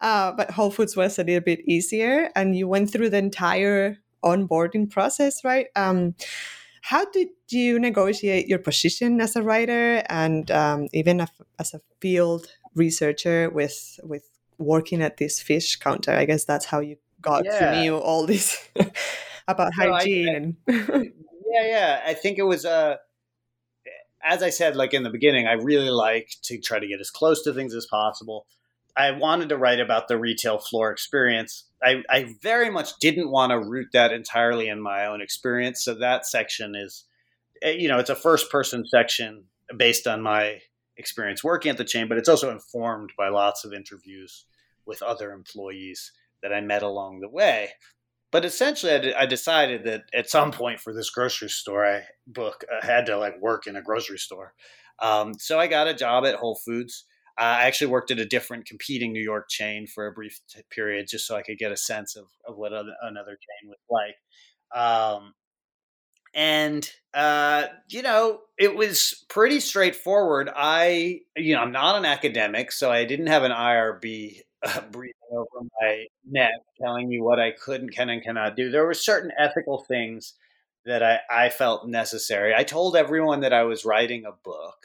uh, 0.00 0.32
but 0.32 0.50
Whole 0.52 0.70
Foods 0.70 0.96
was 0.96 1.18
a 1.18 1.24
little 1.24 1.40
bit 1.40 1.60
easier, 1.66 2.30
and 2.36 2.56
you 2.56 2.68
went 2.68 2.90
through 2.90 3.10
the 3.10 3.18
entire 3.18 3.98
onboarding 4.24 4.88
process, 4.90 5.44
right? 5.44 5.66
Um, 5.74 6.14
how 6.82 7.04
did 7.10 7.28
you 7.48 7.78
negotiate 7.78 8.48
your 8.48 8.58
position 8.58 9.20
as 9.20 9.36
a 9.36 9.42
writer 9.42 10.02
and 10.08 10.50
um, 10.50 10.88
even 10.92 11.20
as 11.58 11.74
a 11.74 11.80
field 12.00 12.48
researcher 12.74 13.50
with 13.50 14.00
with 14.02 14.24
working 14.58 15.02
at 15.02 15.16
this 15.16 15.40
fish 15.40 15.76
counter? 15.76 16.12
I 16.12 16.24
guess 16.24 16.44
that's 16.44 16.66
how 16.66 16.80
you 16.80 16.96
got 17.20 17.44
yeah. 17.44 17.72
to 17.72 17.84
know 17.84 17.98
all 17.98 18.26
this 18.26 18.68
about 19.48 19.72
hygiene 19.74 20.28
I, 20.28 20.32
and. 20.32 20.56
yeah, 21.46 21.66
yeah. 21.66 22.02
I 22.06 22.14
think 22.14 22.38
it 22.38 22.44
was 22.44 22.64
uh, 22.64 22.96
as 24.24 24.42
I 24.42 24.50
said, 24.50 24.76
like 24.76 24.94
in 24.94 25.02
the 25.02 25.10
beginning, 25.10 25.46
I 25.46 25.52
really 25.52 25.90
like 25.90 26.30
to 26.42 26.58
try 26.58 26.78
to 26.78 26.86
get 26.86 27.00
as 27.00 27.10
close 27.10 27.42
to 27.42 27.52
things 27.52 27.74
as 27.74 27.86
possible. 27.86 28.46
I 28.96 29.10
wanted 29.12 29.48
to 29.48 29.56
write 29.56 29.80
about 29.80 30.08
the 30.08 30.18
retail 30.18 30.58
floor 30.58 30.90
experience. 30.90 31.64
I, 31.82 32.02
I 32.10 32.34
very 32.42 32.70
much 32.70 32.98
didn't 33.00 33.30
want 33.30 33.50
to 33.50 33.58
root 33.58 33.88
that 33.94 34.12
entirely 34.12 34.68
in 34.68 34.80
my 34.80 35.06
own 35.06 35.22
experience. 35.22 35.82
So 35.82 35.94
that 35.94 36.26
section 36.26 36.74
is, 36.76 37.04
eh, 37.62 37.70
you 37.70 37.88
know, 37.88 37.98
it's 37.98 38.10
a 38.10 38.14
first 38.14 38.50
person 38.50 38.84
section 38.86 39.44
based 39.76 40.06
on 40.06 40.20
my 40.22 40.60
experience 40.96 41.42
working 41.42 41.70
at 41.70 41.78
the 41.78 41.84
chain, 41.84 42.08
but 42.08 42.18
it's 42.18 42.28
also 42.28 42.50
informed 42.50 43.10
by 43.16 43.28
lots 43.28 43.64
of 43.64 43.72
interviews 43.72 44.44
with 44.86 45.02
other 45.02 45.32
employees 45.32 46.12
that 46.42 46.52
I 46.52 46.60
met 46.60 46.82
along 46.82 47.20
the 47.20 47.28
way 47.28 47.70
but 48.32 48.46
essentially, 48.46 48.92
I, 48.92 48.98
d- 48.98 49.14
I 49.14 49.26
decided 49.26 49.84
that 49.84 50.04
at 50.14 50.30
some 50.30 50.50
point 50.50 50.80
for 50.80 50.92
this 50.92 51.10
grocery 51.10 51.50
store 51.50 51.86
I 51.86 52.04
book, 52.26 52.64
I 52.82 52.84
had 52.84 53.06
to 53.06 53.18
like 53.18 53.40
work 53.40 53.66
in 53.66 53.76
a 53.76 53.82
grocery 53.82 54.18
store. 54.18 54.54
Um, 54.98 55.34
so 55.38 55.60
I 55.60 55.66
got 55.66 55.86
a 55.86 55.94
job 55.94 56.24
at 56.24 56.36
Whole 56.36 56.58
Foods. 56.64 57.04
Uh, 57.38 57.44
I 57.44 57.64
actually 57.64 57.88
worked 57.88 58.10
at 58.10 58.18
a 58.18 58.24
different 58.24 58.66
competing 58.66 59.12
New 59.12 59.22
York 59.22 59.48
chain 59.50 59.86
for 59.86 60.06
a 60.06 60.12
brief 60.12 60.40
t- 60.48 60.62
period, 60.70 61.08
just 61.08 61.26
so 61.26 61.36
I 61.36 61.42
could 61.42 61.58
get 61.58 61.72
a 61.72 61.76
sense 61.76 62.16
of, 62.16 62.24
of 62.46 62.56
what 62.56 62.72
other, 62.72 62.94
another 63.02 63.32
chain 63.36 63.70
was 63.70 63.78
like. 63.90 64.80
Um, 64.82 65.34
and 66.34 66.88
uh, 67.14 67.64
you 67.88 68.02
know, 68.02 68.40
it 68.58 68.74
was 68.74 69.24
pretty 69.28 69.60
straightforward. 69.60 70.50
I, 70.54 71.20
you 71.36 71.54
know, 71.54 71.60
I'm 71.60 71.72
not 71.72 71.96
an 71.96 72.04
academic, 72.04 72.72
so 72.72 72.90
I 72.90 73.04
didn't 73.04 73.26
have 73.26 73.42
an 73.42 73.52
IRB 73.52 74.40
uh, 74.62 74.80
breathing 74.90 75.14
over 75.30 75.66
my 75.80 76.06
neck, 76.30 76.52
telling 76.80 77.08
me 77.08 77.20
what 77.20 77.38
I 77.40 77.50
could 77.52 77.80
and 77.82 77.92
can 77.92 78.08
and 78.10 78.22
cannot 78.22 78.56
do. 78.56 78.70
There 78.70 78.86
were 78.86 78.94
certain 78.94 79.30
ethical 79.38 79.84
things 79.88 80.34
that 80.86 81.02
I, 81.02 81.20
I 81.30 81.48
felt 81.50 81.86
necessary. 81.86 82.54
I 82.54 82.64
told 82.64 82.96
everyone 82.96 83.40
that 83.40 83.52
I 83.52 83.64
was 83.64 83.84
writing 83.84 84.24
a 84.24 84.32
book. 84.32 84.76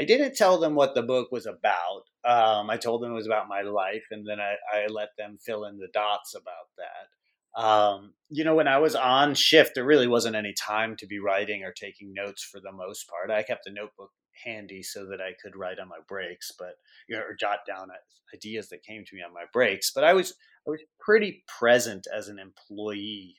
I 0.00 0.04
didn't 0.04 0.36
tell 0.36 0.58
them 0.58 0.74
what 0.74 0.94
the 0.94 1.02
book 1.02 1.30
was 1.30 1.46
about. 1.46 2.04
Um, 2.24 2.70
I 2.70 2.76
told 2.76 3.02
them 3.02 3.12
it 3.12 3.14
was 3.14 3.26
about 3.26 3.48
my 3.48 3.62
life, 3.62 4.04
and 4.10 4.26
then 4.26 4.40
I, 4.40 4.56
I 4.72 4.86
let 4.88 5.10
them 5.16 5.38
fill 5.40 5.64
in 5.66 5.78
the 5.78 5.88
dots 5.92 6.34
about 6.34 6.68
that. 6.78 7.08
Um, 7.56 8.14
you 8.30 8.44
know, 8.44 8.54
when 8.54 8.68
I 8.68 8.78
was 8.78 8.94
on 8.94 9.34
shift, 9.34 9.72
there 9.74 9.84
really 9.84 10.08
wasn't 10.08 10.36
any 10.36 10.54
time 10.54 10.96
to 10.96 11.06
be 11.06 11.18
writing 11.18 11.64
or 11.64 11.72
taking 11.72 12.14
notes 12.14 12.42
for 12.42 12.60
the 12.60 12.72
most 12.72 13.08
part. 13.08 13.30
I 13.30 13.42
kept 13.42 13.66
a 13.66 13.72
notebook 13.72 14.10
handy 14.44 14.82
so 14.82 15.06
that 15.06 15.20
I 15.20 15.32
could 15.42 15.56
write 15.56 15.78
on 15.78 15.88
my 15.88 15.98
breaks, 16.08 16.50
but 16.58 16.74
you 17.08 17.16
know, 17.16 17.22
or 17.22 17.36
jot 17.38 17.60
down 17.66 17.88
ideas 18.34 18.68
that 18.68 18.82
came 18.82 19.04
to 19.04 19.14
me 19.14 19.22
on 19.22 19.34
my 19.34 19.44
breaks. 19.52 19.92
But 19.94 20.04
I 20.04 20.14
was 20.14 20.34
I 20.66 20.70
was 20.70 20.80
pretty 21.00 21.44
present 21.46 22.06
as 22.14 22.28
an 22.28 22.38
employee 22.38 23.36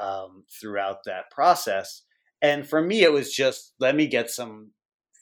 um, 0.00 0.44
throughout 0.60 1.04
that 1.04 1.30
process, 1.30 2.02
and 2.40 2.66
for 2.66 2.80
me, 2.80 3.02
it 3.02 3.12
was 3.12 3.32
just 3.32 3.74
let 3.78 3.94
me 3.94 4.06
get 4.06 4.30
some 4.30 4.70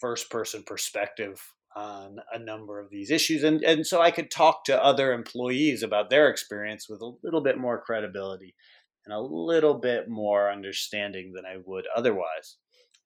first 0.01 0.31
person 0.31 0.63
perspective 0.63 1.43
on 1.77 2.19
a 2.33 2.39
number 2.39 2.81
of 2.81 2.91
these 2.91 3.11
issues, 3.11 3.43
and 3.43 3.63
and 3.63 3.87
so 3.87 4.01
I 4.01 4.11
could 4.11 4.31
talk 4.31 4.65
to 4.65 4.85
other 4.85 5.13
employees 5.13 5.83
about 5.83 6.11
their 6.11 6.29
experience 6.29 6.89
with 6.89 7.01
a 7.01 7.13
little 7.23 7.41
bit 7.41 7.59
more 7.59 7.81
credibility 7.81 8.55
and 9.07 9.15
a 9.15 9.21
little 9.21 9.75
bit 9.75 10.09
more 10.09 10.51
understanding 10.51 11.33
than 11.35 11.45
I 11.47 11.57
would 11.65 11.87
otherwise. 11.97 12.57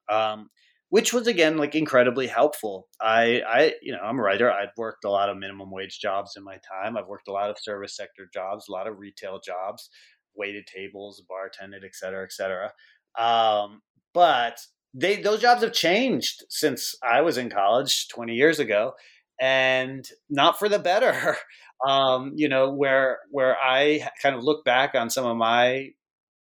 Um, 0.08 0.50
which 0.90 1.12
was 1.12 1.26
again 1.26 1.56
like 1.56 1.74
incredibly 1.74 2.28
helpful. 2.28 2.86
I, 3.00 3.42
I, 3.48 3.72
you 3.82 3.90
know, 3.90 3.98
I'm 3.98 4.18
a 4.18 4.22
writer. 4.22 4.52
I've 4.52 4.76
worked 4.76 5.04
a 5.04 5.10
lot 5.10 5.28
of 5.28 5.36
minimum 5.36 5.72
wage 5.72 5.98
jobs 5.98 6.34
in 6.36 6.44
my 6.44 6.58
time. 6.58 6.96
I've 6.96 7.08
worked 7.08 7.26
a 7.26 7.32
lot 7.32 7.50
of 7.50 7.56
service 7.58 7.96
sector 7.96 8.28
jobs, 8.32 8.66
a 8.68 8.72
lot 8.72 8.86
of 8.86 8.98
retail 8.98 9.40
jobs, 9.44 9.90
waited 10.36 10.66
tables, 10.66 11.22
bartended, 11.28 11.84
et 11.84 11.94
cetera, 11.94 12.22
et 12.22 12.32
cetera. 12.32 12.72
Um, 13.18 13.80
but 14.12 14.60
they 14.94 15.20
those 15.20 15.40
jobs 15.42 15.62
have 15.62 15.72
changed 15.72 16.44
since 16.48 16.94
I 17.02 17.20
was 17.22 17.36
in 17.38 17.50
college 17.50 18.08
20 18.08 18.34
years 18.34 18.58
ago, 18.60 18.94
and 19.40 20.08
not 20.30 20.58
for 20.58 20.68
the 20.68 20.78
better. 20.78 21.36
Um, 21.84 22.32
you 22.36 22.48
know, 22.48 22.70
where 22.72 23.18
where 23.30 23.58
I 23.60 24.08
kind 24.22 24.34
of 24.34 24.42
look 24.44 24.64
back 24.64 24.94
on 24.94 25.10
some 25.10 25.26
of 25.26 25.36
my 25.36 25.90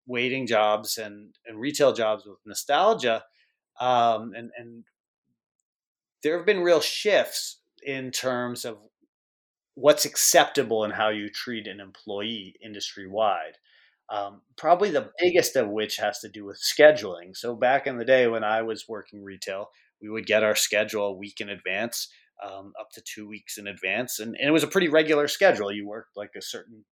waiting 0.07 0.47
jobs 0.47 0.99
and 0.99 1.35
and 1.47 1.59
retail 1.59 1.93
jobs 1.95 2.27
with 2.27 2.37
nostalgia 2.45 3.25
um, 3.81 4.33
and 4.37 4.51
and 4.59 4.85
there 6.23 6.37
have 6.37 6.47
been 6.47 6.61
real 6.61 6.81
shifts 6.81 7.61
in 7.83 8.11
terms 8.11 8.65
of 8.65 8.79
what's 9.75 10.05
acceptable 10.05 10.85
and 10.85 10.93
how 10.93 11.09
you 11.09 11.31
treat 11.31 11.67
an 11.67 11.81
employee 11.81 12.57
industry 12.63 13.07
wide. 13.09 13.57
Um, 14.11 14.41
probably 14.57 14.91
the 14.91 15.11
biggest 15.19 15.55
of 15.57 15.69
which 15.69 15.97
has 15.99 16.19
to 16.21 16.29
do 16.29 16.45
with 16.45 16.61
scheduling. 16.61 17.37
So 17.37 17.55
back 17.55 17.87
in 17.87 17.97
the 17.97 18.05
day 18.05 18.27
when 18.27 18.43
I 18.43 18.63
was 18.63 18.89
working 18.89 19.23
retail, 19.23 19.69
we 20.03 20.09
would 20.09 20.27
get 20.27 20.43
our 20.43 20.57
schedule 20.57 21.07
a 21.07 21.17
week 21.17 21.41
in 21.41 21.49
advance, 21.49 22.09
um, 22.45 22.73
up 22.81 22.91
to 22.95 23.03
two 23.03 23.29
weeks 23.29 23.57
in 23.57 23.69
advance, 23.69 24.19
and, 24.19 24.35
and, 24.37 24.49
it 24.49 24.53
was 24.53 24.65
a 24.65 24.69
pretty 24.69 24.89
regular 24.89 25.29
schedule. 25.29 25.71
You 25.71 25.87
worked 25.87 26.17
like 26.17 26.31
a 26.37 26.43
certain 26.43 26.85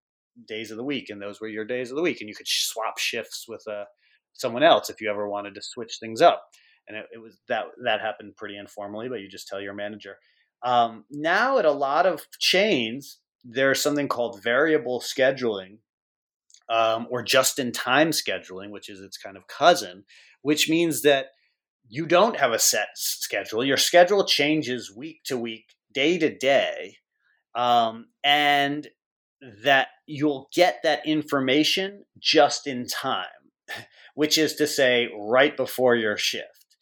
days 0.47 0.71
of 0.71 0.77
the 0.77 0.85
week, 0.85 1.09
and 1.09 1.21
those 1.21 1.41
were 1.41 1.49
your 1.49 1.65
days 1.65 1.91
of 1.91 1.97
the 1.97 2.03
week, 2.03 2.21
and 2.21 2.29
you 2.29 2.37
could 2.37 2.47
swap 2.47 2.99
shifts 2.99 3.47
with 3.49 3.67
uh, 3.67 3.85
someone 4.35 4.63
else 4.63 4.91
if 4.91 5.01
you 5.01 5.11
ever 5.11 5.29
wanted 5.29 5.55
to 5.55 5.63
switch 5.63 5.97
things 5.99 6.21
up 6.21 6.45
and 6.89 6.97
it, 6.97 7.07
it, 7.13 7.19
was 7.19 7.39
that 7.49 7.65
that 7.85 8.01
happened 8.01 8.37
pretty 8.37 8.57
informally, 8.57 9.09
but 9.09 9.21
you 9.21 9.29
just 9.29 9.47
tell 9.47 9.61
your 9.61 9.75
manager. 9.75 10.17
Um, 10.63 11.05
now 11.11 11.59
at 11.59 11.65
a 11.65 11.73
lot 11.73 12.07
of 12.07 12.27
chains, 12.41 13.19
there's 13.45 13.81
something 13.81 14.09
called 14.09 14.43
variable 14.43 15.01
scheduling 15.01 15.79
um, 16.69 17.07
or 17.11 17.23
just 17.23 17.59
in 17.59 17.73
time 17.73 18.11
scheduling, 18.11 18.71
which 18.71 18.89
is 18.89 19.01
its 19.01 19.17
kind 19.17 19.37
of 19.37 19.47
cousin, 19.47 20.05
which 20.43 20.69
means 20.69 21.03
that 21.03 21.27
you 21.89 22.07
don't 22.07 22.39
have 22.39 22.53
a 22.53 22.59
set 22.59 22.89
schedule. 22.95 23.65
Your 23.65 23.77
schedule 23.77 24.25
changes 24.25 24.95
week 24.95 25.23
to 25.25 25.39
week, 25.39 25.75
day 25.93 26.19
to 26.19 26.37
day, 26.37 26.97
um, 27.55 28.07
and 28.23 28.89
that 29.65 29.89
you'll 30.07 30.49
get 30.55 30.81
that 30.83 31.07
information 31.07 32.05
just 32.19 32.67
in 32.67 32.87
time, 32.87 33.25
which 34.15 34.37
is 34.37 34.55
to 34.57 34.67
say, 34.67 35.09
right 35.19 35.57
before 35.57 35.97
your 35.97 36.17
shift. 36.17 36.77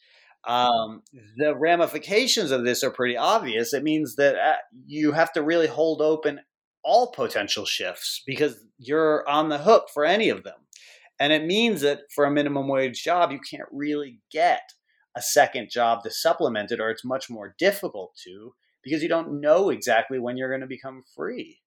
Um, 0.47 1.03
the 1.35 1.55
ramifications 1.55 2.51
of 2.51 2.63
this 2.63 2.83
are 2.83 2.91
pretty 2.91 3.17
obvious. 3.17 3.73
It 3.73 3.83
means 3.83 4.15
that 4.15 4.35
uh, 4.35 4.55
you 4.85 5.11
have 5.11 5.33
to 5.33 5.43
really 5.43 5.67
hold 5.67 6.01
open 6.01 6.39
all 6.87 7.11
potential 7.11 7.65
shifts 7.65 8.23
because 8.25 8.63
you're 8.77 9.27
on 9.27 9.49
the 9.49 9.57
hook 9.57 9.87
for 9.93 10.05
any 10.05 10.29
of 10.29 10.43
them. 10.43 10.55
And 11.19 11.33
it 11.33 11.45
means 11.45 11.81
that 11.81 12.03
for 12.15 12.23
a 12.23 12.31
minimum 12.31 12.69
wage 12.69 13.03
job, 13.03 13.31
you 13.31 13.39
can't 13.39 13.67
really 13.71 14.21
get 14.31 14.61
a 15.15 15.21
second 15.21 15.69
job 15.69 16.03
to 16.03 16.11
supplement 16.11 16.71
it, 16.71 16.79
or 16.79 16.89
it's 16.89 17.03
much 17.03 17.29
more 17.29 17.55
difficult 17.59 18.13
to 18.23 18.53
because 18.83 19.03
you 19.03 19.09
don't 19.09 19.41
know 19.41 19.69
exactly 19.69 20.17
when 20.17 20.37
you're 20.37 20.49
going 20.49 20.61
to 20.61 20.67
become 20.67 21.03
free. 21.13 21.59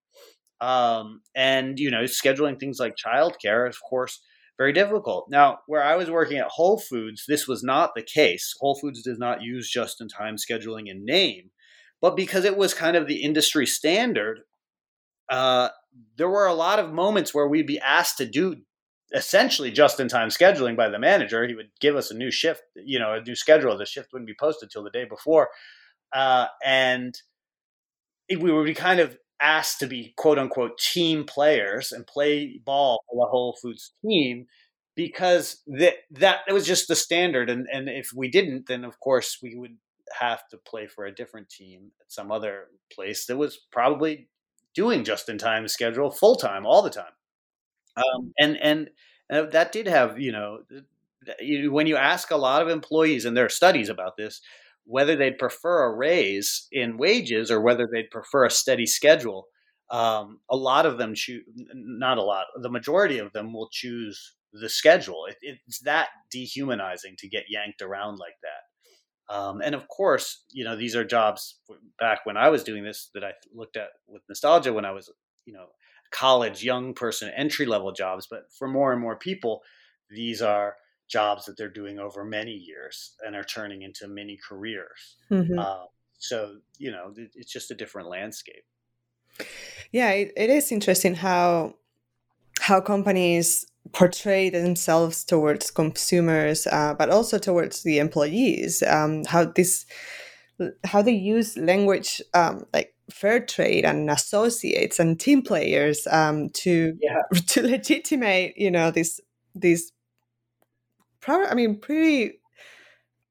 Um, 0.59 1.21
and, 1.35 1.77
you 1.77 1.91
know, 1.91 2.03
scheduling 2.03 2.59
things 2.59 2.79
like 2.79 2.95
childcare, 2.95 3.69
is 3.69 3.75
of 3.75 3.81
course, 3.87 4.21
very 4.57 4.73
difficult. 4.73 5.27
Now, 5.29 5.59
where 5.67 5.83
I 5.83 5.97
was 5.97 6.09
working 6.09 6.37
at 6.37 6.47
Whole 6.47 6.79
Foods, 6.79 7.25
this 7.27 7.47
was 7.47 7.61
not 7.61 7.91
the 7.95 8.03
case. 8.03 8.55
Whole 8.59 8.79
Foods 8.79 9.03
does 9.03 9.19
not 9.19 9.43
use 9.43 9.69
just 9.69 10.01
in 10.01 10.07
time 10.07 10.35
scheduling 10.37 10.87
in 10.87 11.05
name, 11.05 11.51
but 12.01 12.15
because 12.15 12.45
it 12.45 12.57
was 12.57 12.73
kind 12.73 12.95
of 12.95 13.07
the 13.07 13.23
industry 13.23 13.67
standard, 13.67 14.39
uh, 15.31 15.69
there 16.17 16.29
were 16.29 16.45
a 16.45 16.53
lot 16.53 16.77
of 16.77 16.91
moments 16.91 17.33
where 17.33 17.47
we'd 17.47 17.65
be 17.65 17.79
asked 17.79 18.17
to 18.17 18.25
do 18.25 18.57
essentially 19.13 19.71
just 19.71 19.99
in 19.99 20.07
time 20.07 20.29
scheduling 20.29 20.77
by 20.77 20.89
the 20.89 20.99
manager. 20.99 21.47
He 21.47 21.55
would 21.55 21.71
give 21.79 21.95
us 21.95 22.11
a 22.11 22.15
new 22.15 22.31
shift, 22.31 22.61
you 22.75 22.99
know, 22.99 23.13
a 23.13 23.21
new 23.21 23.35
schedule. 23.35 23.77
The 23.77 23.85
shift 23.85 24.13
wouldn't 24.13 24.27
be 24.27 24.35
posted 24.39 24.69
till 24.69 24.83
the 24.83 24.89
day 24.89 25.05
before. 25.05 25.49
Uh, 26.13 26.47
and 26.63 27.15
we 28.29 28.51
would 28.51 28.65
be 28.65 28.73
kind 28.73 28.99
of 28.99 29.17
asked 29.41 29.79
to 29.79 29.87
be 29.87 30.13
quote 30.17 30.37
unquote 30.37 30.77
team 30.77 31.23
players 31.23 31.91
and 31.91 32.05
play 32.05 32.59
ball 32.63 33.03
for 33.09 33.15
the 33.15 33.29
Whole 33.29 33.57
Foods 33.61 33.93
team 34.05 34.45
because 34.95 35.61
that 35.65 35.95
that 36.11 36.41
was 36.51 36.65
just 36.65 36.87
the 36.87 36.95
standard 36.95 37.49
and 37.49 37.65
and 37.71 37.89
if 37.89 38.11
we 38.15 38.29
didn't 38.29 38.67
then 38.67 38.83
of 38.83 38.99
course 38.99 39.39
we 39.41 39.55
would 39.55 39.77
have 40.19 40.47
to 40.49 40.57
play 40.57 40.85
for 40.85 41.05
a 41.05 41.15
different 41.15 41.49
team 41.49 41.91
at 42.01 42.11
some 42.11 42.31
other 42.31 42.65
place 42.93 43.25
that 43.25 43.37
was 43.37 43.57
probably 43.71 44.29
doing 44.73 45.03
just 45.03 45.29
in 45.29 45.37
time 45.37 45.67
schedule 45.67 46.11
full 46.11 46.35
time 46.35 46.65
all 46.65 46.81
the 46.81 46.89
time. 46.89 47.13
Um, 47.97 48.33
and 48.39 48.57
and 48.57 48.89
uh, 49.31 49.43
that 49.51 49.71
did 49.71 49.87
have 49.87 50.19
you 50.19 50.31
know 50.31 50.59
when 51.69 51.87
you 51.87 51.97
ask 51.97 52.31
a 52.31 52.37
lot 52.37 52.61
of 52.61 52.69
employees 52.69 53.25
and 53.25 53.35
there 53.35 53.45
are 53.45 53.49
studies 53.49 53.89
about 53.89 54.17
this 54.17 54.41
whether 54.85 55.15
they'd 55.15 55.37
prefer 55.37 55.83
a 55.83 55.95
raise 55.95 56.67
in 56.71 56.97
wages 56.97 57.51
or 57.51 57.61
whether 57.61 57.87
they'd 57.91 58.09
prefer 58.09 58.45
a 58.45 58.49
steady 58.49 58.87
schedule 58.87 59.47
um, 59.91 60.39
a 60.49 60.55
lot 60.55 60.87
of 60.87 60.97
them 60.97 61.13
choose 61.13 61.43
not 61.73 62.17
a 62.17 62.23
lot 62.23 62.45
the 62.61 62.69
majority 62.69 63.19
of 63.19 63.31
them 63.33 63.53
will 63.53 63.69
choose 63.71 64.35
the 64.53 64.69
schedule. 64.69 65.25
It, 65.41 65.59
it's 65.65 65.79
that 65.79 66.09
dehumanizing 66.29 67.15
to 67.19 67.29
get 67.29 67.45
yanked 67.49 67.81
around 67.81 68.17
like 68.17 68.35
that 68.41 68.70
um, 69.31 69.61
and 69.61 69.73
of 69.73 69.87
course 69.87 70.43
you 70.51 70.63
know 70.63 70.75
these 70.75 70.95
are 70.95 71.05
jobs 71.05 71.59
back 71.99 72.25
when 72.25 72.37
i 72.37 72.49
was 72.49 72.63
doing 72.63 72.83
this 72.83 73.09
that 73.13 73.23
i 73.23 73.31
looked 73.53 73.77
at 73.77 73.89
with 74.07 74.21
nostalgia 74.29 74.73
when 74.73 74.85
i 74.85 74.91
was 74.91 75.09
you 75.45 75.53
know 75.53 75.65
college 76.11 76.63
young 76.63 76.93
person 76.93 77.31
entry 77.35 77.65
level 77.65 77.91
jobs 77.91 78.27
but 78.29 78.43
for 78.57 78.67
more 78.67 78.91
and 78.91 79.01
more 79.01 79.15
people 79.15 79.61
these 80.09 80.41
are 80.41 80.75
jobs 81.09 81.45
that 81.45 81.57
they're 81.57 81.69
doing 81.69 81.99
over 81.99 82.23
many 82.23 82.51
years 82.51 83.15
and 83.25 83.35
are 83.35 83.43
turning 83.43 83.81
into 83.81 84.07
mini 84.07 84.37
careers 84.47 85.15
mm-hmm. 85.29 85.57
uh, 85.57 85.85
so 86.19 86.57
you 86.77 86.91
know 86.91 87.13
it's 87.35 87.51
just 87.51 87.71
a 87.71 87.75
different 87.75 88.09
landscape 88.09 88.63
yeah 89.91 90.11
it, 90.11 90.31
it 90.35 90.49
is 90.49 90.71
interesting 90.71 91.15
how 91.15 91.73
how 92.59 92.81
companies 92.81 93.65
portray 93.93 94.49
themselves 94.49 95.23
towards 95.23 95.71
consumers 95.71 96.67
uh, 96.67 96.93
but 96.97 97.09
also 97.09 97.37
towards 97.37 97.83
the 97.83 97.99
employees 97.99 98.83
um, 98.83 99.23
how 99.25 99.45
this 99.45 99.85
how 100.83 101.01
they 101.01 101.11
use 101.11 101.57
language 101.57 102.21
um, 102.33 102.65
like 102.73 102.93
fair 103.11 103.39
trade 103.39 103.83
and 103.85 104.09
associates 104.09 104.99
and 104.99 105.19
team 105.19 105.41
players 105.41 106.07
um, 106.11 106.49
to 106.49 106.97
yeah. 107.01 107.21
to 107.47 107.61
legitimate 107.61 108.53
you 108.55 108.71
know 108.71 108.91
these 108.91 109.19
these 109.55 109.91
I 111.27 111.53
mean 111.53 111.79
pretty 111.79 112.39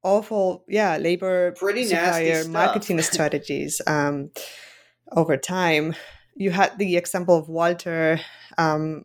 awful 0.02 0.64
yeah 0.68 0.96
labor 0.96 1.52
pretty 1.52 1.84
supplier 1.84 2.46
marketing 2.48 3.00
strategies 3.02 3.80
um, 3.86 4.30
over 5.12 5.36
time. 5.36 5.94
You 6.34 6.52
had 6.52 6.78
the 6.78 6.96
example 6.96 7.36
of 7.36 7.48
Walter 7.48 8.20
um, 8.56 9.04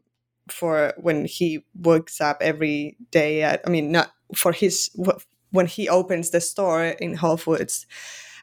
for 0.49 0.93
when 0.97 1.25
he 1.25 1.65
wakes 1.75 2.21
up 2.21 2.37
every 2.41 2.97
day 3.11 3.43
at 3.43 3.61
I 3.65 3.69
mean 3.69 3.91
not 3.91 4.11
for 4.35 4.51
his 4.51 4.89
when 5.51 5.65
he 5.67 5.89
opens 5.89 6.29
the 6.29 6.41
store 6.41 6.83
in 6.85 7.15
Whole 7.15 7.37
Foods 7.37 7.85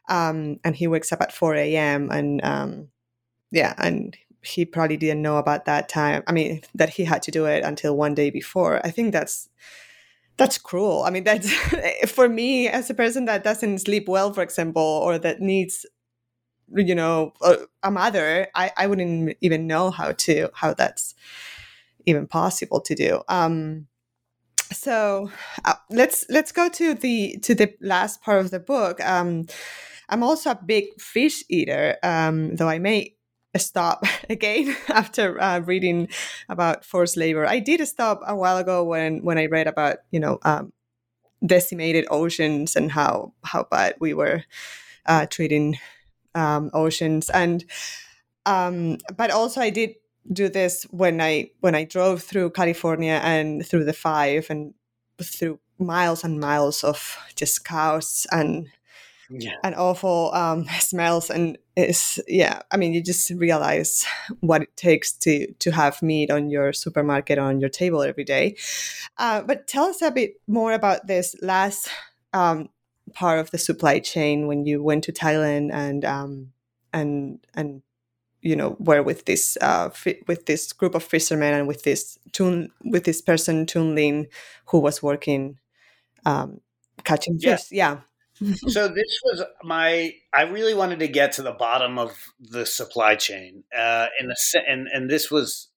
um, 0.09 0.59
and 0.63 0.75
he 0.75 0.87
wakes 0.87 1.11
up 1.11 1.21
at 1.21 1.33
4 1.33 1.55
a.m. 1.55 2.09
and 2.11 2.43
um, 2.43 2.89
yeah, 3.51 3.73
and 3.77 4.17
he 4.41 4.65
probably 4.65 4.97
didn't 4.97 5.21
know 5.21 5.37
about 5.37 5.65
that 5.65 5.87
time. 5.87 6.23
I 6.27 6.31
mean, 6.31 6.61
that 6.75 6.89
he 6.89 7.05
had 7.05 7.23
to 7.23 7.31
do 7.31 7.45
it 7.45 7.63
until 7.63 7.95
one 7.95 8.13
day 8.13 8.29
before. 8.29 8.85
I 8.85 8.91
think 8.91 9.13
that's 9.13 9.49
that's 10.37 10.57
cruel. 10.57 11.03
I 11.03 11.11
mean, 11.11 11.23
that's 11.23 11.51
for 12.11 12.27
me 12.27 12.67
as 12.67 12.89
a 12.89 12.93
person 12.93 13.25
that 13.25 13.43
doesn't 13.43 13.79
sleep 13.79 14.09
well, 14.09 14.33
for 14.33 14.41
example, 14.43 14.81
or 14.81 15.17
that 15.19 15.39
needs, 15.39 15.85
you 16.73 16.95
know, 16.95 17.33
a, 17.41 17.57
a 17.83 17.91
mother. 17.91 18.47
I 18.55 18.71
I 18.75 18.87
wouldn't 18.87 19.37
even 19.41 19.67
know 19.67 19.91
how 19.91 20.11
to 20.11 20.49
how 20.53 20.73
that's 20.73 21.15
even 22.05 22.27
possible 22.27 22.81
to 22.81 22.95
do. 22.95 23.21
Um, 23.27 23.87
so 24.71 25.29
uh, 25.65 25.75
let's 25.89 26.25
let's 26.29 26.51
go 26.51 26.69
to 26.69 26.93
the 26.93 27.37
to 27.43 27.55
the 27.55 27.73
last 27.81 28.21
part 28.21 28.39
of 28.39 28.51
the 28.51 28.59
book. 28.59 28.99
Um, 29.05 29.47
I'm 30.09 30.23
also 30.23 30.51
a 30.51 30.59
big 30.65 30.99
fish 30.99 31.43
eater, 31.49 31.97
um, 32.03 32.55
though 32.55 32.69
I 32.69 32.79
may 32.79 33.15
stop 33.57 34.03
again 34.29 34.75
after 34.89 35.39
uh, 35.41 35.59
reading 35.59 36.09
about 36.49 36.85
forced 36.85 37.17
labor. 37.17 37.45
I 37.45 37.59
did 37.59 37.85
stop 37.87 38.21
a 38.25 38.35
while 38.35 38.57
ago 38.57 38.83
when 38.83 39.23
when 39.23 39.37
I 39.37 39.45
read 39.45 39.67
about 39.67 39.97
you 40.11 40.19
know 40.19 40.39
um, 40.43 40.73
decimated 41.45 42.05
oceans 42.09 42.75
and 42.75 42.91
how 42.91 43.33
how 43.43 43.67
bad 43.69 43.95
we 43.99 44.13
were 44.13 44.43
uh, 45.05 45.25
treating 45.27 45.77
um, 46.35 46.71
oceans 46.73 47.29
and 47.29 47.65
um, 48.45 48.97
but 49.15 49.31
also 49.31 49.61
I 49.61 49.69
did 49.69 49.95
do 50.31 50.49
this 50.49 50.83
when 50.91 51.21
I 51.21 51.51
when 51.59 51.75
I 51.75 51.83
drove 51.83 52.23
through 52.23 52.51
California 52.51 53.19
and 53.23 53.65
through 53.65 53.85
the 53.85 53.93
five 53.93 54.47
and 54.49 54.73
through 55.21 55.59
miles 55.79 56.23
and 56.23 56.39
miles 56.39 56.83
of 56.83 57.17
just 57.35 57.65
cows 57.65 58.27
and 58.31 58.69
yeah. 59.29 59.55
and 59.63 59.75
awful 59.75 60.33
um, 60.33 60.65
smells 60.79 61.29
and 61.29 61.57
it's 61.75 62.19
yeah 62.27 62.61
i 62.71 62.77
mean 62.77 62.93
you 62.93 63.01
just 63.01 63.29
realize 63.31 64.05
what 64.41 64.61
it 64.61 64.77
takes 64.77 65.11
to 65.11 65.51
to 65.53 65.71
have 65.71 66.01
meat 66.03 66.29
on 66.29 66.49
your 66.49 66.71
supermarket 66.71 67.39
on 67.39 67.59
your 67.59 67.69
table 67.69 68.03
every 68.03 68.23
day 68.23 68.55
uh, 69.17 69.41
but 69.41 69.67
tell 69.67 69.85
us 69.85 70.01
a 70.01 70.11
bit 70.11 70.35
more 70.47 70.73
about 70.73 71.07
this 71.07 71.35
last 71.41 71.89
um, 72.33 72.69
part 73.13 73.39
of 73.39 73.49
the 73.51 73.57
supply 73.57 73.99
chain 73.99 74.47
when 74.47 74.65
you 74.65 74.83
went 74.83 75.03
to 75.03 75.11
thailand 75.11 75.71
and 75.73 76.05
um, 76.05 76.51
and 76.91 77.39
and 77.55 77.81
you 78.43 78.55
know 78.55 78.75
were 78.79 79.01
with 79.01 79.25
this 79.25 79.57
uh, 79.61 79.89
fi- 79.89 80.21
with 80.27 80.45
this 80.45 80.71
group 80.73 80.95
of 80.95 81.03
fishermen 81.03 81.53
and 81.53 81.67
with 81.67 81.83
this 81.83 82.19
tune 82.31 82.69
with 82.83 83.05
this 83.05 83.21
person 83.21 83.65
Tun 83.65 83.95
Lin 83.95 84.27
who 84.65 84.79
was 84.79 85.01
working 85.01 85.57
um, 86.25 86.59
catching 87.03 87.39
fish. 87.39 87.71
Yeah. 87.71 88.01
So 88.67 88.87
this 88.87 89.19
was 89.23 89.43
my 89.63 90.11
i 90.33 90.41
really 90.41 90.73
wanted 90.73 90.99
to 90.99 91.07
get 91.07 91.33
to 91.33 91.43
the 91.43 91.51
bottom 91.51 91.99
of 91.99 92.11
the 92.39 92.65
supply 92.65 93.15
chain 93.15 93.63
uh 93.77 94.07
in 94.19 94.27
the 94.27 94.35
and 94.67 94.87
and 94.91 95.09
this 95.09 95.29
was 95.29 95.69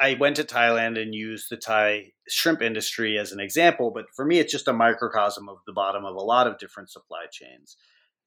i 0.00 0.14
went 0.14 0.36
to 0.36 0.44
thailand 0.44 1.02
and 1.02 1.14
used 1.14 1.50
the 1.50 1.56
thai 1.56 2.12
shrimp 2.28 2.62
industry 2.62 3.18
as 3.18 3.32
an 3.32 3.40
example 3.40 3.90
but 3.92 4.04
for 4.14 4.24
me 4.24 4.38
it's 4.38 4.52
just 4.52 4.68
a 4.68 4.72
microcosm 4.72 5.48
of 5.48 5.58
the 5.66 5.72
bottom 5.72 6.04
of 6.04 6.14
a 6.14 6.22
lot 6.22 6.46
of 6.46 6.58
different 6.58 6.90
supply 6.90 7.26
chains. 7.30 7.76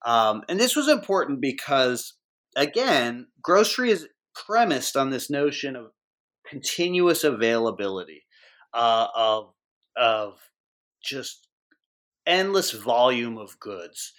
Um, 0.05 0.43
and 0.49 0.59
this 0.59 0.75
was 0.75 0.89
important 0.89 1.39
because 1.39 2.13
again 2.55 3.27
grocery 3.41 3.91
is 3.91 4.07
premised 4.33 4.95
on 4.95 5.09
this 5.09 5.29
notion 5.29 5.75
of 5.75 5.91
continuous 6.47 7.23
availability 7.23 8.23
uh, 8.73 9.07
of 9.15 9.53
of 9.95 10.33
just 11.03 11.47
endless 12.25 12.71
volume 12.71 13.37
of 13.37 13.59
goods. 13.59 14.13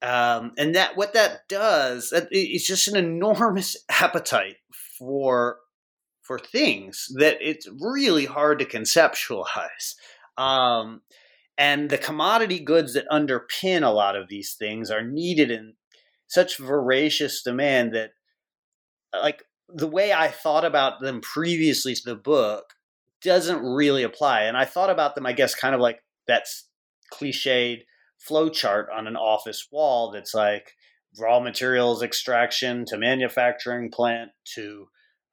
Um, 0.00 0.52
and 0.56 0.76
that 0.76 0.96
what 0.96 1.12
that 1.14 1.48
does 1.48 2.12
it's 2.30 2.66
just 2.66 2.86
an 2.86 2.96
enormous 2.96 3.76
appetite 3.88 4.56
for 4.98 5.58
for 6.22 6.38
things 6.38 7.08
that 7.16 7.38
it's 7.40 7.66
really 7.80 8.26
hard 8.26 8.58
to 8.60 8.64
conceptualize 8.64 9.94
um, 10.36 11.02
And 11.56 11.90
the 11.90 11.98
commodity 11.98 12.60
goods 12.60 12.94
that 12.94 13.08
underpin 13.10 13.82
a 13.82 13.90
lot 13.90 14.14
of 14.14 14.28
these 14.28 14.54
things 14.54 14.90
are 14.90 15.02
needed 15.02 15.50
in 15.50 15.74
such 16.28 16.58
voracious 16.58 17.42
demand 17.42 17.94
that, 17.94 18.12
like, 19.12 19.42
the 19.68 19.88
way 19.88 20.12
I 20.12 20.28
thought 20.28 20.64
about 20.64 21.00
them 21.00 21.20
previously 21.20 21.94
to 21.94 22.02
the 22.04 22.14
book 22.14 22.74
doesn't 23.22 23.62
really 23.62 24.02
apply. 24.02 24.42
And 24.42 24.56
I 24.56 24.64
thought 24.64 24.90
about 24.90 25.14
them, 25.14 25.26
I 25.26 25.32
guess, 25.32 25.54
kind 25.54 25.74
of 25.74 25.80
like 25.80 26.02
that's 26.26 26.68
cliched 27.12 27.82
flow 28.18 28.48
chart 28.48 28.88
on 28.94 29.06
an 29.06 29.16
office 29.16 29.68
wall 29.70 30.10
that's 30.10 30.34
like 30.34 30.72
raw 31.18 31.40
materials 31.40 32.02
extraction 32.02 32.84
to 32.86 32.98
manufacturing 32.98 33.90
plant 33.90 34.30
to 34.54 34.88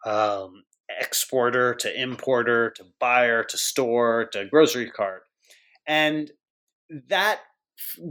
um, 0.06 0.64
exporter 1.00 1.74
to 1.76 2.02
importer 2.02 2.72
to 2.72 2.84
buyer 3.00 3.43
to 3.43 3.58
store 3.58 4.26
to 4.32 4.46
grocery 4.46 4.89
cart. 4.89 5.24
And 5.88 6.32
that 7.10 7.39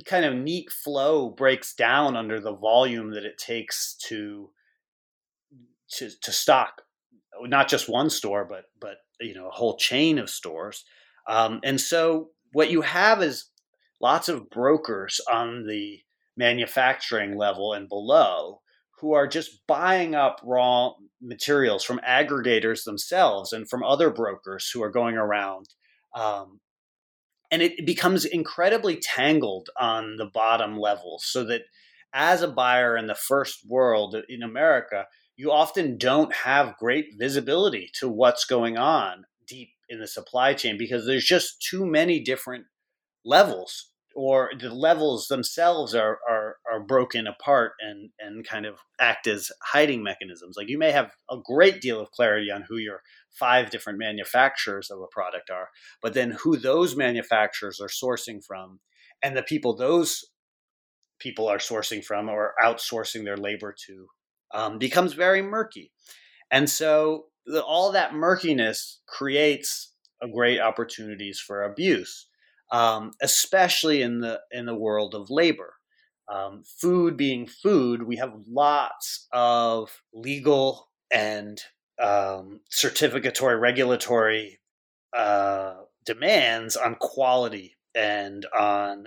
kind 0.04 0.24
of 0.24 0.34
neat 0.34 0.70
flow 0.70 1.30
breaks 1.30 1.74
down 1.74 2.16
under 2.16 2.40
the 2.40 2.54
volume 2.54 3.10
that 3.12 3.24
it 3.24 3.38
takes 3.38 3.94
to 3.94 4.50
to, 5.90 6.10
to 6.22 6.32
stock 6.32 6.82
not 7.42 7.68
just 7.68 7.88
one 7.88 8.10
store 8.10 8.44
but 8.44 8.64
but 8.80 8.96
you 9.20 9.34
know 9.34 9.48
a 9.48 9.52
whole 9.54 9.76
chain 9.76 10.18
of 10.18 10.30
stores 10.30 10.84
um, 11.28 11.60
and 11.64 11.80
so 11.80 12.30
what 12.52 12.70
you 12.70 12.82
have 12.82 13.22
is 13.22 13.50
lots 14.00 14.28
of 14.28 14.50
brokers 14.50 15.20
on 15.30 15.66
the 15.66 16.00
manufacturing 16.36 17.36
level 17.36 17.72
and 17.72 17.88
below 17.88 18.60
who 19.00 19.12
are 19.12 19.26
just 19.26 19.66
buying 19.66 20.14
up 20.14 20.40
raw 20.44 20.92
materials 21.20 21.84
from 21.84 22.00
aggregators 22.08 22.84
themselves 22.84 23.52
and 23.52 23.68
from 23.68 23.82
other 23.82 24.10
brokers 24.10 24.70
who 24.70 24.82
are 24.82 24.90
going 24.90 25.16
around. 25.16 25.66
Um, 26.14 26.60
and 27.54 27.62
it 27.62 27.86
becomes 27.86 28.24
incredibly 28.24 28.96
tangled 28.96 29.70
on 29.78 30.16
the 30.16 30.26
bottom 30.26 30.76
level 30.76 31.20
so 31.22 31.44
that 31.44 31.62
as 32.12 32.42
a 32.42 32.48
buyer 32.48 32.96
in 32.96 33.06
the 33.06 33.14
first 33.14 33.64
world 33.64 34.16
in 34.28 34.42
America, 34.42 35.06
you 35.36 35.52
often 35.52 35.96
don't 35.96 36.34
have 36.34 36.76
great 36.78 37.14
visibility 37.16 37.88
to 37.94 38.08
what's 38.08 38.44
going 38.44 38.76
on 38.76 39.26
deep 39.46 39.68
in 39.88 40.00
the 40.00 40.08
supply 40.08 40.52
chain 40.52 40.76
because 40.76 41.06
there's 41.06 41.24
just 41.24 41.62
too 41.62 41.86
many 41.86 42.18
different 42.18 42.64
levels 43.24 43.92
or 44.14 44.50
the 44.58 44.72
levels 44.72 45.26
themselves 45.26 45.94
are, 45.94 46.18
are 46.28 46.56
are 46.70 46.80
broken 46.80 47.26
apart 47.26 47.72
and 47.80 48.10
and 48.18 48.46
kind 48.46 48.64
of 48.64 48.76
act 49.00 49.26
as 49.26 49.50
hiding 49.62 50.02
mechanisms. 50.02 50.56
Like 50.56 50.68
you 50.68 50.78
may 50.78 50.92
have 50.92 51.10
a 51.30 51.36
great 51.44 51.80
deal 51.80 52.00
of 52.00 52.10
clarity 52.12 52.50
on 52.50 52.64
who 52.68 52.76
your 52.76 53.02
five 53.30 53.70
different 53.70 53.98
manufacturers 53.98 54.90
of 54.90 55.00
a 55.00 55.08
product 55.10 55.50
are, 55.50 55.68
but 56.00 56.14
then 56.14 56.36
who 56.42 56.56
those 56.56 56.96
manufacturers 56.96 57.80
are 57.80 57.88
sourcing 57.88 58.44
from, 58.44 58.80
and 59.22 59.36
the 59.36 59.42
people 59.42 59.76
those 59.76 60.24
people 61.18 61.48
are 61.48 61.58
sourcing 61.58 62.04
from 62.04 62.28
or 62.28 62.54
outsourcing 62.62 63.24
their 63.24 63.36
labor 63.36 63.74
to, 63.86 64.06
um, 64.52 64.78
becomes 64.78 65.14
very 65.14 65.42
murky. 65.42 65.90
And 66.50 66.68
so 66.68 67.26
the, 67.46 67.62
all 67.62 67.92
that 67.92 68.14
murkiness 68.14 69.00
creates 69.06 69.92
a 70.22 70.28
great 70.28 70.60
opportunities 70.60 71.40
for 71.40 71.62
abuse 71.62 72.28
um, 72.70 73.12
especially 73.22 74.02
in 74.02 74.20
the 74.20 74.40
in 74.50 74.66
the 74.66 74.74
world 74.74 75.14
of 75.14 75.30
labor. 75.30 75.74
Um, 76.32 76.62
food 76.80 77.16
being 77.16 77.46
food, 77.46 78.02
we 78.02 78.16
have 78.16 78.32
lots 78.48 79.26
of 79.32 79.90
legal 80.14 80.88
and 81.12 81.60
um, 82.02 82.60
certificatory 82.72 83.60
regulatory 83.60 84.58
uh, 85.14 85.74
demands 86.04 86.76
on 86.76 86.96
quality 86.96 87.76
and 87.94 88.46
on 88.56 89.06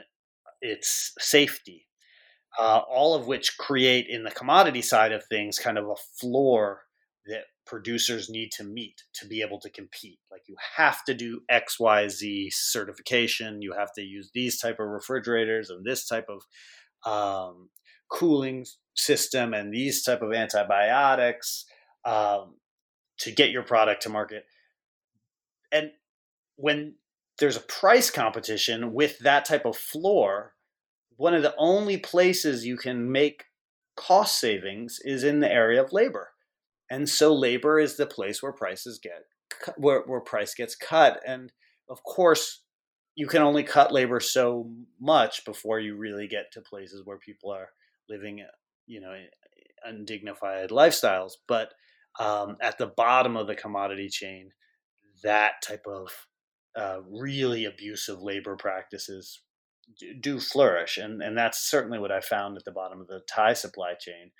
its 0.61 1.13
safety, 1.19 1.87
uh, 2.59 2.81
all 2.89 3.15
of 3.15 3.27
which 3.27 3.57
create 3.57 4.07
in 4.07 4.23
the 4.23 4.31
commodity 4.31 4.81
side 4.81 5.11
of 5.11 5.25
things 5.25 5.59
kind 5.59 5.77
of 5.77 5.85
a 5.85 5.95
floor 6.19 6.83
that 7.25 7.45
producers 7.67 8.29
need 8.29 8.51
to 8.53 8.63
meet 8.63 9.03
to 9.13 9.27
be 9.27 9.41
able 9.41 9.59
to 9.59 9.69
compete. 9.69 10.19
Like 10.31 10.43
you 10.47 10.55
have 10.77 11.03
to 11.05 11.13
do 11.13 11.41
xyz 11.51 12.53
certification. 12.53 13.61
You 13.61 13.73
have 13.73 13.93
to 13.93 14.01
use 14.01 14.31
these 14.33 14.59
type 14.59 14.79
of 14.79 14.87
refrigerators 14.87 15.69
and 15.69 15.85
this 15.85 16.07
type 16.07 16.27
of 16.29 16.43
um, 17.05 17.69
cooling 18.09 18.65
system 18.95 19.53
and 19.53 19.73
these 19.73 20.03
type 20.03 20.21
of 20.21 20.33
antibiotics 20.33 21.65
um, 22.05 22.55
to 23.19 23.31
get 23.31 23.51
your 23.51 23.63
product 23.63 24.03
to 24.03 24.09
market. 24.09 24.45
And 25.71 25.91
when 26.55 26.95
there's 27.39 27.57
a 27.57 27.61
price 27.61 28.09
competition 28.09 28.93
with 28.93 29.19
that 29.19 29.45
type 29.45 29.65
of 29.65 29.77
floor 29.77 30.53
one 31.17 31.33
of 31.33 31.41
the 31.41 31.55
only 31.57 31.97
places 31.97 32.65
you 32.65 32.77
can 32.77 33.11
make 33.11 33.45
cost 33.95 34.39
savings 34.39 34.99
is 35.03 35.23
in 35.23 35.39
the 35.39 35.51
area 35.51 35.83
of 35.83 35.91
labor 35.91 36.29
and 36.89 37.07
so 37.07 37.33
labor 37.33 37.79
is 37.79 37.97
the 37.97 38.05
place 38.07 38.41
where 38.41 38.53
prices 38.53 38.99
get 39.01 39.23
where, 39.77 40.03
where 40.05 40.21
price 40.21 40.53
gets 40.53 40.75
cut 40.75 41.21
and 41.25 41.51
of 41.89 42.03
course 42.03 42.63
you 43.15 43.27
can 43.27 43.41
only 43.41 43.63
cut 43.63 43.91
labor 43.91 44.19
so 44.19 44.69
much 45.01 45.43
before 45.43 45.79
you 45.79 45.95
really 45.95 46.27
get 46.27 46.51
to 46.51 46.61
places 46.61 47.01
where 47.03 47.17
people 47.17 47.51
are 47.51 47.69
living 48.09 48.45
you 48.85 49.01
know 49.01 49.13
undignified 49.83 50.69
lifestyles. 50.69 51.33
But 51.47 51.73
um, 52.19 52.57
at 52.61 52.77
the 52.77 52.87
bottom 52.87 53.37
of 53.37 53.47
the 53.47 53.55
commodity 53.55 54.09
chain 54.09 54.51
that 55.23 55.53
type 55.63 55.85
of 55.87 56.09
uh, 56.75 56.99
really 57.09 57.65
abusive 57.65 58.21
labor 58.21 58.55
practices 58.55 59.41
do 60.21 60.39
flourish. 60.39 60.97
And 60.97 61.21
and 61.23 61.37
that's 61.37 61.69
certainly 61.69 61.99
what 61.99 62.11
i 62.11 62.21
found 62.21 62.57
at 62.57 62.65
the 62.65 62.71
bottom 62.71 63.01
of 63.01 63.07
the 63.07 63.21
thai 63.27 63.53
supply 63.53 63.93
chain 63.99 64.31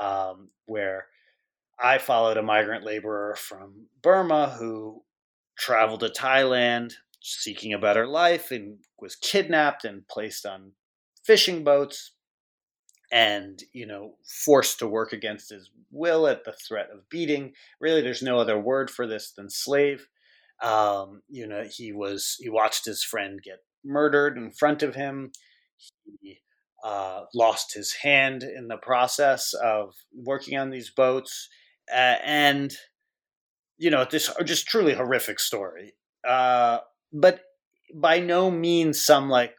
um, 0.00 0.50
where 0.66 1.06
I 1.82 1.98
followed 1.98 2.36
a 2.36 2.42
migrant 2.42 2.84
laborer 2.84 3.36
from 3.36 3.86
Burma 4.02 4.50
who 4.58 5.02
traveled 5.56 6.00
to 6.00 6.08
Thailand 6.08 6.94
seeking 7.22 7.72
a 7.72 7.78
better 7.78 8.06
life 8.06 8.50
and 8.50 8.78
was 8.98 9.16
kidnapped 9.16 9.84
and 9.84 10.06
placed 10.08 10.46
on 10.46 10.72
fishing 11.24 11.64
boats 11.64 12.12
and 13.12 13.62
you 13.72 13.86
know 13.86 14.14
forced 14.24 14.78
to 14.78 14.86
work 14.86 15.12
against 15.12 15.50
his 15.50 15.70
will 15.90 16.26
at 16.26 16.44
the 16.44 16.52
threat 16.52 16.88
of 16.92 17.08
beating. 17.08 17.52
Really 17.80 18.02
there's 18.02 18.22
no 18.22 18.38
other 18.38 18.58
word 18.58 18.90
for 18.90 19.06
this 19.06 19.32
than 19.32 19.50
slave. 19.50 20.08
Um, 20.62 21.22
you 21.28 21.46
know 21.46 21.64
he 21.64 21.92
was 21.92 22.36
he 22.40 22.48
watched 22.48 22.84
his 22.84 23.02
friend 23.02 23.40
get 23.42 23.64
murdered 23.84 24.36
in 24.36 24.50
front 24.50 24.82
of 24.82 24.94
him. 24.94 25.32
He 25.76 26.40
uh, 26.84 27.22
lost 27.34 27.74
his 27.74 27.94
hand 27.94 28.42
in 28.42 28.68
the 28.68 28.76
process 28.76 29.52
of 29.54 29.94
working 30.14 30.58
on 30.58 30.70
these 30.70 30.90
boats 30.90 31.48
uh, 31.92 32.16
and 32.24 32.72
you 33.78 33.90
know 33.90 34.04
this 34.10 34.30
just 34.44 34.66
truly 34.66 34.94
horrific 34.94 35.40
story 35.40 35.94
uh, 36.28 36.78
but 37.12 37.40
by 37.94 38.20
no 38.20 38.50
means 38.50 39.04
some 39.04 39.28
like 39.28 39.54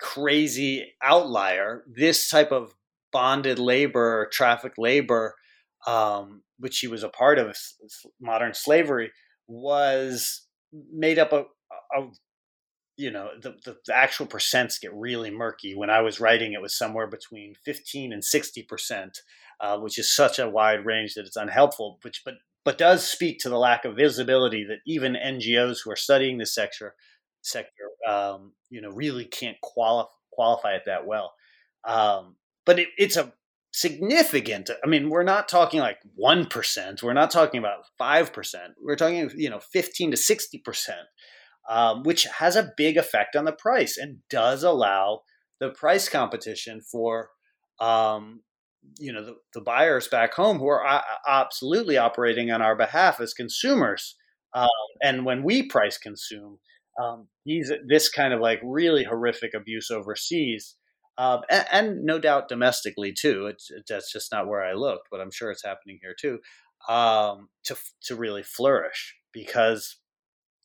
crazy 0.00 0.94
outlier. 1.02 1.84
This 1.86 2.28
type 2.28 2.52
of 2.52 2.74
bonded 3.12 3.58
labor 3.58 4.20
or 4.20 4.26
traffic 4.26 4.74
labor 4.76 5.34
um, 5.86 6.42
which 6.58 6.78
he 6.78 6.86
was 6.86 7.02
a 7.02 7.08
part 7.08 7.38
of 7.38 7.56
modern 8.20 8.54
slavery 8.54 9.12
was 9.46 10.46
made 10.90 11.18
up 11.18 11.32
of, 11.32 11.46
of 11.94 12.16
you 12.96 13.10
know 13.10 13.28
the, 13.40 13.54
the, 13.64 13.76
the, 13.86 13.94
actual 13.94 14.26
percents 14.26 14.80
get 14.80 14.94
really 14.94 15.30
murky. 15.30 15.74
When 15.74 15.90
i 15.90 16.00
was 16.00 16.20
writing 16.20 16.52
it 16.52 16.62
was 16.62 16.76
somewhere 16.76 17.06
between 17.06 17.54
15 17.64 18.12
and 18.12 18.24
60 18.24 18.62
percent 18.62 19.18
uh, 19.60 19.78
which 19.78 19.98
is 19.98 20.14
such 20.14 20.38
a 20.38 20.48
wide 20.48 20.84
range 20.84 21.14
that 21.14 21.26
it's 21.26 21.36
unhelpful, 21.36 21.98
which 22.02 22.22
but 22.24 22.34
but 22.64 22.78
does 22.78 23.06
speak 23.06 23.38
to 23.40 23.50
the 23.50 23.58
lack 23.58 23.84
of 23.84 23.96
visibility 23.96 24.64
that 24.64 24.78
even 24.86 25.14
NGOs 25.14 25.78
who 25.84 25.90
are 25.90 25.96
studying 25.96 26.38
this 26.38 26.54
sector 26.54 26.94
sector 27.42 27.90
um, 28.08 28.52
you 28.70 28.80
know 28.80 28.90
really 28.90 29.24
can't 29.24 29.60
qualify 29.60 30.08
qualify 30.34 30.72
it 30.72 30.82
that 30.86 31.06
well. 31.06 31.32
Um, 31.84 32.36
but 32.66 32.78
it, 32.78 32.88
it's 32.96 33.16
a 33.16 33.32
significant. 33.72 34.70
I 34.82 34.88
mean, 34.88 35.10
we're 35.10 35.22
not 35.22 35.48
talking 35.48 35.80
like 35.80 35.98
one 36.14 36.46
percent. 36.46 37.02
We're 37.02 37.12
not 37.12 37.30
talking 37.30 37.58
about 37.58 37.84
five 37.98 38.32
percent. 38.32 38.74
We're 38.82 38.96
talking 38.96 39.30
you 39.36 39.50
know 39.50 39.60
fifteen 39.60 40.10
to 40.10 40.16
sixty 40.16 40.58
percent, 40.58 41.06
um, 41.68 42.02
which 42.02 42.24
has 42.24 42.56
a 42.56 42.72
big 42.76 42.96
effect 42.96 43.36
on 43.36 43.44
the 43.44 43.52
price 43.52 43.98
and 43.98 44.18
does 44.30 44.62
allow 44.62 45.22
the 45.60 45.70
price 45.70 46.08
competition 46.08 46.80
for 46.80 47.30
um, 47.80 48.42
you 48.98 49.12
know 49.12 49.24
the, 49.24 49.34
the 49.54 49.60
buyers 49.60 50.08
back 50.08 50.34
home 50.34 50.58
who 50.58 50.68
are 50.68 51.02
absolutely 51.26 51.96
operating 51.96 52.50
on 52.50 52.62
our 52.62 52.76
behalf 52.76 53.20
as 53.20 53.34
consumers 53.34 54.16
um, 54.54 54.68
and 55.02 55.24
when 55.24 55.42
we 55.42 55.66
price 55.66 55.98
consume 55.98 56.58
um, 57.02 57.28
these 57.44 57.72
this 57.86 58.08
kind 58.08 58.32
of 58.32 58.40
like 58.40 58.60
really 58.62 59.04
horrific 59.04 59.52
abuse 59.54 59.90
overseas 59.90 60.76
um, 61.16 61.42
and, 61.48 61.66
and, 61.70 62.04
no 62.04 62.18
doubt 62.18 62.48
domestically 62.48 63.12
too 63.12 63.46
it's, 63.46 63.70
it, 63.70 63.84
that's 63.88 64.12
just 64.12 64.32
not 64.32 64.48
where 64.48 64.64
i 64.64 64.72
looked 64.72 65.08
but 65.10 65.20
i'm 65.20 65.30
sure 65.30 65.50
it's 65.50 65.64
happening 65.64 65.98
here 66.00 66.14
too 66.18 66.38
um, 66.88 67.48
to 67.64 67.76
to 68.02 68.16
really 68.16 68.42
flourish 68.42 69.16
because 69.32 69.96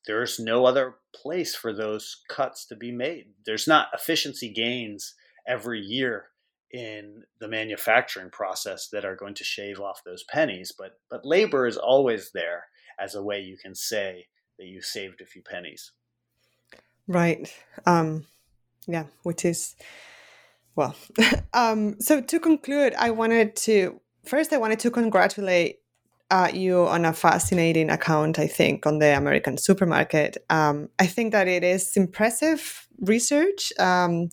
there's 0.08 0.40
no 0.40 0.66
other 0.66 0.96
place 1.14 1.56
for 1.56 1.74
those 1.74 2.24
cuts 2.30 2.66
to 2.68 2.76
be 2.76 2.92
made. 2.92 3.26
There's 3.46 3.68
not 3.68 3.90
efficiency 3.94 4.52
gains 4.52 5.14
every 5.48 5.82
year 5.82 6.29
in 6.72 7.24
the 7.40 7.48
manufacturing 7.48 8.30
process 8.30 8.88
that 8.92 9.06
are 9.06 9.16
going 9.16 9.34
to 9.36 9.44
shave 9.44 9.80
off 9.80 10.04
those 10.06 10.24
pennies, 10.24 10.72
but 10.78 11.00
but 11.10 11.26
labor 11.26 11.68
is 11.68 11.78
always 11.78 12.32
there 12.34 12.66
as 13.00 13.16
a 13.16 13.24
way 13.24 13.40
you 13.40 13.58
can 13.58 13.74
say 13.74 14.28
that 14.58 14.66
you 14.66 14.82
saved 14.82 15.22
a 15.22 15.26
few 15.26 15.42
pennies. 15.42 15.92
Right. 17.08 17.52
Um, 17.86 18.28
yeah, 18.88 19.06
which 19.24 19.46
is 19.46 19.76
well. 20.76 20.96
um, 21.54 22.00
so 22.00 22.22
to 22.22 22.40
conclude, 22.40 22.94
I 22.96 23.10
wanted 23.12 23.56
to 23.58 24.00
first 24.26 24.54
I 24.54 24.58
wanted 24.58 24.80
to 24.80 24.92
congratulate 24.92 25.80
uh, 26.32 26.50
you 26.54 26.86
on 26.88 27.06
a 27.06 27.14
fascinating 27.14 27.90
account, 27.90 28.38
I 28.38 28.48
think, 28.48 28.86
on 28.86 29.00
the 29.00 29.18
American 29.18 29.58
supermarket. 29.58 30.38
Um, 30.50 30.90
I 31.00 31.08
think 31.08 31.32
that 31.32 31.48
it 31.48 31.64
is 31.64 31.98
impressive 31.98 32.88
research. 33.00 33.74
Um, 33.80 34.30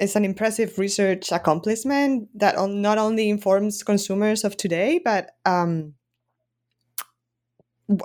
it's 0.00 0.16
an 0.16 0.24
impressive 0.24 0.78
research 0.78 1.30
accomplishment 1.30 2.28
that 2.34 2.56
not 2.70 2.96
only 2.96 3.28
informs 3.28 3.82
consumers 3.82 4.44
of 4.44 4.56
today, 4.56 4.98
but 5.04 5.32
um, 5.44 5.94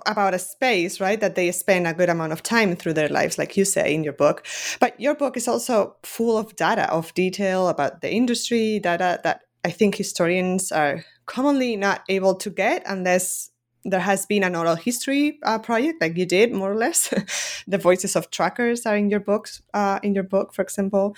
about 0.05 0.33
a 0.33 0.39
space, 0.39 0.99
right, 0.99 1.21
that 1.21 1.35
they 1.35 1.51
spend 1.51 1.87
a 1.87 1.93
good 1.93 2.09
amount 2.09 2.33
of 2.33 2.43
time 2.43 2.75
through 2.75 2.93
their 2.93 3.07
lives, 3.07 3.37
like 3.37 3.55
you 3.55 3.63
say 3.63 3.93
in 3.93 4.03
your 4.03 4.13
book. 4.13 4.45
But 4.81 4.99
your 4.99 5.15
book 5.15 5.37
is 5.37 5.47
also 5.47 5.95
full 6.03 6.37
of 6.37 6.55
data, 6.57 6.91
of 6.91 7.13
detail 7.13 7.69
about 7.69 8.01
the 8.01 8.11
industry, 8.11 8.79
data 8.79 9.21
that 9.23 9.43
I 9.63 9.71
think 9.71 9.95
historians 9.95 10.73
are 10.73 11.05
commonly 11.25 11.77
not 11.77 12.03
able 12.09 12.35
to 12.35 12.49
get 12.49 12.83
unless 12.85 13.51
there 13.85 14.01
has 14.01 14.25
been 14.25 14.43
an 14.43 14.55
oral 14.55 14.75
history 14.75 15.39
uh, 15.43 15.59
project 15.59 16.01
like 16.01 16.17
you 16.17 16.25
did 16.25 16.51
more 16.51 16.71
or 16.71 16.75
less 16.75 17.13
the 17.67 17.77
voices 17.77 18.15
of 18.15 18.31
truckers 18.31 18.85
are 18.85 18.97
in 18.97 19.11
your 19.11 19.19
books 19.19 19.61
uh, 19.75 19.99
in 20.01 20.15
your 20.15 20.23
book 20.23 20.53
for 20.53 20.63
example 20.63 21.15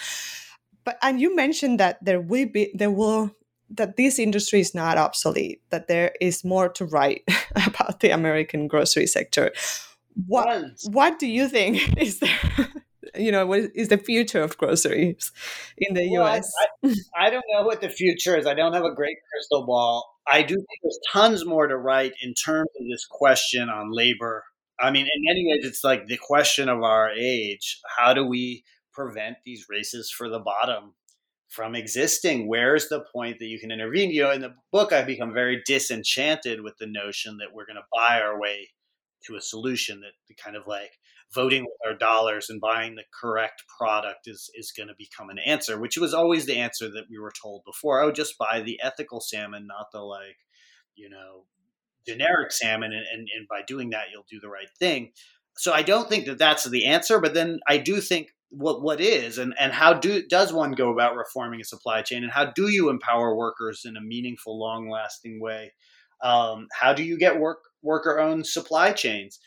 but 0.87 0.97
and 1.01 1.19
you 1.19 1.35
mentioned 1.35 1.81
that 1.81 1.97
there 2.01 2.21
will 2.21 2.47
be 2.47 2.71
there 2.73 2.89
will 2.89 3.35
that 3.69 3.97
this 3.97 4.17
industry 4.17 4.61
is 4.61 4.73
not 4.73 4.97
obsolete 4.97 5.61
that 5.69 5.89
there 5.89 6.13
is 6.21 6.45
more 6.45 6.69
to 6.69 6.85
write 6.85 7.23
about 7.67 7.99
the 7.99 8.09
american 8.09 8.69
grocery 8.69 9.05
sector. 9.05 9.51
What 10.27 10.47
what 10.85 11.19
do 11.19 11.27
you 11.27 11.49
think 11.49 11.97
is 12.01 12.19
there 12.19 12.69
you 13.15 13.33
know 13.33 13.45
what 13.45 13.63
is 13.75 13.89
the 13.89 13.97
future 13.97 14.41
of 14.41 14.57
groceries 14.57 15.33
in 15.77 15.93
the 15.93 16.09
well, 16.09 16.23
us 16.25 16.49
I, 16.57 16.87
I, 16.87 17.25
I, 17.25 17.29
don't 17.31 17.43
know 17.51 17.63
what 17.63 17.81
the 17.81 17.89
future 17.89 18.37
is. 18.37 18.47
I 18.47 18.53
don't 18.53 18.73
have 18.73 18.85
a 18.85 18.95
great 18.95 19.17
crystal 19.29 19.65
ball. 19.65 20.05
I 20.25 20.41
do 20.41 20.55
think 20.55 20.79
there's 20.81 20.99
tons 21.11 21.45
more 21.45 21.67
to 21.67 21.77
write 21.77 22.13
in 22.23 22.33
terms 22.33 22.69
of 22.79 22.87
this 22.89 23.05
question 23.05 23.67
on 23.67 23.91
labor. 23.91 24.45
I 24.79 24.91
mean 24.91 25.05
in 25.13 25.21
many 25.25 25.45
ways 25.49 25.65
it's 25.65 25.83
like 25.83 26.07
the 26.07 26.17
question 26.17 26.69
of 26.69 26.81
our 26.81 27.11
age. 27.11 27.81
How 27.97 28.13
do 28.13 28.25
we 28.25 28.63
prevent 28.97 29.37
these 29.45 29.67
races 29.69 30.09
for 30.09 30.27
the 30.27 30.39
bottom 30.39 30.93
from 31.47 31.75
existing 31.75 32.47
where's 32.47 32.89
the 32.89 33.05
point 33.13 33.37
that 33.39 33.45
you 33.45 33.59
can 33.59 33.71
intervene 33.71 34.11
you 34.11 34.23
know 34.23 34.31
in 34.31 34.41
the 34.41 34.53
book 34.71 34.91
i 34.91 35.01
become 35.01 35.33
very 35.33 35.61
disenchanted 35.65 36.61
with 36.61 36.73
the 36.79 36.87
notion 36.87 37.37
that 37.37 37.53
we're 37.53 37.65
going 37.65 37.77
to 37.77 37.81
buy 37.93 38.19
our 38.19 38.39
way 38.39 38.67
to 39.25 39.35
a 39.35 39.41
solution 39.41 40.01
that 40.01 40.11
kind 40.43 40.55
of 40.55 40.67
like 40.67 40.91
voting 41.33 41.63
with 41.63 41.77
our 41.85 41.97
dollars 41.97 42.49
and 42.49 42.61
buying 42.61 42.95
the 42.95 43.03
correct 43.19 43.63
product 43.77 44.27
is 44.27 44.49
is 44.55 44.71
going 44.71 44.87
to 44.87 44.95
become 44.97 45.29
an 45.29 45.39
answer, 45.39 45.79
which 45.79 45.97
was 45.97 46.13
always 46.13 46.45
the 46.45 46.57
answer 46.57 46.89
that 46.89 47.05
we 47.09 47.19
were 47.19 47.33
told 47.41 47.63
before. 47.65 48.01
Oh, 48.01 48.11
just 48.11 48.37
buy 48.37 48.61
the 48.61 48.79
ethical 48.81 49.19
salmon, 49.19 49.67
not 49.67 49.87
the 49.91 50.01
like, 50.01 50.37
you 50.95 51.09
know, 51.09 51.45
generic 52.07 52.51
salmon, 52.51 52.93
and, 52.93 53.05
and, 53.11 53.27
and 53.37 53.47
by 53.47 53.61
doing 53.67 53.89
that, 53.91 54.05
you'll 54.11 54.25
do 54.29 54.39
the 54.39 54.49
right 54.49 54.69
thing. 54.79 55.11
So 55.57 55.73
I 55.73 55.81
don't 55.81 56.07
think 56.07 56.25
that 56.25 56.37
that's 56.37 56.69
the 56.69 56.85
answer, 56.85 57.19
but 57.19 57.33
then 57.33 57.59
I 57.67 57.77
do 57.77 57.99
think 57.99 58.29
what 58.49 58.81
what 58.81 59.01
is 59.01 59.37
and 59.37 59.53
and 59.59 59.73
how 59.73 59.93
do 59.93 60.25
does 60.27 60.53
one 60.53 60.71
go 60.71 60.91
about 60.91 61.15
reforming 61.15 61.61
a 61.61 61.65
supply 61.65 62.01
chain, 62.01 62.23
and 62.23 62.31
how 62.31 62.45
do 62.45 62.69
you 62.69 62.89
empower 62.89 63.35
workers 63.35 63.81
in 63.85 63.97
a 63.97 64.01
meaningful, 64.01 64.59
long 64.59 64.89
lasting 64.89 65.41
way? 65.41 65.73
Um, 66.23 66.67
how 66.73 66.93
do 66.93 67.03
you 67.03 67.17
get 67.17 67.39
work 67.39 67.59
worker 67.81 68.19
owned 68.19 68.47
supply 68.47 68.91
chains? 68.91 69.39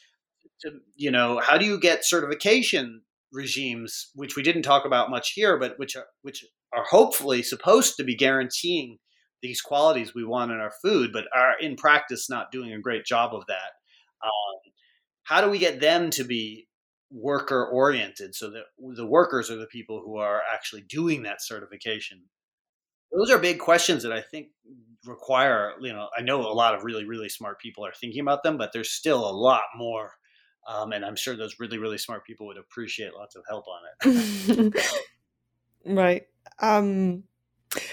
to 0.61 0.73
you 0.97 1.11
know 1.11 1.41
how 1.41 1.59
do 1.59 1.65
you 1.65 1.79
get 1.79 2.05
certification 2.05 3.03
regimes 3.33 4.11
which 4.15 4.37
we 4.37 4.43
didn't 4.43 4.63
talk 4.63 4.85
about 4.85 5.11
much 5.11 5.33
here 5.35 5.59
but 5.59 5.79
which 5.79 5.97
are 5.97 6.07
which 6.23 6.45
are 6.73 6.85
hopefully 6.85 7.43
supposed 7.43 7.97
to 7.97 8.05
be 8.05 8.17
guaranteeing 8.17 8.99
these 9.43 9.61
qualities 9.61 10.15
we 10.15 10.25
want 10.25 10.51
in 10.51 10.59
our 10.59 10.73
food 10.83 11.11
but 11.13 11.25
are 11.35 11.55
in 11.61 11.77
practice 11.77 12.29
not 12.29 12.53
doing 12.53 12.73
a 12.73 12.81
great 12.81 13.05
job 13.05 13.35
of 13.35 13.43
that 13.47 13.73
um, 14.23 14.73
how 15.25 15.41
do 15.41 15.49
we 15.49 15.59
get 15.59 15.81
them 15.81 16.11
to 16.11 16.25
be 16.25 16.67
worker 17.11 17.67
oriented 17.67 18.35
so 18.35 18.51
that 18.51 18.65
the 18.95 19.07
workers 19.07 19.51
are 19.51 19.57
the 19.57 19.67
people 19.67 20.03
who 20.05 20.17
are 20.17 20.43
actually 20.53 20.83
doing 20.83 21.23
that 21.23 21.43
certification 21.43 22.23
those 23.13 23.31
are 23.31 23.39
big 23.39 23.59
questions 23.59 24.03
that 24.03 24.13
i 24.13 24.21
think 24.21 24.49
require 25.05 25.73
you 25.81 25.93
know 25.93 26.09
i 26.17 26.21
know 26.21 26.41
a 26.41 26.53
lot 26.53 26.75
of 26.75 26.85
really 26.85 27.05
really 27.05 27.29
smart 27.29 27.59
people 27.59 27.85
are 27.85 27.93
thinking 27.93 28.21
about 28.21 28.43
them 28.43 28.57
but 28.57 28.73
there's 28.73 28.91
still 28.91 29.29
a 29.29 29.33
lot 29.33 29.65
more 29.77 30.13
um, 30.69 30.93
and 30.93 31.05
I'm 31.05 31.17
sure 31.17 31.37
those 31.37 31.59
really, 31.59 31.79
really 31.79 31.99
smart 31.99 32.25
people 32.25 32.47
would 32.47 32.59
appreciate 32.59 33.15
lots 33.15 33.35
of 33.35 33.43
help 33.49 33.65
on 33.67 34.13
it. 34.15 34.75
right. 35.87 36.23
Um, 36.61 37.25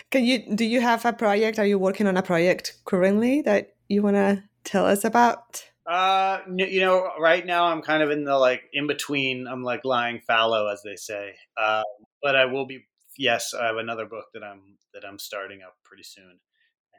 can 0.10 0.26
you 0.26 0.56
do 0.56 0.66
you 0.66 0.82
have 0.82 1.06
a 1.06 1.14
project? 1.14 1.60
Are 1.60 1.66
you 1.66 1.80
working 1.80 2.08
on 2.08 2.18
a 2.18 2.24
project 2.24 2.80
currently 2.86 3.42
that 3.44 3.76
you 3.88 4.02
want 4.02 4.16
to 4.16 4.44
tell 4.64 4.86
us 4.86 5.04
about? 5.04 5.64
Uh, 5.88 6.40
you 6.58 6.82
know, 6.82 7.12
right 7.18 7.46
now 7.46 7.66
I'm 7.66 7.82
kind 7.82 8.04
of 8.04 8.12
in 8.12 8.26
the 8.26 8.38
like 8.38 8.64
in 8.74 8.88
between. 8.88 9.48
I'm 9.48 9.64
like 9.64 9.86
lying 9.86 10.20
fallow, 10.20 10.68
as 10.68 10.82
they 10.84 10.98
say. 10.98 11.36
Uh, 11.56 11.84
but 12.22 12.36
I 12.36 12.46
will 12.46 12.66
be. 12.66 12.86
Yes, 13.18 13.54
I 13.54 13.66
have 13.68 13.78
another 13.78 14.06
book 14.06 14.26
that 14.34 14.44
I'm 14.44 14.78
that 14.94 15.08
I'm 15.08 15.18
starting 15.18 15.62
up 15.62 15.76
pretty 15.84 16.04
soon, 16.04 16.40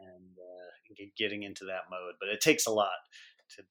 and 0.01 0.31
uh, 0.39 1.07
getting 1.17 1.43
into 1.43 1.67
that 1.67 1.83
mode. 1.91 2.15
But 2.19 2.31
it 2.31 2.41
takes 2.41 2.67
a 2.67 2.71
lot 2.71 2.89
to, 3.57 3.63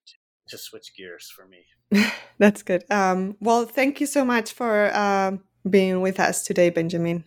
to 0.50 0.58
switch 0.58 0.96
gears 0.96 1.32
for 1.36 1.48
me. 1.48 2.12
That's 2.38 2.62
good. 2.62 2.84
Um, 2.92 3.36
well, 3.40 3.66
thank 3.66 4.00
you 4.00 4.06
so 4.06 4.24
much 4.24 4.54
for 4.54 4.92
uh, 4.94 5.38
being 5.68 6.02
with 6.02 6.20
us 6.20 6.44
today, 6.44 6.70
Benjamin. 6.70 7.26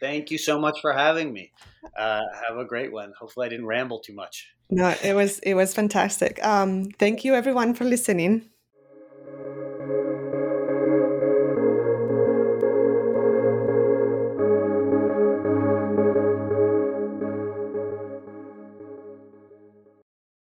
Thank 0.00 0.30
you 0.30 0.38
so 0.38 0.58
much 0.58 0.80
for 0.80 0.92
having 0.92 1.32
me. 1.32 1.52
Uh, 1.96 2.22
have 2.48 2.56
a 2.56 2.64
great 2.64 2.92
one. 2.92 3.12
Hopefully, 3.18 3.46
I 3.46 3.50
didn't 3.50 3.66
ramble 3.66 4.00
too 4.00 4.14
much. 4.14 4.48
No, 4.70 4.94
it 5.02 5.14
was 5.14 5.40
it 5.40 5.54
was 5.54 5.74
fantastic. 5.74 6.42
Um, 6.44 6.90
thank 6.98 7.24
you, 7.24 7.34
everyone, 7.34 7.74
for 7.74 7.84
listening. 7.84 8.46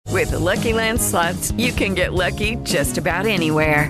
With 0.09 0.31
the 0.31 0.39
Lucky 0.39 0.71
Land 0.71 1.01
slots, 1.01 1.51
you 1.57 1.73
can 1.73 1.93
get 1.93 2.13
lucky 2.13 2.55
just 2.63 2.97
about 2.97 3.25
anywhere. 3.25 3.89